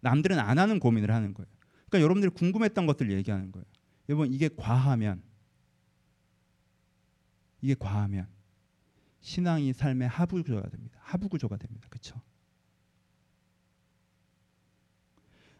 남들은 0.00 0.38
안 0.38 0.58
하는 0.58 0.78
고민을 0.78 1.10
하는 1.10 1.34
거예요. 1.34 1.48
그러니까 1.88 2.04
여러분들이 2.04 2.30
궁금했던 2.32 2.86
것들 2.86 3.10
얘기하는 3.10 3.52
거예요. 3.52 3.64
여러분 4.08 4.32
이게 4.32 4.48
과하면 4.56 5.22
이게 7.60 7.74
과하면 7.78 8.26
신앙이 9.20 9.72
삶의 9.72 10.08
하부 10.08 10.42
구조가 10.42 10.68
됩니다. 10.68 10.98
하부 11.02 11.28
구조가 11.28 11.56
됩니다. 11.56 11.86
그렇죠? 11.90 12.20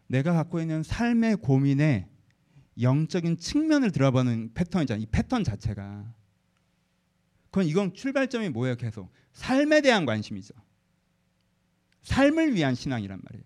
내가 0.07 0.33
갖고 0.33 0.59
있는 0.59 0.83
삶의 0.83 1.37
고민에 1.37 2.09
영적인 2.81 3.37
측면을 3.37 3.91
들어보는 3.91 4.53
패턴이잖아요. 4.53 5.03
이 5.03 5.05
패턴 5.05 5.43
자체가. 5.43 6.13
그건 7.45 7.65
이건 7.65 7.93
출발점이 7.93 8.49
뭐예요? 8.49 8.75
계속 8.75 9.11
삶에 9.33 9.81
대한 9.81 10.05
관심이죠. 10.05 10.53
삶을 12.03 12.55
위한 12.55 12.75
신앙이란 12.75 13.21
말이에요. 13.23 13.43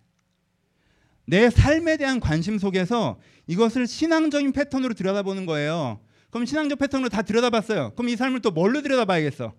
내 1.27 1.49
삶에 1.49 1.97
대한 1.97 2.19
관심 2.19 2.57
속에서 2.57 3.19
이것을 3.47 3.87
신앙적인 3.87 4.51
패턴으로 4.53 4.93
들여다보는 4.93 5.45
거예요. 5.45 5.99
그럼 6.35 6.45
신앙적 6.45 6.79
패턴으로 6.79 7.07
다 7.07 7.21
들여다봤어요. 7.21 7.91
그럼 7.95 8.09
이 8.09 8.17
삶을 8.17 8.41
또 8.41 8.51
뭘로 8.51 8.81
들여다봐야겠어? 8.81 9.55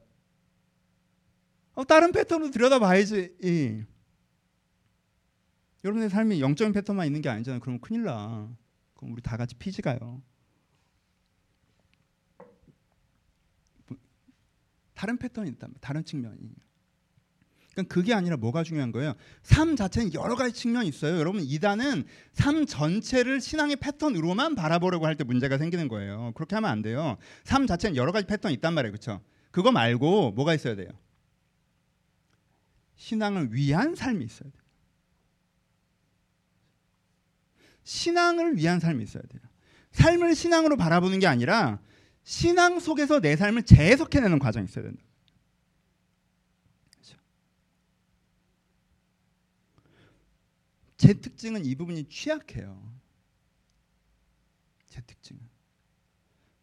어, 1.72 1.84
다른 1.84 2.12
패턴으로 2.12 2.50
들여다봐야지. 2.50 3.86
여러분의 5.82 6.10
삶이 6.10 6.42
영적인 6.42 6.74
패턴만 6.74 7.06
있는 7.06 7.22
게 7.22 7.30
아니잖아요. 7.30 7.60
그럼 7.60 7.80
큰일 7.80 8.02
나. 8.02 8.54
그럼 8.92 9.14
우리 9.14 9.22
다 9.22 9.38
같이 9.38 9.54
피지 9.54 9.80
가요. 9.80 10.22
다른 14.92 15.16
패턴이 15.16 15.48
있다. 15.52 15.68
다른 15.80 16.04
측면이. 16.04 16.50
그러니까 17.76 17.94
그게 17.94 18.14
아니라 18.14 18.38
뭐가 18.38 18.62
중요한 18.64 18.90
거예요? 18.90 19.14
삶 19.42 19.76
자체는 19.76 20.14
여러 20.14 20.34
가지 20.34 20.54
측면이 20.54 20.88
있어요. 20.88 21.18
여러분 21.18 21.42
이단은 21.42 22.04
삶 22.32 22.64
전체를 22.64 23.40
신앙의 23.42 23.76
패턴으로만 23.76 24.54
바라보려고 24.54 25.04
할 25.06 25.16
때 25.16 25.24
문제가 25.24 25.58
생기는 25.58 25.86
거예요. 25.88 26.32
그렇게 26.34 26.54
하면 26.56 26.70
안 26.70 26.80
돼요. 26.82 27.16
삶 27.44 27.66
자체는 27.66 27.96
여러 27.96 28.12
가지 28.12 28.26
패턴이 28.26 28.54
있단 28.54 28.72
말이에요. 28.74 28.92
그렇죠? 28.92 29.20
그거 29.50 29.72
말고 29.72 30.32
뭐가 30.32 30.54
있어야 30.54 30.74
돼요? 30.74 30.88
신앙을 32.96 33.52
위한 33.52 33.94
삶이 33.94 34.24
있어야 34.24 34.50
돼요. 34.50 34.62
신앙을 37.84 38.56
위한 38.56 38.80
삶이 38.80 39.04
있어야 39.04 39.22
돼요. 39.22 39.42
삶을 39.92 40.34
신앙으로 40.34 40.76
바라보는 40.76 41.18
게 41.18 41.26
아니라 41.26 41.78
신앙 42.24 42.80
속에서 42.80 43.20
내 43.20 43.36
삶을 43.36 43.62
재해석해내는 43.64 44.38
과정이 44.38 44.64
있어야 44.64 44.84
된다. 44.84 45.02
그렇죠? 46.90 47.16
제 50.96 51.14
특징은 51.14 51.64
이 51.64 51.74
부분이 51.74 52.08
취약해요. 52.08 52.96
제 54.88 55.00
특징은. 55.02 55.40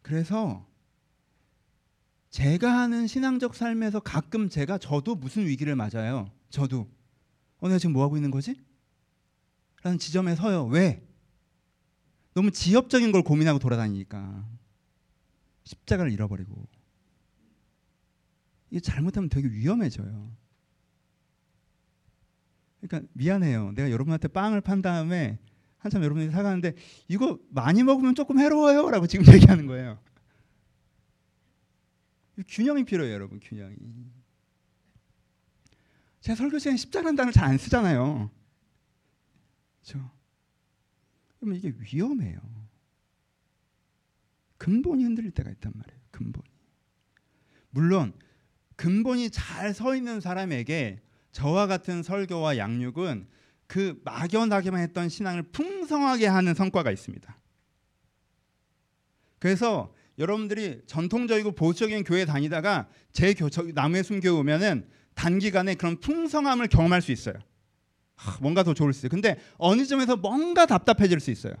그래서 0.02 0.68
제가 2.30 2.80
하는 2.80 3.06
신앙적 3.06 3.54
삶에서 3.54 4.00
가끔 4.00 4.48
제가 4.48 4.78
저도 4.78 5.14
무슨 5.14 5.46
위기를 5.46 5.76
맞아요. 5.76 6.30
저도. 6.50 6.90
어, 7.60 7.68
내가 7.68 7.78
지금 7.78 7.92
뭐 7.92 8.02
하고 8.02 8.16
있는 8.16 8.30
거지? 8.30 8.60
라는 9.82 9.98
지점에 9.98 10.34
서요. 10.34 10.66
왜? 10.66 11.06
너무 12.34 12.50
지엽적인 12.50 13.12
걸 13.12 13.22
고민하고 13.22 13.60
돌아다니니까 13.60 14.48
십자가를 15.62 16.10
잃어버리고 16.10 16.66
이게 18.70 18.80
잘못하면 18.80 19.28
되게 19.28 19.48
위험해져요. 19.48 20.36
그러니까 22.86 23.10
미안해요. 23.14 23.72
내가 23.72 23.90
여러분한테 23.90 24.28
빵을 24.28 24.60
판 24.60 24.82
다음에 24.82 25.38
한참 25.78 26.02
여러분들이 26.02 26.30
사가는데 26.32 26.74
이거 27.08 27.38
많이 27.50 27.82
먹으면 27.82 28.14
조금 28.14 28.38
해로워요라고 28.38 29.06
지금 29.06 29.24
얘기하는 29.32 29.66
거예요. 29.66 29.98
균형이 32.48 32.84
필요해요, 32.84 33.14
여러분. 33.14 33.38
균형이. 33.40 33.76
제 36.20 36.34
설교 36.34 36.58
시간에 36.58 36.76
십자가라는 36.76 37.16
단어를 37.16 37.32
잘안 37.32 37.58
쓰잖아요. 37.58 38.30
그렇죠? 39.82 40.10
그러면 41.38 41.58
이게 41.58 41.72
위험해요. 41.78 42.40
근본이 44.56 45.04
흔들릴 45.04 45.30
때가 45.32 45.50
있단 45.50 45.72
말이에요. 45.74 46.00
근본이. 46.10 46.48
물론 47.70 48.12
근본이 48.76 49.30
잘 49.30 49.74
서 49.74 49.94
있는 49.94 50.20
사람에게 50.20 51.03
저와 51.34 51.66
같은 51.66 52.02
설교와 52.04 52.56
양육은 52.58 53.26
그 53.66 54.00
막연하게만 54.04 54.80
했던 54.80 55.08
신앙을 55.08 55.42
풍성하게 55.50 56.28
하는 56.28 56.54
성과가 56.54 56.92
있습니다. 56.92 57.38
그래서 59.40 59.92
여러분들이 60.16 60.82
전통적이고 60.86 61.52
보수적인 61.52 62.04
교회 62.04 62.24
다니다가 62.24 62.88
제 63.12 63.34
교, 63.34 63.48
남의 63.74 64.04
순교 64.04 64.38
오면은 64.38 64.88
단기간에 65.14 65.74
그런 65.74 65.98
풍성함을 65.98 66.68
경험할 66.68 67.02
수 67.02 67.10
있어요. 67.10 67.34
하, 68.14 68.38
뭔가 68.40 68.62
더 68.62 68.72
좋을 68.72 68.92
수 68.92 69.00
있어요. 69.00 69.10
근데 69.10 69.40
어느 69.58 69.84
점에서 69.84 70.16
뭔가 70.16 70.66
답답해질 70.66 71.18
수 71.18 71.32
있어요. 71.32 71.54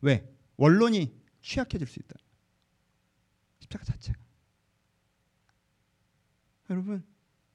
왜? 0.00 0.26
원론이 0.56 1.14
취약해질 1.42 1.86
수 1.86 2.00
있다. 2.00 2.16
십자가 3.60 3.84
자체가. 3.84 4.18
여러분 6.70 7.04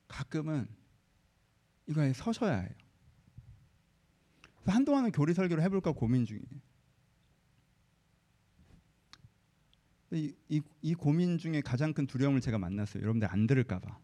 가끔은 0.08 0.68
이거에 1.88 2.14
서셔야 2.14 2.60
해요. 2.60 2.70
한동안은 4.66 5.12
교리 5.12 5.34
설교를 5.34 5.64
해볼까 5.64 5.92
고민 5.92 6.26
중이에요. 6.26 6.46
이, 10.12 10.34
이, 10.48 10.62
이, 10.82 10.94
고민 10.94 11.38
중에 11.38 11.62
가장 11.62 11.94
큰 11.94 12.06
두려움을 12.06 12.40
제가 12.40 12.60
만났어요. 12.60 13.02
여러분들 13.02 13.28
안 13.32 13.48
들을까봐. 13.48 14.00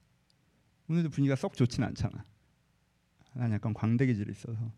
오늘도 0.89 1.09
분위기가 1.09 1.35
썩 1.35 1.53
좋진 1.53 1.83
않잖아. 1.83 2.23
난 3.35 3.51
약간 3.51 3.73
광대기질이 3.73 4.31
있어서 4.31 4.71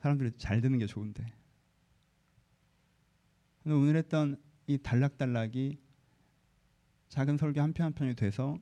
사람들이 0.00 0.32
잘 0.38 0.60
듣는 0.60 0.78
게 0.78 0.86
좋은데. 0.86 1.26
오늘 3.66 3.96
했던 3.96 4.36
이 4.66 4.78
단락단락이 4.78 5.78
작은 7.08 7.36
설교 7.36 7.60
한 7.60 7.72
편 7.72 7.86
한 7.86 7.92
편이 7.92 8.14
돼서 8.14 8.58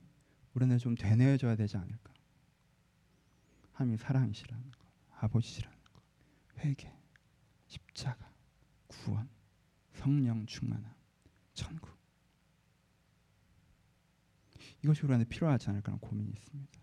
우리는 0.53 0.77
좀 0.77 0.95
되뇌어줘야 0.95 1.55
되지 1.55 1.77
않을까. 1.77 2.12
하나님 3.73 3.97
사랑이시라는 3.97 4.71
거, 4.71 4.79
아버지시라는 5.19 5.77
거, 5.83 6.01
회개, 6.59 6.91
십자가, 7.67 8.31
구원, 8.87 9.29
성령 9.91 10.45
충만함, 10.45 10.93
천국. 11.53 11.89
이것이 14.83 15.01
우리한테 15.03 15.27
필요하지 15.27 15.69
않을까 15.69 15.91
하는 15.91 15.99
고민이 15.99 16.31
있습니다. 16.31 16.79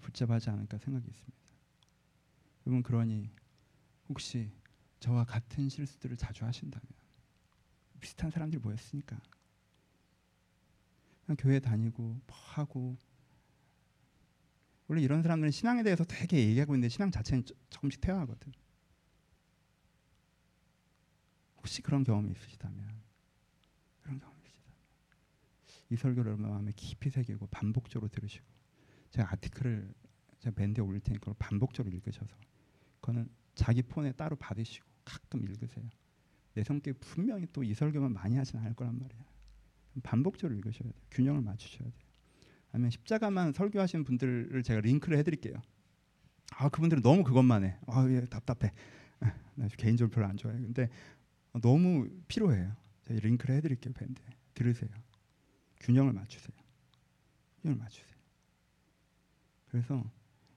붙잡하지 0.00 0.50
않을까 0.50 0.78
생각이 0.78 1.08
있습니다. 1.08 1.44
여러분 2.66 2.82
그러니 2.82 3.30
혹시 4.08 4.50
저와 5.00 5.24
같은 5.24 5.68
실수들을 5.68 6.16
자주 6.16 6.44
하신다면 6.44 6.86
비슷한 8.00 8.30
사람들이 8.30 8.60
모였으니까 8.60 9.20
그냥 11.24 11.36
교회 11.38 11.58
다니고 11.58 12.02
뭐 12.02 12.22
하고 12.28 12.96
원래 14.86 15.02
이런 15.02 15.22
사람들은 15.22 15.50
신앙에 15.50 15.82
대해서 15.82 16.04
되게 16.04 16.38
얘기하고 16.48 16.74
있는데 16.74 16.88
신앙 16.88 17.10
자체는 17.10 17.44
조금씩 17.70 18.00
퇴화하거든. 18.00 18.52
혹시 21.58 21.80
그런 21.82 22.04
경험이 22.04 22.32
있으시다면 22.32 23.02
그런 24.02 24.18
경험이 24.18 24.40
있으시다면 24.44 24.78
이 25.90 25.96
설교를 25.96 26.36
마음에 26.36 26.72
깊이 26.76 27.08
새기고 27.08 27.46
반복적으로 27.46 28.08
들으시고 28.10 28.44
제가 29.10 29.32
아티클을 29.32 29.94
제가 30.40 30.54
밴드에 30.54 30.82
올릴 30.84 31.00
테니까 31.00 31.20
그걸 31.20 31.34
반복적으로 31.38 31.94
읽으셔서 31.94 32.36
그거는 33.00 33.30
자기 33.54 33.82
폰에 33.82 34.12
따로 34.12 34.36
받으시고 34.36 34.86
가끔 35.04 35.42
읽으세요. 35.44 35.88
내 36.52 36.62
성격이 36.62 36.98
분명히 37.00 37.46
또 37.52 37.62
이 37.64 37.72
설교만 37.74 38.12
많이 38.12 38.36
하진 38.36 38.58
않을 38.58 38.74
거란 38.74 38.98
말이야. 38.98 39.24
반복적으로 40.02 40.56
읽으셔야 40.58 40.90
돼요. 40.90 41.02
균형을 41.10 41.40
맞추셔야 41.40 41.88
돼요. 41.88 42.13
아니면 42.74 42.90
십자가만 42.90 43.52
설교하시는 43.52 44.04
분들을 44.04 44.64
제가 44.64 44.80
링크를 44.80 45.16
해드릴게요. 45.18 45.54
아 46.56 46.68
그분들은 46.68 47.04
너무 47.04 47.22
그것만 47.22 47.62
해. 47.62 47.78
아 47.86 48.04
예, 48.10 48.20
답답해. 48.26 48.72
나 49.54 49.68
개인적으로 49.76 50.12
별로 50.12 50.26
안 50.26 50.36
좋아해요. 50.36 50.60
근데 50.60 50.88
너무 51.62 52.08
필요해요. 52.26 52.74
제가 53.02 53.20
링크를 53.20 53.54
해드릴게요 53.56 53.94
밴드에 53.94 54.24
들으세요. 54.54 54.90
균형을 55.80 56.12
맞추세요. 56.14 56.56
균형을 57.62 57.80
맞추세요. 57.80 58.18
그래서 59.68 60.04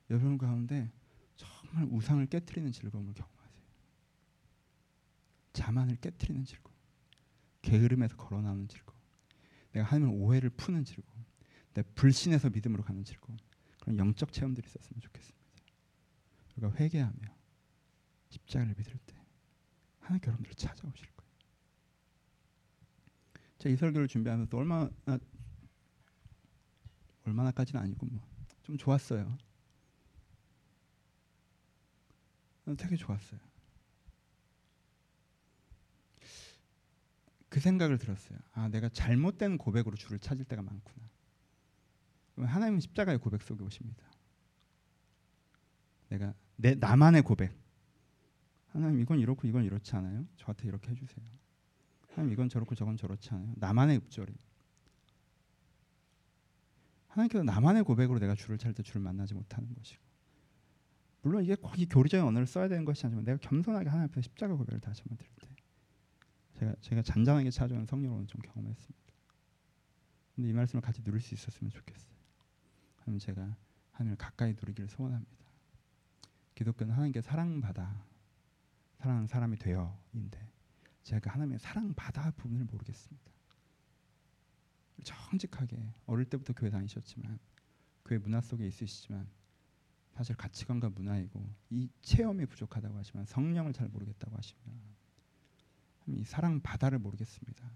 여러분 0.10 0.40
가운데 0.40 0.92
정말 1.36 1.88
우상을 1.92 2.26
깨뜨리는 2.26 2.72
즐거움을 2.72 3.14
경험하세요. 3.14 3.64
자만을 5.54 5.98
깨뜨리는 5.98 6.46
즐거움, 6.46 6.76
게으름에서 7.62 8.16
걸어 8.16 8.42
나오는 8.42 8.68
즐거움, 8.68 9.00
내가 9.72 9.86
하나님을 9.86 10.16
오해를 10.20 10.50
푸는 10.52 10.84
즐거움, 10.84 11.17
내 11.17 11.17
불신에서 11.84 12.50
믿음으로 12.50 12.84
가는 12.84 13.04
즐거움, 13.04 13.38
그런 13.80 13.98
영적 13.98 14.32
체험들이 14.32 14.66
있었으면 14.68 15.02
좋겠습니다. 15.02 15.38
우리가 16.58 16.74
회개하며 16.76 17.38
십자가를 18.30 18.76
믿을 18.78 18.98
때 19.06 19.16
하나님 20.00 20.22
여러분들을 20.26 20.56
찾아오실 20.56 21.08
거예요. 21.16 21.32
제가 23.60 23.74
이 23.74 23.78
설교를 23.78 24.08
준비하면서 24.08 24.58
얼마나 24.58 24.90
얼마나까지는 27.26 27.82
아니고 27.82 28.06
뭐 28.06 28.38
좀 28.68 28.78
좋았어요. 28.78 29.38
되게 32.78 32.98
좋았어요. 32.98 33.40
그 37.48 37.62
생각을 37.62 37.98
들었어요. 37.98 38.38
아, 38.52 38.68
내가 38.68 38.90
잘못된 38.90 39.58
고백으로 39.58 39.96
주를 39.96 40.20
찾을 40.20 40.44
때가 40.44 40.62
많구나. 40.62 41.07
하나님은 42.46 42.80
십자가의 42.82 43.18
고백 43.20 43.42
속에 43.42 43.64
오십니다. 43.64 44.06
내가 46.10 46.34
내 46.56 46.76
나만의 46.76 47.22
고백. 47.24 47.58
하나님 48.68 49.00
이건 49.00 49.20
이렇고 49.20 49.48
이건 49.48 49.64
이렇지 49.64 49.96
않아요? 49.96 50.26
저한테 50.36 50.68
이렇게 50.68 50.92
해주세요. 50.92 51.26
하나님 52.10 52.34
이건 52.34 52.50
저렇고 52.50 52.76
저건 52.76 52.96
저렇지 52.98 53.30
않아요? 53.32 53.54
나만의 53.58 53.98
읍조리. 53.98 54.34
하나님께서 57.08 57.44
나만의 57.44 57.84
고백으로 57.84 58.20
내가 58.20 58.36
주를 58.36 58.58
찾을 58.58 58.76
때 58.76 58.84
주를 58.84 59.02
만나지 59.02 59.34
못하는 59.34 59.74
것이고 59.74 60.02
물론 61.24 61.44
이게 61.44 61.56
꼭 61.56 61.76
이 61.78 61.88
교리적인 61.88 62.26
언어를 62.26 62.46
써야 62.46 62.68
되는 62.68 62.86
것이 62.86 63.06
아니지만 63.06 63.26
내가 63.26 63.38
겸손하게 63.40 63.90
하나님 63.90 64.10
앞에 64.12 64.22
십자가 64.22 64.54
고백을 64.56 64.80
다시 64.80 65.02
한번 65.02 65.18
드릴 65.18 65.32
때 65.42 65.50
제가 66.60 66.76
제가 66.82 67.02
잔잔하게 67.02 67.50
찾아오는 67.50 67.86
성령을 67.86 68.28
좀 68.28 68.42
경험했습니다. 68.42 69.14
근데 70.36 70.50
이 70.50 70.54
말씀을 70.54 70.82
같이 70.82 71.04
누릴 71.04 71.20
수 71.20 71.34
있었으면 71.34 71.72
좋겠어요. 71.72 72.17
하나님 73.08 73.20
제가 73.20 73.56
하나님을 73.94 74.18
가까이 74.18 74.54
누리기를 74.54 74.90
소원합니다. 74.90 75.46
기독교는 76.56 76.94
하나님께 76.94 77.22
사랑받아 77.22 78.06
사랑하는 78.98 79.28
사람이 79.28 79.58
되어인데 79.58 80.52
제가 81.04 81.22
그 81.22 81.30
하나님의 81.30 81.60
사랑받아 81.60 82.32
부분을 82.32 82.66
모르겠습니다. 82.66 83.32
정직하게 85.06 85.94
어릴 86.06 86.26
때부터 86.26 86.52
교회 86.52 86.70
다니셨지만 86.70 87.40
교회 88.04 88.18
문화 88.18 88.42
속에 88.42 88.68
있으시지만 88.68 89.26
사실 90.12 90.36
가치관과 90.36 90.90
문화이고 90.90 91.50
이 91.70 91.90
체험이 92.02 92.46
부족하다고 92.46 92.98
하시면 92.98 93.26
성령을 93.26 93.72
잘 93.72 93.88
모르겠다고 93.88 94.36
하시면 94.36 94.82
이 96.08 96.26
사랑 96.26 96.60
바다를 96.60 97.00
모르겠습니다. 97.00 97.72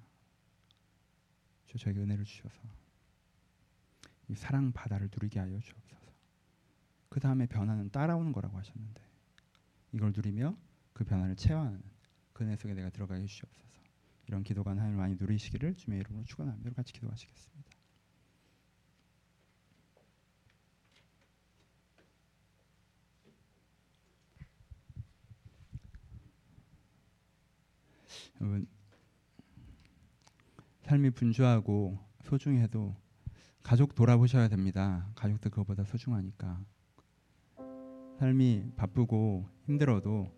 주 1.68 1.78
저에게 1.78 2.02
은혜를 2.02 2.26
주셔서 2.26 2.60
이 2.66 2.91
사랑 4.36 4.72
바다를 4.72 5.10
누리게 5.12 5.40
하여 5.40 5.60
주옵소서. 5.60 6.12
그 7.10 7.20
다음에 7.20 7.46
변화는 7.46 7.90
따라오는 7.90 8.32
거라고 8.32 8.58
하셨는데 8.58 9.02
이걸 9.94 10.14
누리며 10.16 10.56
그 10.94 11.04
변화를 11.04 11.36
체화하는 11.36 11.82
그 12.34 12.44
은혜 12.44 12.56
속에 12.56 12.74
내가 12.74 12.90
들어가 12.90 13.18
주시옵소서. 13.20 13.82
이런 14.28 14.44
기도가 14.44 14.72
하나님을 14.72 14.98
많이 14.98 15.16
누리시기를 15.16 15.76
주님의 15.76 16.02
이름으로 16.02 16.24
축원합니다. 16.26 16.72
같이 16.74 16.94
기도하시겠습니다. 16.94 17.72
여러분 28.40 28.68
삶이 30.84 31.12
분주하고 31.12 32.00
소중해도 32.24 32.96
가족 33.64 33.96
돌아보셔야 33.96 34.48
됩니다. 34.48 35.08
가족도 35.16 35.50
그거보다 35.50 35.84
소중하니까. 35.84 36.60
삶이 38.20 38.72
바쁘고 38.76 39.48
힘들어도 39.66 40.32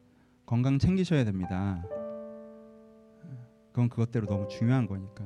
건강 0.45 0.80
챙기셔야 0.80 1.24
됩니다. 1.26 1.84
그건 3.71 3.89
그것대로 3.89 4.28
너무 4.28 4.47
중요한 4.47 4.88
거니까. 4.88 5.24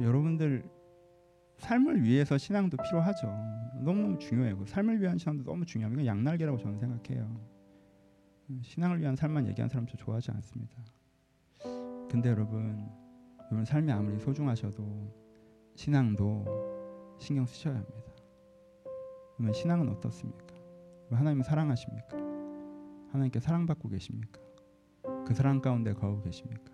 여러분들 0.00 0.68
삶을 1.58 2.02
위해서 2.02 2.36
신앙도 2.36 2.76
필요하죠. 2.76 3.26
너무너무 3.82 4.18
중요해요. 4.18 4.58
그 4.58 4.66
삶을 4.66 5.00
위한 5.00 5.16
신앙도 5.16 5.44
너무 5.44 5.64
중요합니다. 5.64 6.04
양날개라고 6.04 6.58
저는 6.58 6.78
생각해요. 6.78 7.40
신앙을 8.62 9.00
위한 9.00 9.16
삶만 9.16 9.46
얘기하는 9.48 9.68
사람 9.68 9.86
저 9.86 9.96
좋아하지 9.96 10.30
않습니다. 10.32 10.74
근데 12.10 12.28
여러분, 12.28 12.88
여러분 13.46 13.64
삶이 13.64 13.90
아무리 13.90 14.20
소중하셔도 14.20 15.25
신앙도 15.76 17.16
신경 17.18 17.46
쓰셔야 17.46 17.76
합니다. 17.76 18.02
그러면 19.36 19.52
신앙은 19.52 19.88
어떻습니까? 19.90 20.54
하나님을 21.10 21.44
사랑하십니까? 21.44 22.16
하나님께 23.12 23.38
사랑받고 23.40 23.88
계십니까? 23.90 24.40
그 25.26 25.34
사랑 25.34 25.60
가운데 25.60 25.92
거하고 25.92 26.22
계십니까? 26.22 26.72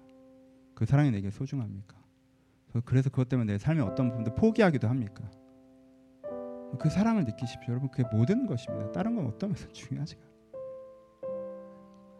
그 0.74 0.86
사랑이 0.86 1.11
내게 1.11 1.30
소중합니까? 1.30 2.00
그래서 2.84 3.11
그것 3.11 3.28
때문에 3.28 3.53
내 3.53 3.59
삶의 3.59 3.84
어떤 3.84 4.09
부분도 4.09 4.34
포기하기도 4.34 4.88
합니까? 4.88 5.28
그 6.78 6.88
사랑을 6.88 7.24
느끼십시오. 7.24 7.72
여러분 7.72 7.90
그게 7.90 8.05
모든 8.11 8.46
것입니다. 8.46 8.90
다른 8.92 9.14
건 9.14 9.26
어떤 9.26 9.50
면에서 9.50 9.68
중요하지가 9.72 10.22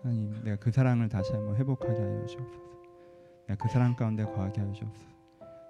하나님 0.03 0.43
내가 0.43 0.57
그 0.57 0.71
사랑을 0.71 1.09
다시 1.09 1.33
한번 1.33 1.57
회복하게 1.57 1.99
하여 1.99 2.27
주옵소서. 2.27 2.73
내가 3.47 3.63
그 3.65 3.73
사랑 3.73 3.97
가운데 3.97 4.25
거하게 4.25 4.61
하여 4.61 4.73
주옵소서. 4.73 5.12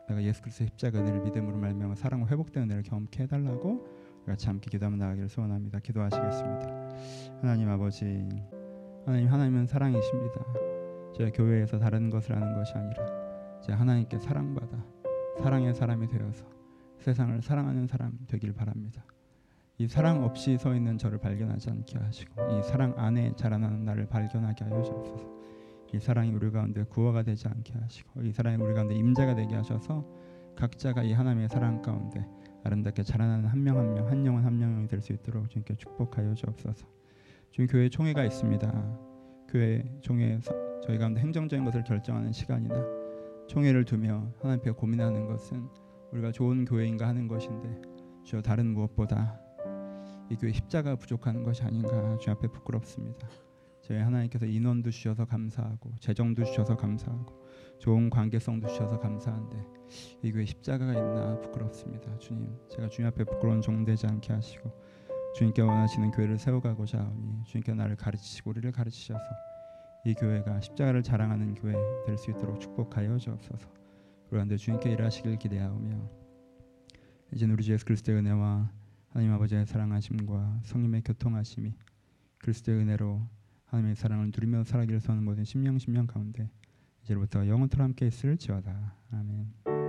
내가 0.09 0.23
예수 0.23 0.43
그리스도의 0.43 0.69
십자가 0.69 0.99
은혜를 1.01 1.21
믿음으로 1.21 1.57
말미암아 1.57 1.95
사랑과 1.95 2.27
회복되는 2.29 2.69
은혜를 2.69 2.83
경험케 2.83 3.25
해달라고 3.25 3.87
같이 4.27 4.47
함께 4.47 4.71
기도하며 4.71 4.97
나가기를 4.97 5.29
소원합니다. 5.29 5.81
기도하시겠습니다. 5.81 6.69
하나님 7.41 7.69
아버지 7.69 8.29
하나님 9.05 9.29
하나님은 9.29 9.67
사랑이십니다. 9.67 10.45
제가 11.17 11.31
교회에서 11.33 11.79
다른 11.79 12.09
것을 12.09 12.37
하는 12.37 12.55
것이 12.55 12.73
아니라 12.75 13.07
제가 13.63 13.79
하나님께 13.79 14.19
사랑받아 14.19 14.85
사랑의 15.39 15.75
사람이 15.75 16.09
되어서 16.09 16.45
세상을 16.99 17.43
사랑하는 17.43 17.87
사람 17.87 18.19
되길 18.29 18.53
바랍니다. 18.53 19.05
이 19.79 19.89
사랑 19.89 20.23
없이 20.23 20.57
서 20.59 20.75
있는 20.75 20.99
저를 20.99 21.19
발견하지 21.19 21.71
않게 21.71 21.99
하시고 21.99 22.43
이 22.53 22.63
사랑 22.63 22.95
안에 22.97 23.33
자라나는 23.37 23.85
나를 23.85 24.07
발견하게 24.07 24.65
하여 24.65 24.83
주옵소서. 24.83 25.42
이 25.95 25.99
사랑이 26.01 26.31
우리 26.33 26.51
가운데 26.51 26.85
구호가 26.85 27.23
되지 27.23 27.49
않게 27.49 27.75
하시고 27.79 28.23
이 28.23 28.33
사랑이 28.33 28.63
우리 28.63 28.75
가운데 28.75 28.95
임재가 28.95 29.35
되게 29.35 29.55
하셔서 29.55 30.07
각자가 30.57 31.03
이 31.03 31.13
하나님의 31.13 31.49
사랑 31.49 31.83
가운데 31.83 32.27
아름답게 32.65 33.03
자라나는 33.03 33.47
한 33.49 33.61
명 33.63 33.77
한 33.79 33.95
명 33.95 34.07
한 34.09 34.27
영혼 34.27 34.45
한 34.45 34.59
명이 34.59 34.87
될 34.89 35.01
수 35.03 35.13
있도록 35.13 35.49
주님께 35.51 35.75
축복하여 35.77 36.35
주옵소서. 36.35 36.87
지금 37.51 37.67
교회 37.67 37.89
총회가 37.89 38.25
있습니다. 38.25 38.99
교회 39.49 39.85
총회 40.01 40.39
저희 40.85 40.99
가운데 40.99 41.21
행정적인 41.21 41.65
것을 41.65 41.85
결정하는 41.85 42.33
시간이나 42.33 42.75
총회를 43.49 43.85
두며 43.85 44.33
하나님 44.41 44.61
앞에 44.61 44.71
고민하는 44.71 45.27
것은 45.27 45.69
우리가 46.13 46.33
좋은 46.33 46.65
교회인가 46.65 47.07
하는 47.09 47.29
것인데 47.29 47.83
주여 48.25 48.41
다른 48.43 48.67
무엇보다 48.73 49.39
이 50.31 50.37
교회 50.37 50.53
십자가 50.53 50.97
부족한 50.97 51.43
것이 51.43 51.63
아닌가 51.63 52.17
주 52.19 52.31
앞에 52.31 52.49
부끄럽습니다. 52.49 53.29
저희 53.83 53.99
하나님께서 53.99 54.47
인원도 54.47 54.91
주셔서 54.91 55.25
감사하고 55.25 55.93
재정도 55.99 56.45
주셔서 56.45 56.77
감사하고 56.77 57.43
좋은 57.79 58.11
관계성도 58.11 58.69
주셔서 58.69 58.99
감사한데 59.01 59.57
이 60.23 60.31
교회 60.33 60.45
십자가가 60.45 60.93
있나 60.93 61.41
부끄럽습니다. 61.41 62.17
주님, 62.19 62.57
제가 62.71 62.89
주님 62.89 63.09
앞에 63.09 63.25
부끄러운 63.25 63.61
종되지 63.61 64.07
않게 64.07 64.33
하시고 64.33 64.73
주님께 65.35 65.63
원하시는 65.63 66.11
교회를 66.13 66.39
세워가고자 66.39 66.99
하오니 66.99 67.45
주님께 67.45 67.75
나를 67.75 67.97
가르치시고 67.97 68.51
우리를 68.51 68.71
가르치셔서 68.71 69.25
이 70.05 70.15
교회가 70.15 70.61
십자가를 70.61 71.03
자랑하는 71.03 71.55
교회 71.55 71.75
될 72.07 72.17
수 72.19 72.31
있도록 72.31 72.61
축복하여 72.61 73.19
주옵소서. 73.19 73.69
그런데 74.31 74.57
주님께 74.57 74.93
일하시길 74.93 75.39
기대하오며 75.39 76.11
이제 77.33 77.47
우리 77.47 77.65
주 77.65 77.73
예수 77.73 77.85
그리스도의 77.85 78.19
은혜와 78.19 78.71
하나님 79.09 79.33
아버지의 79.33 79.67
사랑하심과 79.67 80.61
성님의 80.65 81.03
교통하심이 81.03 81.75
그리스도의 82.39 82.79
은혜로 82.79 83.27
하나님의 83.73 83.97
사랑을 83.97 84.27
누리며 84.27 84.65
살아기를 84.65 85.01
소하는 85.01 85.25
모든 85.25 85.45
심령 85.45 85.79
심령 85.79 86.07
가운데 86.07 86.51
이제부터 87.03 87.49
영원토록 87.49 87.83
함께 87.83 88.07
있을 88.07 88.37
지어다. 88.37 88.95
아멘. 89.11 89.82